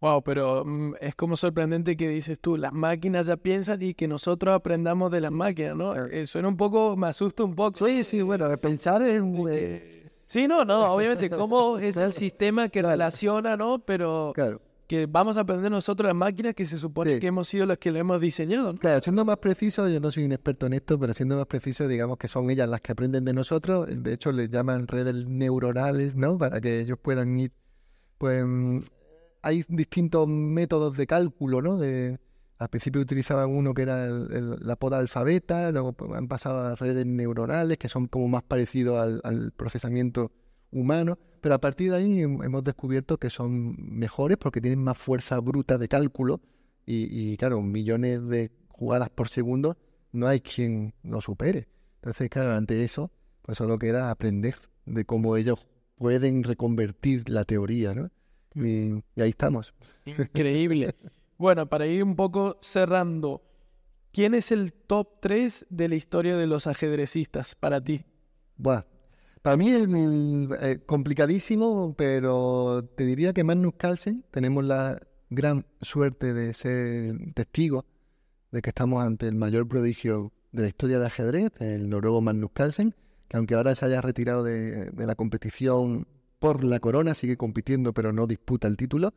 Wow, 0.00 0.22
pero 0.24 0.64
mm, 0.64 0.94
es 1.00 1.14
como 1.14 1.36
sorprendente 1.36 1.96
que 1.96 2.08
dices 2.08 2.40
tú, 2.40 2.56
las 2.56 2.72
máquinas 2.72 3.26
ya 3.26 3.36
piensan 3.36 3.80
y 3.80 3.94
que 3.94 4.08
nosotros 4.08 4.54
aprendamos 4.54 5.12
de 5.12 5.20
las 5.20 5.30
máquinas, 5.30 5.76
¿no? 5.76 5.94
Eh, 6.06 6.26
suena 6.26 6.48
un 6.48 6.56
poco, 6.56 6.96
me 6.96 7.06
asusta 7.06 7.44
un 7.44 7.54
poco. 7.54 7.86
Sí, 7.86 8.02
sí, 8.02 8.22
bueno, 8.22 8.48
pensar 8.58 9.02
es... 9.02 9.22
Eh, 9.50 9.96
Sí, 10.26 10.46
no, 10.46 10.64
no, 10.64 10.92
obviamente, 10.94 11.28
cómo 11.28 11.78
es 11.78 11.96
el 11.96 12.12
sistema 12.12 12.68
que 12.68 12.82
relaciona, 12.82 13.56
¿no? 13.56 13.80
Pero 13.80 14.32
Claro. 14.32 14.60
Que 14.90 15.06
vamos 15.06 15.36
a 15.36 15.42
aprender 15.42 15.70
nosotros 15.70 16.04
las 16.08 16.16
máquinas 16.16 16.52
que 16.52 16.64
se 16.64 16.76
supone 16.76 17.14
Sí. 17.14 17.20
que 17.20 17.28
hemos 17.28 17.46
sido 17.46 17.64
las 17.64 17.78
que 17.78 17.92
lo 17.92 17.98
hemos 18.00 18.20
diseñado, 18.20 18.72
¿no? 18.72 18.78
Claro, 18.80 19.00
siendo 19.00 19.24
más 19.24 19.36
preciso, 19.36 19.88
yo 19.88 20.00
no 20.00 20.10
soy 20.10 20.24
un 20.24 20.32
experto 20.32 20.66
en 20.66 20.72
esto, 20.72 20.98
pero 20.98 21.12
siendo 21.12 21.36
más 21.36 21.46
preciso, 21.46 21.86
digamos 21.86 22.18
que 22.18 22.26
son 22.26 22.50
ellas 22.50 22.68
las 22.68 22.80
que 22.80 22.90
aprenden 22.90 23.24
de 23.24 23.32
nosotros. 23.32 23.88
De 23.88 24.12
hecho, 24.12 24.32
les 24.32 24.50
llaman 24.50 24.88
redes 24.88 25.28
neuronales, 25.28 26.16
¿no? 26.16 26.36
Para 26.36 26.60
que 26.60 26.80
ellos 26.80 26.98
puedan 27.00 27.36
ir 27.36 27.52
pues 28.18 28.44
mm, 28.44 28.80
hay 29.42 29.64
distintos 29.68 30.26
métodos 30.26 30.96
de 30.96 31.06
cálculo, 31.06 31.62
¿no? 31.62 31.78
De, 31.78 32.18
al 32.58 32.68
principio 32.68 33.00
utilizaban 33.00 33.48
uno 33.48 33.72
que 33.72 33.82
era 33.82 34.08
la 34.08 34.74
poda 34.74 34.98
alfabeta, 34.98 35.70
luego 35.70 35.92
pues, 35.92 36.10
han 36.14 36.26
pasado 36.26 36.66
a 36.66 36.74
redes 36.74 37.06
neuronales 37.06 37.78
que 37.78 37.88
son 37.88 38.08
como 38.08 38.26
más 38.26 38.42
parecidos 38.42 39.20
al, 39.22 39.52
procesamiento 39.52 40.32
humano, 40.70 41.18
pero 41.40 41.54
a 41.54 41.60
partir 41.60 41.90
de 41.90 41.96
ahí 41.96 42.20
hemos 42.20 42.64
descubierto 42.64 43.18
que 43.18 43.30
son 43.30 43.76
mejores 43.78 44.36
porque 44.36 44.60
tienen 44.60 44.82
más 44.82 44.98
fuerza 44.98 45.38
bruta 45.40 45.78
de 45.78 45.88
cálculo 45.88 46.40
y, 46.86 47.32
y 47.32 47.36
claro, 47.36 47.62
millones 47.62 48.26
de 48.28 48.50
jugadas 48.68 49.10
por 49.10 49.28
segundo 49.28 49.76
no 50.12 50.26
hay 50.26 50.40
quien 50.40 50.94
lo 51.02 51.20
supere. 51.20 51.68
Entonces, 51.96 52.30
claro, 52.30 52.52
ante 52.52 52.82
eso, 52.82 53.10
pues 53.42 53.58
solo 53.58 53.78
queda 53.78 54.10
aprender 54.10 54.56
de 54.86 55.04
cómo 55.04 55.36
ellos 55.36 55.68
pueden 55.96 56.42
reconvertir 56.42 57.28
la 57.28 57.44
teoría, 57.44 57.94
¿no? 57.94 58.10
Mm. 58.54 58.66
Y, 59.16 59.20
ahí 59.20 59.30
estamos. 59.30 59.74
Increíble. 60.06 60.94
bueno, 61.38 61.68
para 61.68 61.86
ir 61.86 62.02
un 62.02 62.16
poco 62.16 62.58
cerrando, 62.60 63.42
¿quién 64.12 64.34
es 64.34 64.50
el 64.50 64.72
top 64.72 65.20
3 65.20 65.66
de 65.68 65.88
la 65.88 65.94
historia 65.94 66.36
de 66.36 66.46
los 66.46 66.66
ajedrecistas 66.66 67.54
para 67.54 67.82
ti? 67.82 68.04
Bueno, 68.56 68.84
para 69.42 69.56
mí 69.56 69.70
es 69.70 69.88
eh, 70.60 70.80
complicadísimo, 70.84 71.94
pero 71.96 72.84
te 72.96 73.04
diría 73.04 73.32
que 73.32 73.44
Magnus 73.44 73.74
Carlsen, 73.76 74.24
tenemos 74.30 74.64
la 74.64 75.00
gran 75.30 75.64
suerte 75.80 76.34
de 76.34 76.52
ser 76.52 77.16
testigos 77.34 77.84
de 78.50 78.62
que 78.62 78.70
estamos 78.70 79.02
ante 79.02 79.28
el 79.28 79.36
mayor 79.36 79.66
prodigio 79.66 80.32
de 80.52 80.62
la 80.62 80.68
historia 80.68 80.98
del 80.98 81.06
ajedrez, 81.06 81.52
el 81.60 81.88
noruego 81.88 82.20
Magnus 82.20 82.50
Carlsen, 82.52 82.94
que 83.28 83.36
aunque 83.36 83.54
ahora 83.54 83.74
se 83.74 83.86
haya 83.86 84.00
retirado 84.00 84.42
de, 84.42 84.90
la 84.96 85.14
competición 85.14 86.06
por 86.38 86.64
la 86.64 86.80
corona, 86.80 87.14
sigue 87.14 87.36
compitiendo 87.36 87.92
pero 87.92 88.12
no 88.12 88.26
disputa 88.26 88.68
el 88.68 88.76
título. 88.76 89.14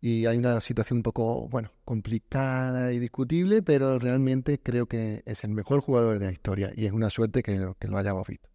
Y 0.00 0.26
hay 0.26 0.36
una 0.36 0.60
situación 0.60 0.98
un 0.98 1.02
poco, 1.02 1.48
bueno, 1.48 1.70
complicada 1.86 2.92
y 2.92 2.98
discutible, 2.98 3.62
pero 3.62 3.98
realmente 3.98 4.60
creo 4.60 4.86
que 4.86 5.22
es 5.24 5.44
el 5.44 5.50
mejor 5.50 5.80
jugador 5.80 6.18
de 6.18 6.26
la 6.26 6.32
historia 6.32 6.72
y 6.76 6.84
es 6.84 6.92
una 6.92 7.08
suerte 7.08 7.42
que, 7.42 7.72
que 7.78 7.88
lo 7.88 7.96
hayamos 7.96 8.28
visto. 8.28 8.53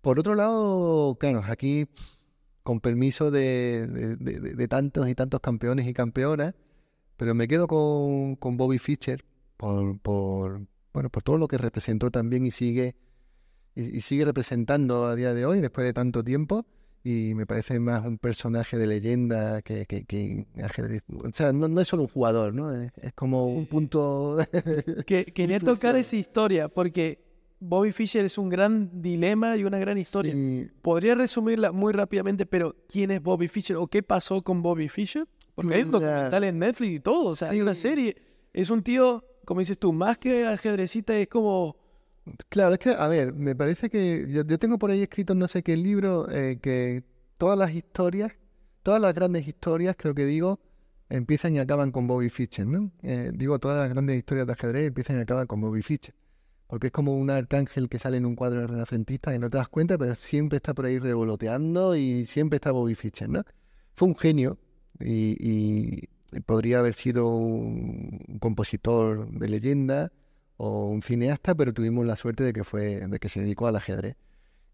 Por 0.00 0.18
otro 0.18 0.34
lado, 0.34 1.16
claro, 1.18 1.42
aquí, 1.46 1.86
con 2.62 2.80
permiso 2.80 3.30
de, 3.30 3.86
de 3.86 4.68
tantos 4.68 5.08
y 5.08 5.14
tantos 5.14 5.40
campeones 5.40 5.86
y 5.86 5.94
campeonas, 5.94 6.54
pero 7.18 7.34
me 7.34 7.48
quedo 7.48 7.66
con, 7.66 8.36
con 8.36 8.56
Bobby 8.56 8.78
Fischer 8.78 9.24
por, 9.56 9.98
por, 9.98 10.62
bueno, 10.94 11.10
por 11.10 11.22
todo 11.22 11.36
lo 11.36 11.48
que 11.48 11.58
representó 11.58 12.10
también 12.10 12.46
y 12.46 12.52
sigue, 12.52 12.94
y, 13.74 14.00
sigue 14.00 14.24
representando 14.24 15.04
a 15.04 15.16
día 15.16 15.34
de 15.34 15.44
hoy, 15.44 15.60
después 15.60 15.84
de 15.84 15.92
tanto 15.92 16.24
tiempo. 16.24 16.64
Y 17.04 17.34
me 17.34 17.46
parece 17.46 17.78
más 17.80 18.04
un 18.06 18.18
personaje 18.18 18.76
de 18.76 18.86
leyenda 18.86 19.62
que, 19.62 19.86
que, 19.86 20.46
ajedrez. 20.62 21.02
O 21.08 21.30
sea, 21.32 21.52
no, 21.52 21.68
no, 21.68 21.80
es 21.80 21.88
solo 21.88 22.02
un 22.02 22.08
jugador, 22.08 22.54
¿no? 22.54 22.72
Es, 22.74 22.92
como 23.14 23.46
un 23.46 23.66
punto. 23.66 24.36
que, 25.06 25.24
quería 25.26 25.58
tocar 25.58 25.96
esa 25.96 26.16
historia, 26.16 26.68
porque 26.68 27.27
Bobby 27.60 27.92
Fischer 27.92 28.24
es 28.24 28.38
un 28.38 28.48
gran 28.48 29.02
dilema 29.02 29.56
y 29.56 29.64
una 29.64 29.78
gran 29.78 29.98
historia. 29.98 30.34
Podría 30.82 31.14
resumirla 31.14 31.72
muy 31.72 31.92
rápidamente, 31.92 32.46
pero 32.46 32.76
¿quién 32.88 33.10
es 33.10 33.22
Bobby 33.22 33.48
Fischer 33.48 33.76
o 33.76 33.86
qué 33.88 34.02
pasó 34.02 34.42
con 34.42 34.62
Bobby 34.62 34.88
Fischer? 34.88 35.26
Porque 35.54 35.74
hay 35.74 35.82
un 35.82 35.90
documental 35.90 36.44
en 36.44 36.58
Netflix 36.58 36.92
y 36.92 37.00
todo, 37.00 37.30
o 37.30 37.36
sea, 37.36 37.50
hay 37.50 37.60
una 37.60 37.74
serie. 37.74 38.16
Es 38.52 38.70
un 38.70 38.82
tío, 38.82 39.24
como 39.44 39.60
dices 39.60 39.78
tú, 39.78 39.92
más 39.92 40.18
que 40.18 40.46
ajedrecista, 40.46 41.16
es 41.16 41.28
como... 41.28 41.76
Claro, 42.48 42.74
es 42.74 42.78
que, 42.78 42.90
a 42.90 43.08
ver, 43.08 43.32
me 43.32 43.56
parece 43.56 43.88
que 43.88 44.26
yo, 44.28 44.44
tengo 44.58 44.78
por 44.78 44.90
ahí 44.90 45.02
escrito 45.02 45.34
no 45.34 45.48
sé 45.48 45.62
qué 45.62 45.76
libro 45.76 46.30
eh, 46.30 46.58
que 46.60 47.02
todas 47.38 47.58
las 47.58 47.72
historias, 47.72 48.32
todas 48.82 49.00
las 49.00 49.14
grandes 49.14 49.48
historias, 49.48 49.96
creo 49.98 50.14
que 50.14 50.26
digo, 50.26 50.60
empiezan 51.08 51.56
y 51.56 51.58
acaban 51.58 51.90
con 51.90 52.06
Bobby 52.06 52.28
Fischer, 52.28 52.66
¿no? 52.66 52.92
Eh, 53.02 53.32
digo, 53.34 53.58
todas 53.58 53.78
las 53.78 53.88
grandes 53.88 54.16
historias 54.16 54.46
de 54.46 54.52
ajedrez 54.52 54.88
empiezan 54.88 55.18
y 55.18 55.20
acaban 55.22 55.46
con 55.46 55.60
Bobby 55.60 55.82
Fischer. 55.82 56.14
Porque 56.68 56.88
es 56.88 56.92
como 56.92 57.16
un 57.18 57.30
arcángel 57.30 57.88
que 57.88 57.98
sale 57.98 58.18
en 58.18 58.26
un 58.26 58.36
cuadro 58.36 58.66
renacentista 58.66 59.34
y 59.34 59.38
no 59.38 59.50
te 59.50 59.56
das 59.56 59.68
cuenta, 59.68 59.98
pero 59.98 60.14
siempre 60.14 60.56
está 60.56 60.74
por 60.74 60.86
ahí 60.86 60.98
revoloteando 60.98 61.96
y 61.96 62.24
siempre 62.26 62.56
está 62.56 62.70
Bobby 62.70 62.94
Fischer. 62.94 63.28
Fue 63.94 64.06
un 64.06 64.14
genio, 64.14 64.58
y, 65.00 66.08
podría 66.46 66.80
haber 66.80 66.94
sido 66.94 67.28
un, 67.28 68.38
compositor 68.40 69.30
de 69.30 69.48
leyenda 69.48 70.12
o 70.56 70.88
un 70.88 71.02
cineasta, 71.02 71.54
pero 71.54 71.72
tuvimos 71.72 72.04
la 72.06 72.16
suerte 72.16 72.44
de 72.44 72.52
que 72.52 72.64
fue 72.64 73.06
de 73.06 73.18
que 73.18 73.28
se 73.28 73.40
dedicó 73.40 73.66
al 73.66 73.76
ajedrez. 73.76 74.16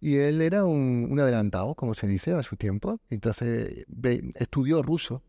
Y 0.00 0.16
él 0.16 0.42
era 0.42 0.64
un, 0.64 1.16
adelantado, 1.18 1.74
como 1.74 1.94
se 1.94 2.06
dice, 2.06 2.32
a 2.32 2.42
su 2.42 2.56
tiempo. 2.56 3.00
Entonces 3.08 3.86
estudió 4.34 4.82
ruso 4.82 5.22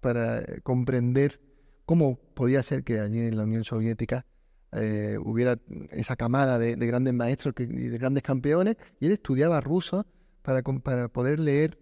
para 0.00 0.42
comprender 0.62 1.40
cómo 1.86 2.18
podía 2.34 2.62
ser 2.62 2.84
que 2.84 3.00
allí 3.00 3.20
en 3.20 3.36
la 3.36 3.44
Unión 3.44 3.64
Soviética 3.64 4.26
eh, 4.74 5.16
hubiera 5.22 5.58
esa 5.90 6.16
camada 6.16 6.58
de, 6.58 6.74
grandes 6.76 7.14
maestros 7.14 7.54
y 7.58 7.66
de 7.66 7.98
grandes 7.98 8.22
campeones. 8.22 8.76
Y 9.00 9.06
él 9.06 9.12
estudiaba 9.12 9.60
ruso 9.60 10.06
para, 10.42 10.62
poder 11.08 11.40
leer 11.40 11.78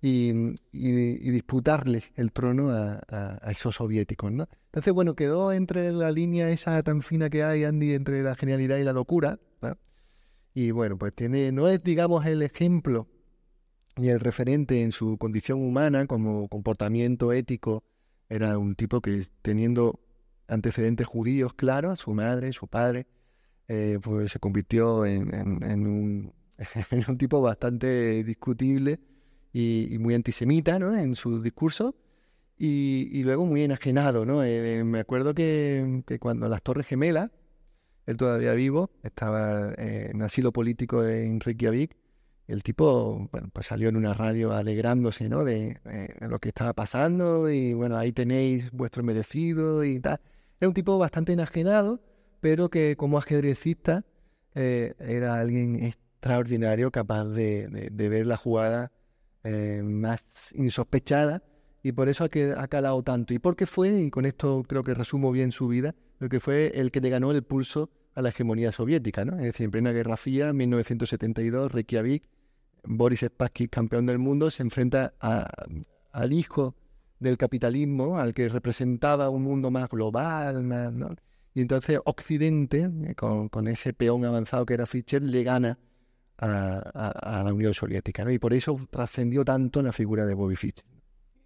y, 0.00 0.32
disputarle 0.72 2.04
el 2.16 2.32
trono 2.32 2.70
a, 2.70 3.38
esos 3.50 3.76
soviéticos, 3.76 4.30
¿no? 4.32 4.48
Entonces, 4.66 4.92
bueno, 4.92 5.14
quedó 5.14 5.52
entre 5.52 5.92
la 5.92 6.10
línea 6.10 6.50
esa 6.50 6.82
tan 6.82 7.02
fina 7.02 7.30
que 7.30 7.44
hay, 7.44 7.64
Andy, 7.64 7.94
entre 7.94 8.22
la 8.22 8.34
genialidad 8.34 8.78
y 8.78 8.84
la 8.84 8.92
locura, 8.92 9.38
Y 10.56 10.70
bueno, 10.70 10.96
pues 10.98 11.12
tiene, 11.14 11.50
no 11.50 11.66
es, 11.68 11.82
digamos, 11.82 12.24
el 12.26 12.42
ejemplo 12.42 13.08
ni 13.96 14.08
el 14.08 14.20
referente 14.20 14.82
en 14.82 14.92
su 14.92 15.18
condición 15.18 15.62
humana 15.62 16.06
como 16.06 16.48
comportamiento 16.48 17.32
ético, 17.32 17.84
era 18.28 18.58
un 18.58 18.74
tipo 18.74 19.00
que 19.00 19.24
teniendo 19.42 20.00
antecedentes 20.48 21.06
judíos 21.06 21.54
claros, 21.54 22.00
su 22.00 22.12
madre, 22.14 22.52
su 22.52 22.68
padre, 22.68 23.06
eh, 23.68 23.98
pues 24.02 24.32
se 24.32 24.38
convirtió 24.38 25.06
en, 25.06 25.32
un, 27.08 27.18
tipo 27.18 27.40
bastante 27.40 28.22
discutible 28.24 29.00
y, 29.52 29.96
muy 29.98 30.14
antisemita 30.14 30.78
¿no? 30.78 30.96
en 30.96 31.14
su 31.14 31.40
discurso 31.42 31.94
y, 32.56 33.22
luego 33.22 33.46
muy 33.46 33.62
enajenado. 33.62 34.24
¿no? 34.24 34.44
Eh, 34.44 34.84
me 34.84 35.00
acuerdo 35.00 35.34
que, 35.34 36.02
cuando 36.20 36.48
las 36.48 36.62
Torres 36.62 36.86
Gemelas, 36.86 37.30
él 38.06 38.16
todavía 38.16 38.52
vivo, 38.52 38.90
estaba 39.02 39.72
eh, 39.78 40.10
en 40.12 40.22
asilo 40.22 40.52
político 40.52 41.04
en 41.04 41.40
Reykjavik, 41.40 41.96
el 42.46 42.62
tipo 42.62 43.28
bueno, 43.32 43.48
pues 43.52 43.66
salió 43.66 43.88
en 43.88 43.96
una 43.96 44.12
radio 44.12 44.52
alegrándose 44.52 45.28
¿no? 45.28 45.44
de, 45.44 45.80
eh, 45.86 46.14
lo 46.20 46.38
que 46.38 46.48
estaba 46.48 46.74
pasando 46.74 47.48
y 47.50 47.72
bueno, 47.72 47.96
ahí 47.96 48.12
tenéis 48.12 48.70
vuestro 48.70 49.02
merecido 49.02 49.84
y 49.84 50.00
tal. 50.00 50.20
Era 50.64 50.70
un 50.70 50.74
tipo 50.74 50.96
bastante 50.96 51.34
enajenado, 51.34 52.00
pero 52.40 52.70
que 52.70 52.96
como 52.96 53.18
ajedrecista 53.18 54.06
era 54.54 55.38
alguien 55.38 55.76
extraordinario, 55.84 56.90
capaz 56.90 57.26
de, 57.26 57.90
de 57.92 58.08
ver 58.08 58.26
la 58.26 58.38
jugada 58.38 58.90
eh, 59.42 59.82
más 59.84 60.54
insospechada 60.54 61.42
y 61.82 61.92
por 61.92 62.08
eso 62.08 62.24
ha, 62.24 62.30
que, 62.30 62.54
calado 62.70 63.02
tanto. 63.02 63.34
¿Y 63.34 63.38
por 63.38 63.56
qué 63.56 63.66
fue? 63.66 63.90
Y 63.90 64.10
con 64.10 64.24
esto 64.24 64.62
creo 64.66 64.82
que 64.82 64.94
resumo 64.94 65.32
bien 65.32 65.52
su 65.52 65.68
vida, 65.68 65.94
porque 66.18 66.40
fue 66.40 66.68
el 66.74 66.90
que 66.90 67.02
le 67.02 67.10
ganó 67.10 67.30
el 67.30 67.42
pulso 67.42 67.90
a 68.14 68.22
la 68.22 68.30
hegemonía 68.30 68.72
soviética, 68.72 69.26
¿no? 69.26 69.36
Es 69.36 69.44
decir, 69.44 69.64
en 69.64 69.70
plena 69.70 69.92
Guerra 69.92 70.16
Fría, 70.16 70.48
en 70.48 70.56
1972, 70.56 71.72
Reykjavik, 71.72 72.26
Boris 72.84 73.20
Spassky, 73.20 73.68
campeón 73.68 74.06
del 74.06 74.18
mundo, 74.18 74.50
se 74.50 74.62
enfrenta 74.62 75.12
al 75.20 76.32
hijo 76.32 76.74
del 77.18 77.36
capitalismo, 77.36 78.18
al 78.18 78.34
que 78.34 78.48
representaba 78.48 79.30
un 79.30 79.42
mundo 79.42 79.70
más 79.70 79.88
global, 79.88 80.66
¿no? 80.98 81.14
Y 81.54 81.60
entonces 81.60 82.00
Occidente, 82.04 82.90
eh, 83.04 83.14
con, 83.14 83.48
con, 83.48 83.68
ese 83.68 83.92
peón 83.92 84.24
avanzado 84.24 84.66
que 84.66 84.74
era 84.74 84.86
Fischer, 84.86 85.22
le 85.22 85.44
gana 85.44 85.78
a, 86.38 87.42
la 87.44 87.52
Unión 87.52 87.74
Soviética. 87.74 88.24
¿no? 88.24 88.30
Y 88.30 88.38
por 88.38 88.52
eso 88.52 88.78
trascendió 88.90 89.44
tanto 89.44 89.82
la 89.82 89.92
figura 89.92 90.26
de 90.26 90.34
Bobby 90.34 90.56
Fischer. 90.56 90.84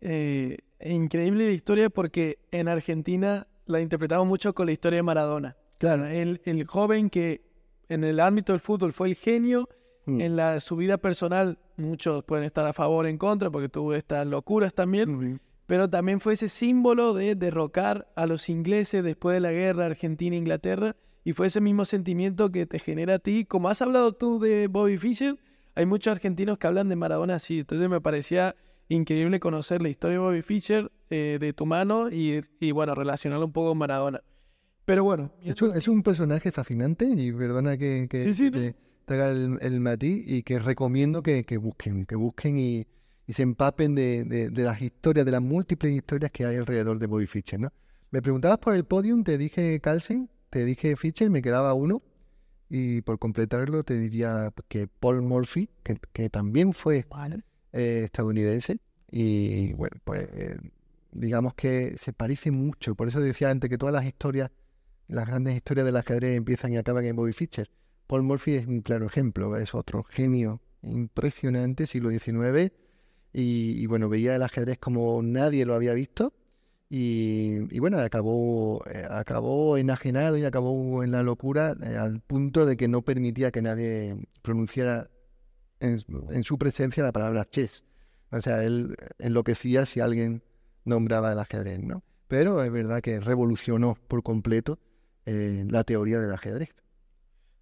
Eh, 0.00 0.56
increíble 0.80 1.46
la 1.46 1.52
historia 1.52 1.90
porque 1.90 2.38
en 2.50 2.68
Argentina 2.68 3.46
la 3.66 3.80
interpretamos 3.80 4.26
mucho 4.26 4.54
con 4.54 4.66
la 4.66 4.72
historia 4.72 4.98
de 4.98 5.02
Maradona. 5.02 5.56
Claro. 5.78 6.06
El, 6.06 6.40
el 6.44 6.64
joven 6.66 7.10
que 7.10 7.42
en 7.88 8.04
el 8.04 8.20
ámbito 8.20 8.52
del 8.52 8.60
fútbol 8.60 8.92
fue 8.92 9.08
el 9.08 9.14
genio, 9.14 9.68
mm. 10.06 10.20
en 10.20 10.36
la 10.36 10.60
su 10.60 10.76
vida 10.76 10.98
personal 10.98 11.58
muchos 11.76 12.24
pueden 12.24 12.44
estar 12.44 12.66
a 12.66 12.72
favor 12.72 13.04
o 13.04 13.08
en 13.08 13.18
contra 13.18 13.50
porque 13.50 13.68
tuvo 13.68 13.94
estas 13.94 14.26
locuras 14.26 14.74
también, 14.74 15.40
pero 15.68 15.90
también 15.90 16.18
fue 16.18 16.32
ese 16.32 16.48
símbolo 16.48 17.12
de 17.12 17.34
derrocar 17.34 18.10
a 18.16 18.26
los 18.26 18.48
ingleses 18.48 19.04
después 19.04 19.34
de 19.34 19.40
la 19.40 19.52
guerra 19.52 19.84
Argentina-Inglaterra 19.84 20.96
y 21.24 21.34
fue 21.34 21.48
ese 21.48 21.60
mismo 21.60 21.84
sentimiento 21.84 22.50
que 22.50 22.64
te 22.64 22.78
genera 22.78 23.16
a 23.16 23.18
ti. 23.18 23.44
Como 23.44 23.68
has 23.68 23.82
hablado 23.82 24.14
tú 24.14 24.40
de 24.40 24.66
Bobby 24.68 24.96
Fischer, 24.96 25.36
hay 25.74 25.84
muchos 25.84 26.10
argentinos 26.12 26.56
que 26.56 26.66
hablan 26.66 26.88
de 26.88 26.96
Maradona 26.96 27.34
así. 27.34 27.58
Entonces 27.58 27.86
me 27.90 28.00
parecía 28.00 28.56
increíble 28.88 29.40
conocer 29.40 29.82
la 29.82 29.90
historia 29.90 30.14
de 30.14 30.24
Bobby 30.24 30.40
Fischer 30.40 30.90
eh, 31.10 31.36
de 31.38 31.52
tu 31.52 31.66
mano 31.66 32.08
y, 32.10 32.40
bueno, 32.72 32.94
relacionarlo 32.94 33.44
un 33.44 33.52
poco 33.52 33.68
con 33.68 33.78
Maradona. 33.78 34.22
Pero 34.86 35.04
bueno. 35.04 35.32
Es 35.44 35.86
un, 35.86 36.02
personaje 36.02 36.50
fascinante 36.50 37.04
y 37.04 37.30
perdona 37.30 37.76
que, 37.76 38.06
que 38.08 38.74
te, 39.04 39.12
haga 39.12 39.32
el, 39.32 39.58
el, 39.60 39.80
matiz 39.80 40.24
y 40.26 40.42
que 40.44 40.60
recomiendo 40.60 41.22
que, 41.22 41.44
busquen, 41.58 42.06
que 42.06 42.16
busquen 42.16 42.58
y, 42.58 42.86
y 43.28 43.34
se 43.34 43.42
empapen 43.44 43.94
de, 43.94 44.24
de- 44.24 44.50
de 44.50 44.62
las 44.64 44.82
historias, 44.82 45.24
de 45.26 45.32
las 45.32 45.42
múltiples 45.42 45.92
historias 45.94 46.32
que 46.32 46.46
hay 46.46 46.56
alrededor 46.56 46.98
de 46.98 47.06
Bobby 47.06 47.28
Fischer, 47.28 47.60
¿no? 47.60 47.72
Me 48.10 48.22
preguntabas 48.22 48.58
por 48.58 48.74
el 48.74 48.84
podium, 48.84 49.22
te 49.24 49.38
dije 49.38 49.80
Carlsen, 49.80 50.30
te 50.50 50.64
dije 50.64 50.96
Fischer, 50.96 51.30
me 51.30 51.42
quedaba 51.42 51.74
uno. 51.74 52.02
Y 52.70 53.02
por 53.02 53.18
completarlo 53.18 53.84
te 53.84 53.98
diría 53.98 54.52
que 54.68 54.88
Paul 54.88 55.22
Murphy, 55.22 55.70
que, 55.82 55.98
que 56.12 56.30
también 56.30 56.72
fue 56.74 57.06
eh, 57.72 58.02
estadounidense. 58.04 58.80
Y 59.10 59.72
bueno, 59.74 59.96
pues 60.04 60.28
eh, 60.32 60.58
digamos 61.12 61.54
que 61.54 61.96
se 61.96 62.12
parece 62.12 62.50
mucho. 62.50 62.94
Por 62.94 63.08
eso 63.08 63.20
decía 63.20 63.50
antes 63.50 63.70
que 63.70 63.78
todas 63.78 63.94
las 63.94 64.04
historias, 64.04 64.50
las 65.08 65.26
grandes 65.26 65.54
historias 65.56 65.86
del 65.86 65.96
ajedrez 65.96 66.36
empiezan 66.36 66.72
y 66.72 66.76
acaban 66.78 67.04
en 67.04 67.16
Bobby 67.16 67.32
Fischer. 67.32 67.70
Paul 68.06 68.22
Murphy 68.22 68.54
es 68.56 68.66
un 68.66 68.80
claro 68.82 69.06
ejemplo, 69.06 69.56
es 69.56 69.74
otro 69.74 70.02
genio 70.04 70.60
impresionante, 70.82 71.86
siglo 71.86 72.10
XIX. 72.10 72.72
Y, 73.32 73.82
y 73.82 73.86
bueno, 73.86 74.08
veía 74.08 74.34
el 74.36 74.42
ajedrez 74.42 74.78
como 74.78 75.22
nadie 75.22 75.66
lo 75.66 75.74
había 75.74 75.92
visto. 75.94 76.32
Y, 76.90 77.74
y 77.74 77.78
bueno, 77.80 77.98
acabó, 77.98 78.82
eh, 78.90 79.06
acabó 79.08 79.76
enajenado 79.76 80.38
y 80.38 80.44
acabó 80.44 81.04
en 81.04 81.10
la 81.10 81.22
locura 81.22 81.76
eh, 81.82 81.96
al 81.96 82.20
punto 82.20 82.64
de 82.64 82.76
que 82.78 82.88
no 82.88 83.02
permitía 83.02 83.50
que 83.50 83.60
nadie 83.60 84.16
pronunciara 84.40 85.10
en, 85.80 86.02
en 86.30 86.44
su 86.44 86.56
presencia 86.58 87.02
la 87.02 87.12
palabra 87.12 87.44
chess. 87.44 87.84
O 88.30 88.40
sea, 88.40 88.64
él 88.64 88.96
enloquecía 89.18 89.86
si 89.86 90.00
alguien 90.00 90.42
nombraba 90.84 91.32
el 91.32 91.38
ajedrez, 91.38 91.80
¿no? 91.82 92.02
Pero 92.26 92.62
es 92.62 92.70
verdad 92.70 93.00
que 93.00 93.20
revolucionó 93.20 93.96
por 94.08 94.22
completo 94.22 94.78
eh, 95.26 95.64
la 95.68 95.84
teoría 95.84 96.20
del 96.20 96.32
ajedrez. 96.32 96.70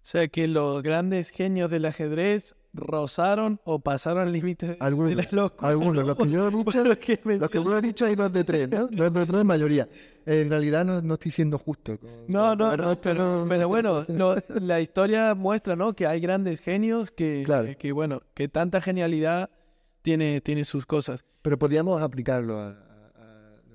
O 0.07 0.09
sea 0.09 0.29
que 0.29 0.47
los 0.47 0.81
grandes 0.83 1.31
genios 1.31 1.69
del 1.69 1.83
ajedrez 1.83 2.55
rozaron 2.73 3.59
o 3.65 3.79
pasaron 3.79 4.31
límites 4.31 4.69
de 4.69 4.77
Algunos, 4.79 5.13
la 5.13 5.27
locura. 5.33 5.69
algunos, 5.69 6.05
los 6.05 6.15
que 6.15 6.29
yo 6.29 6.47
he 6.47 6.51
dicho, 6.51 6.83
que 7.01 7.19
Los 7.25 7.51
que 7.51 7.57
has 7.75 7.81
dicho 7.81 8.05
hay 8.05 8.15
dos 8.15 8.31
de 8.31 8.45
tres, 8.45 8.69
¿no? 8.69 8.87
Dos 8.87 9.11
de 9.13 9.25
tres 9.25 9.43
mayoría. 9.43 9.89
En 10.25 10.49
realidad 10.49 10.85
no, 10.85 11.01
no 11.01 11.15
estoy 11.15 11.31
siendo 11.31 11.57
justo. 11.59 11.97
No, 12.29 12.55
no, 12.55 12.69
con 12.69 12.77
no, 12.79 13.01
pero, 13.01 13.45
pero 13.49 13.67
bueno, 13.67 14.05
lo- 14.07 14.35
la 14.61 14.79
historia 14.79 15.35
muestra, 15.35 15.75
¿no? 15.75 15.93
Que 15.93 16.07
hay 16.07 16.21
grandes 16.21 16.61
genios 16.61 17.11
que, 17.11 17.43
Claro. 17.45 17.67
que, 17.77 17.91
bueno, 17.91 18.21
que 18.33 18.47
tanta 18.47 18.79
genialidad 18.79 19.49
tiene, 20.03 20.39
tiene 20.39 20.63
sus 20.63 20.85
cosas. 20.85 21.25
Pero 21.41 21.57
podríamos 21.59 22.01
aplicarlo 22.01 22.57
a- 22.59 22.77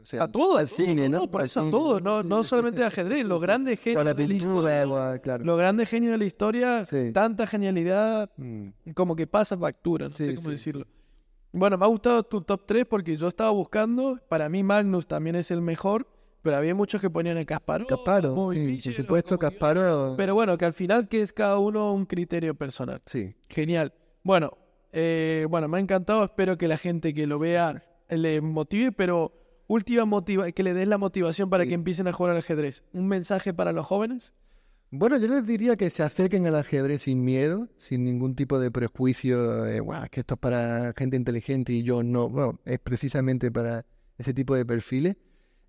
o 0.03 0.07
sea, 0.07 0.24
A 0.24 0.28
todo, 0.28 0.57
al 0.59 0.68
cine, 0.68 1.09
¿no? 1.09 1.30
por 1.30 1.42
eso 1.42 1.61
a 1.61 1.70
todo, 1.70 2.00
no, 2.00 2.22
no 2.22 2.42
solamente 2.44 2.82
ajedrez, 2.84 3.24
los 3.26 3.40
grandes 3.40 3.78
genios 3.80 4.05
la 4.05 4.14
de 4.14 4.86
la 4.86 5.18
claro. 5.22 5.44
los 5.44 5.59
grandes 5.59 5.88
genios 5.88 6.12
de 6.12 6.18
la 6.18 6.24
historia, 6.24 6.84
tanta 7.12 7.46
genialidad 7.46 8.30
Mm. 8.36 8.68
como 8.94 9.14
que 9.16 9.26
pasa 9.26 9.57
factura, 9.57 10.09
no 10.09 10.14
sé 10.14 10.34
cómo 10.34 10.50
decirlo. 10.50 10.86
Bueno, 11.53 11.76
me 11.76 11.84
ha 11.84 11.88
gustado 11.88 12.22
tu 12.22 12.40
top 12.40 12.62
3 12.66 12.86
porque 12.88 13.16
yo 13.16 13.28
estaba 13.28 13.50
buscando, 13.50 14.18
para 14.28 14.48
mí 14.48 14.62
Magnus 14.62 15.07
también 15.07 15.36
es 15.36 15.50
el 15.50 15.61
mejor, 15.61 16.07
pero 16.40 16.57
había 16.57 16.74
muchos 16.74 17.00
que 17.00 17.11
ponían 17.11 17.36
a 17.36 17.44
Kasparov, 17.44 17.86
Kasparov, 17.86 18.34
Bobby 18.34 18.80
sí, 18.80 18.88
por 18.88 18.96
supuesto, 18.96 19.38
Kasparov. 19.38 20.16
Pero 20.16 20.34
bueno, 20.34 20.57
que 20.59 20.64
al 20.64 20.72
final 20.72 21.09
que 21.09 21.20
es 21.22 21.32
cada 21.32 21.59
uno 21.59 21.92
un 21.92 22.07
criterio 22.07 22.55
personal. 22.55 23.00
Sí. 23.07 23.34
Genial. 23.48 23.92
Bueno, 24.24 24.57
eh, 24.92 25.46
bueno, 25.48 25.68
me 25.68 25.76
ha 25.76 25.80
encantado. 25.80 26.24
Espero 26.24 26.57
que 26.59 26.66
la 26.68 26.76
gente 26.78 27.14
que 27.14 27.26
lo 27.26 27.38
vea 27.38 27.84
le 28.09 28.40
motive, 28.40 28.90
pero 28.92 29.32
última 29.72 30.04
motiva 30.04 30.50
que 30.52 30.62
le 30.62 30.74
des 30.74 30.86
la 30.88 30.98
motivación 30.98 31.48
para 31.50 31.64
Sí. 31.64 31.70
que 31.70 31.74
empiecen 31.74 32.06
a 32.08 32.12
jugar 32.12 32.32
al 32.32 32.38
ajedrez. 32.38 32.84
¿Un 32.92 33.08
mensaje 33.08 33.52
para 33.54 33.72
los 33.72 33.86
jóvenes? 33.86 34.32
Bueno, 34.90 35.16
yo 35.16 35.26
les 35.28 35.46
diría 35.46 35.76
que 35.76 35.88
se 35.88 36.02
acerquen 36.02 36.46
al 36.46 36.54
ajedrez 36.56 37.02
sin 37.02 37.24
miedo, 37.24 37.68
sin 37.78 38.04
ningún 38.04 38.34
tipo 38.34 38.60
de 38.60 38.70
prejuicio, 38.70 39.62
de, 39.64 39.80
"Guau, 39.80 40.04
es 40.04 40.10
que 40.10 40.20
esto 40.20 40.34
es 40.34 40.40
para 40.40 40.92
gente 40.96 41.16
inteligente 41.16 41.72
y 41.72 41.82
yo 41.82 42.02
no. 42.02 42.28
Bueno, 42.28 42.60
es 42.66 42.78
precisamente 42.78 43.50
para 43.50 43.86
ese 44.18 44.34
tipo 44.34 44.54
de 44.54 44.66
perfiles. 44.66 45.16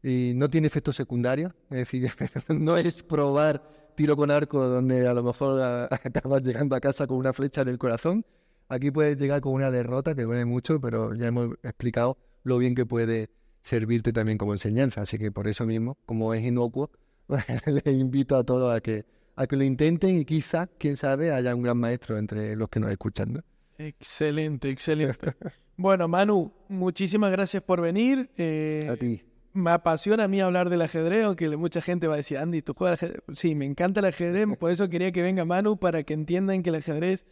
Y 0.04 0.34
no 0.36 0.50
tiene 0.50 0.68
efectos 0.68 0.98
secundarios, 0.98 1.54
es 1.70 1.78
decir, 1.78 2.04
no 2.60 2.76
es 2.76 3.04
probar 3.04 3.64
tiro 3.96 4.18
con 4.18 4.30
arco 4.32 4.68
donde 4.68 5.08
a 5.08 5.14
lo 5.14 5.24
mejor 5.24 5.62
acabas 5.92 6.42
llegando 6.44 6.76
a 6.76 6.82
casa 6.82 7.08
con 7.08 7.16
una 7.18 7.32
flecha 7.32 7.62
en 7.62 7.70
el 7.70 7.78
corazón. 7.78 8.26
Aquí 8.68 8.92
puedes 8.92 9.18
llegar 9.18 9.40
con 9.40 9.54
una 9.54 9.72
derrota 9.72 10.14
que 10.14 10.24
duele 10.24 10.44
mucho, 10.44 10.82
pero 10.82 11.14
ya 11.14 11.28
hemos 11.28 11.54
explicado 11.64 12.18
lo 12.44 12.58
bien 12.58 12.76
que 12.76 12.86
puede 12.86 13.30
servirte 13.64 14.14
también 14.14 14.38
como 14.38 14.54
enseñanza. 14.54 15.02
Así 15.02 15.18
que 15.18 15.32
por 15.32 15.48
eso 15.48 15.66
mismo, 15.66 15.98
como 16.06 16.34
es 16.36 16.44
inocuo, 16.44 16.92
les 17.66 17.88
invito 17.88 18.36
a 18.36 18.44
todos 18.44 18.76
a 18.76 18.82
que, 18.82 19.06
a 19.36 19.48
que 19.48 19.56
lo 19.56 19.64
intenten 19.64 20.20
y 20.20 20.26
quizá, 20.26 20.68
quién 20.68 20.98
sabe, 20.98 21.32
haya 21.32 21.56
un 21.56 21.64
gran 21.64 21.78
maestro 21.78 22.18
entre 22.18 22.56
los 22.56 22.70
que 22.70 22.80
nos 22.80 22.92
escuchan. 22.92 23.34
¿no? 23.34 23.40
Excelente, 23.78 24.70
excelente. 24.70 25.18
bueno, 25.78 26.08
Manu, 26.08 26.52
muchísimas 26.70 27.32
gracias 27.32 27.64
por 27.64 27.82
venir. 27.82 28.30
Eh, 28.38 28.88
A 28.92 28.96
ti. 28.98 29.22
me 29.54 29.72
apasiona 29.72 30.26
a 30.26 30.28
mí 30.28 30.42
hablar 30.42 30.70
del 30.70 30.82
ajedrez, 30.82 31.24
aunque 31.26 31.56
mucha 31.58 31.82
gente 31.82 32.08
va 32.08 32.16
a 32.16 32.18
decir, 32.18 32.38
Andy, 32.38 32.62
¿tú 32.62 32.74
juegas 32.74 33.02
al 33.02 33.10
ajedrez? 33.10 33.24
Sí, 33.40 33.56
me 33.56 33.66
encanta 33.66 34.02
el 34.02 34.08
ajedrez, 34.08 34.46
por 34.60 34.72
eso 34.72 34.90
quería 34.90 35.12
que 35.12 35.22
venga 35.22 35.46
Manu 35.46 35.78
para 35.78 36.04
que 36.04 36.14
entiendan 36.14 36.62
que 36.64 36.70
el 36.70 36.76
ajedrez 36.76 37.26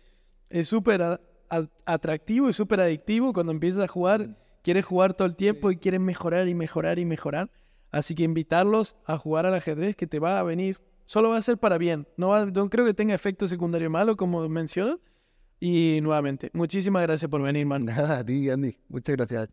es 0.49 0.67
súper 0.67 1.19
atractivo 1.86 2.49
y 2.49 2.53
súper 2.53 2.79
adictivo. 2.79 3.34
Cuando 3.34 3.51
empiezas 3.51 3.84
a 3.84 3.88
jugar, 3.88 4.38
quieres 4.62 4.86
jugar 4.86 5.14
todo 5.14 5.28
el 5.28 5.36
tiempo 5.36 5.72
y 5.72 5.78
quieres 5.78 5.99
mejorar 6.01 6.47
y 6.47 6.55
mejorar 6.55 6.99
y 6.99 7.05
mejorar. 7.05 7.51
Así 7.91 8.16
que 8.16 8.24
invitarlos 8.24 8.95
a 9.05 9.18
jugar 9.18 9.45
al 9.45 9.53
ajedrez 9.53 9.95
que 9.95 10.07
te 10.07 10.20
va 10.20 10.39
a 10.39 10.43
venir, 10.43 10.80
solo 11.05 11.30
va 11.30 11.38
a 11.38 11.41
ser 11.41 11.57
para 11.57 11.78
bien. 11.78 12.07
No, 12.18 12.30
va- 12.30 12.45
no 12.45 12.70
creo 12.70 12.86
que 12.86 12.93
tenga 12.93 13.14
efecto 13.14 13.47
secundario 13.47 13.89
malo, 13.89 14.16
como 14.16 14.47
mencionan. 14.47 14.99
Y 15.59 15.99
nuevamente, 16.01 16.49
muchísimas 16.53 17.03
gracias 17.03 17.30
por 17.30 17.41
venir, 17.41 17.66
Manu. 17.66 17.86
Nada, 17.91 18.20
a 18.20 18.26
ti, 18.26 18.49
Andy. 18.49 18.78
Muchas 18.88 19.16
gracias. 19.16 19.49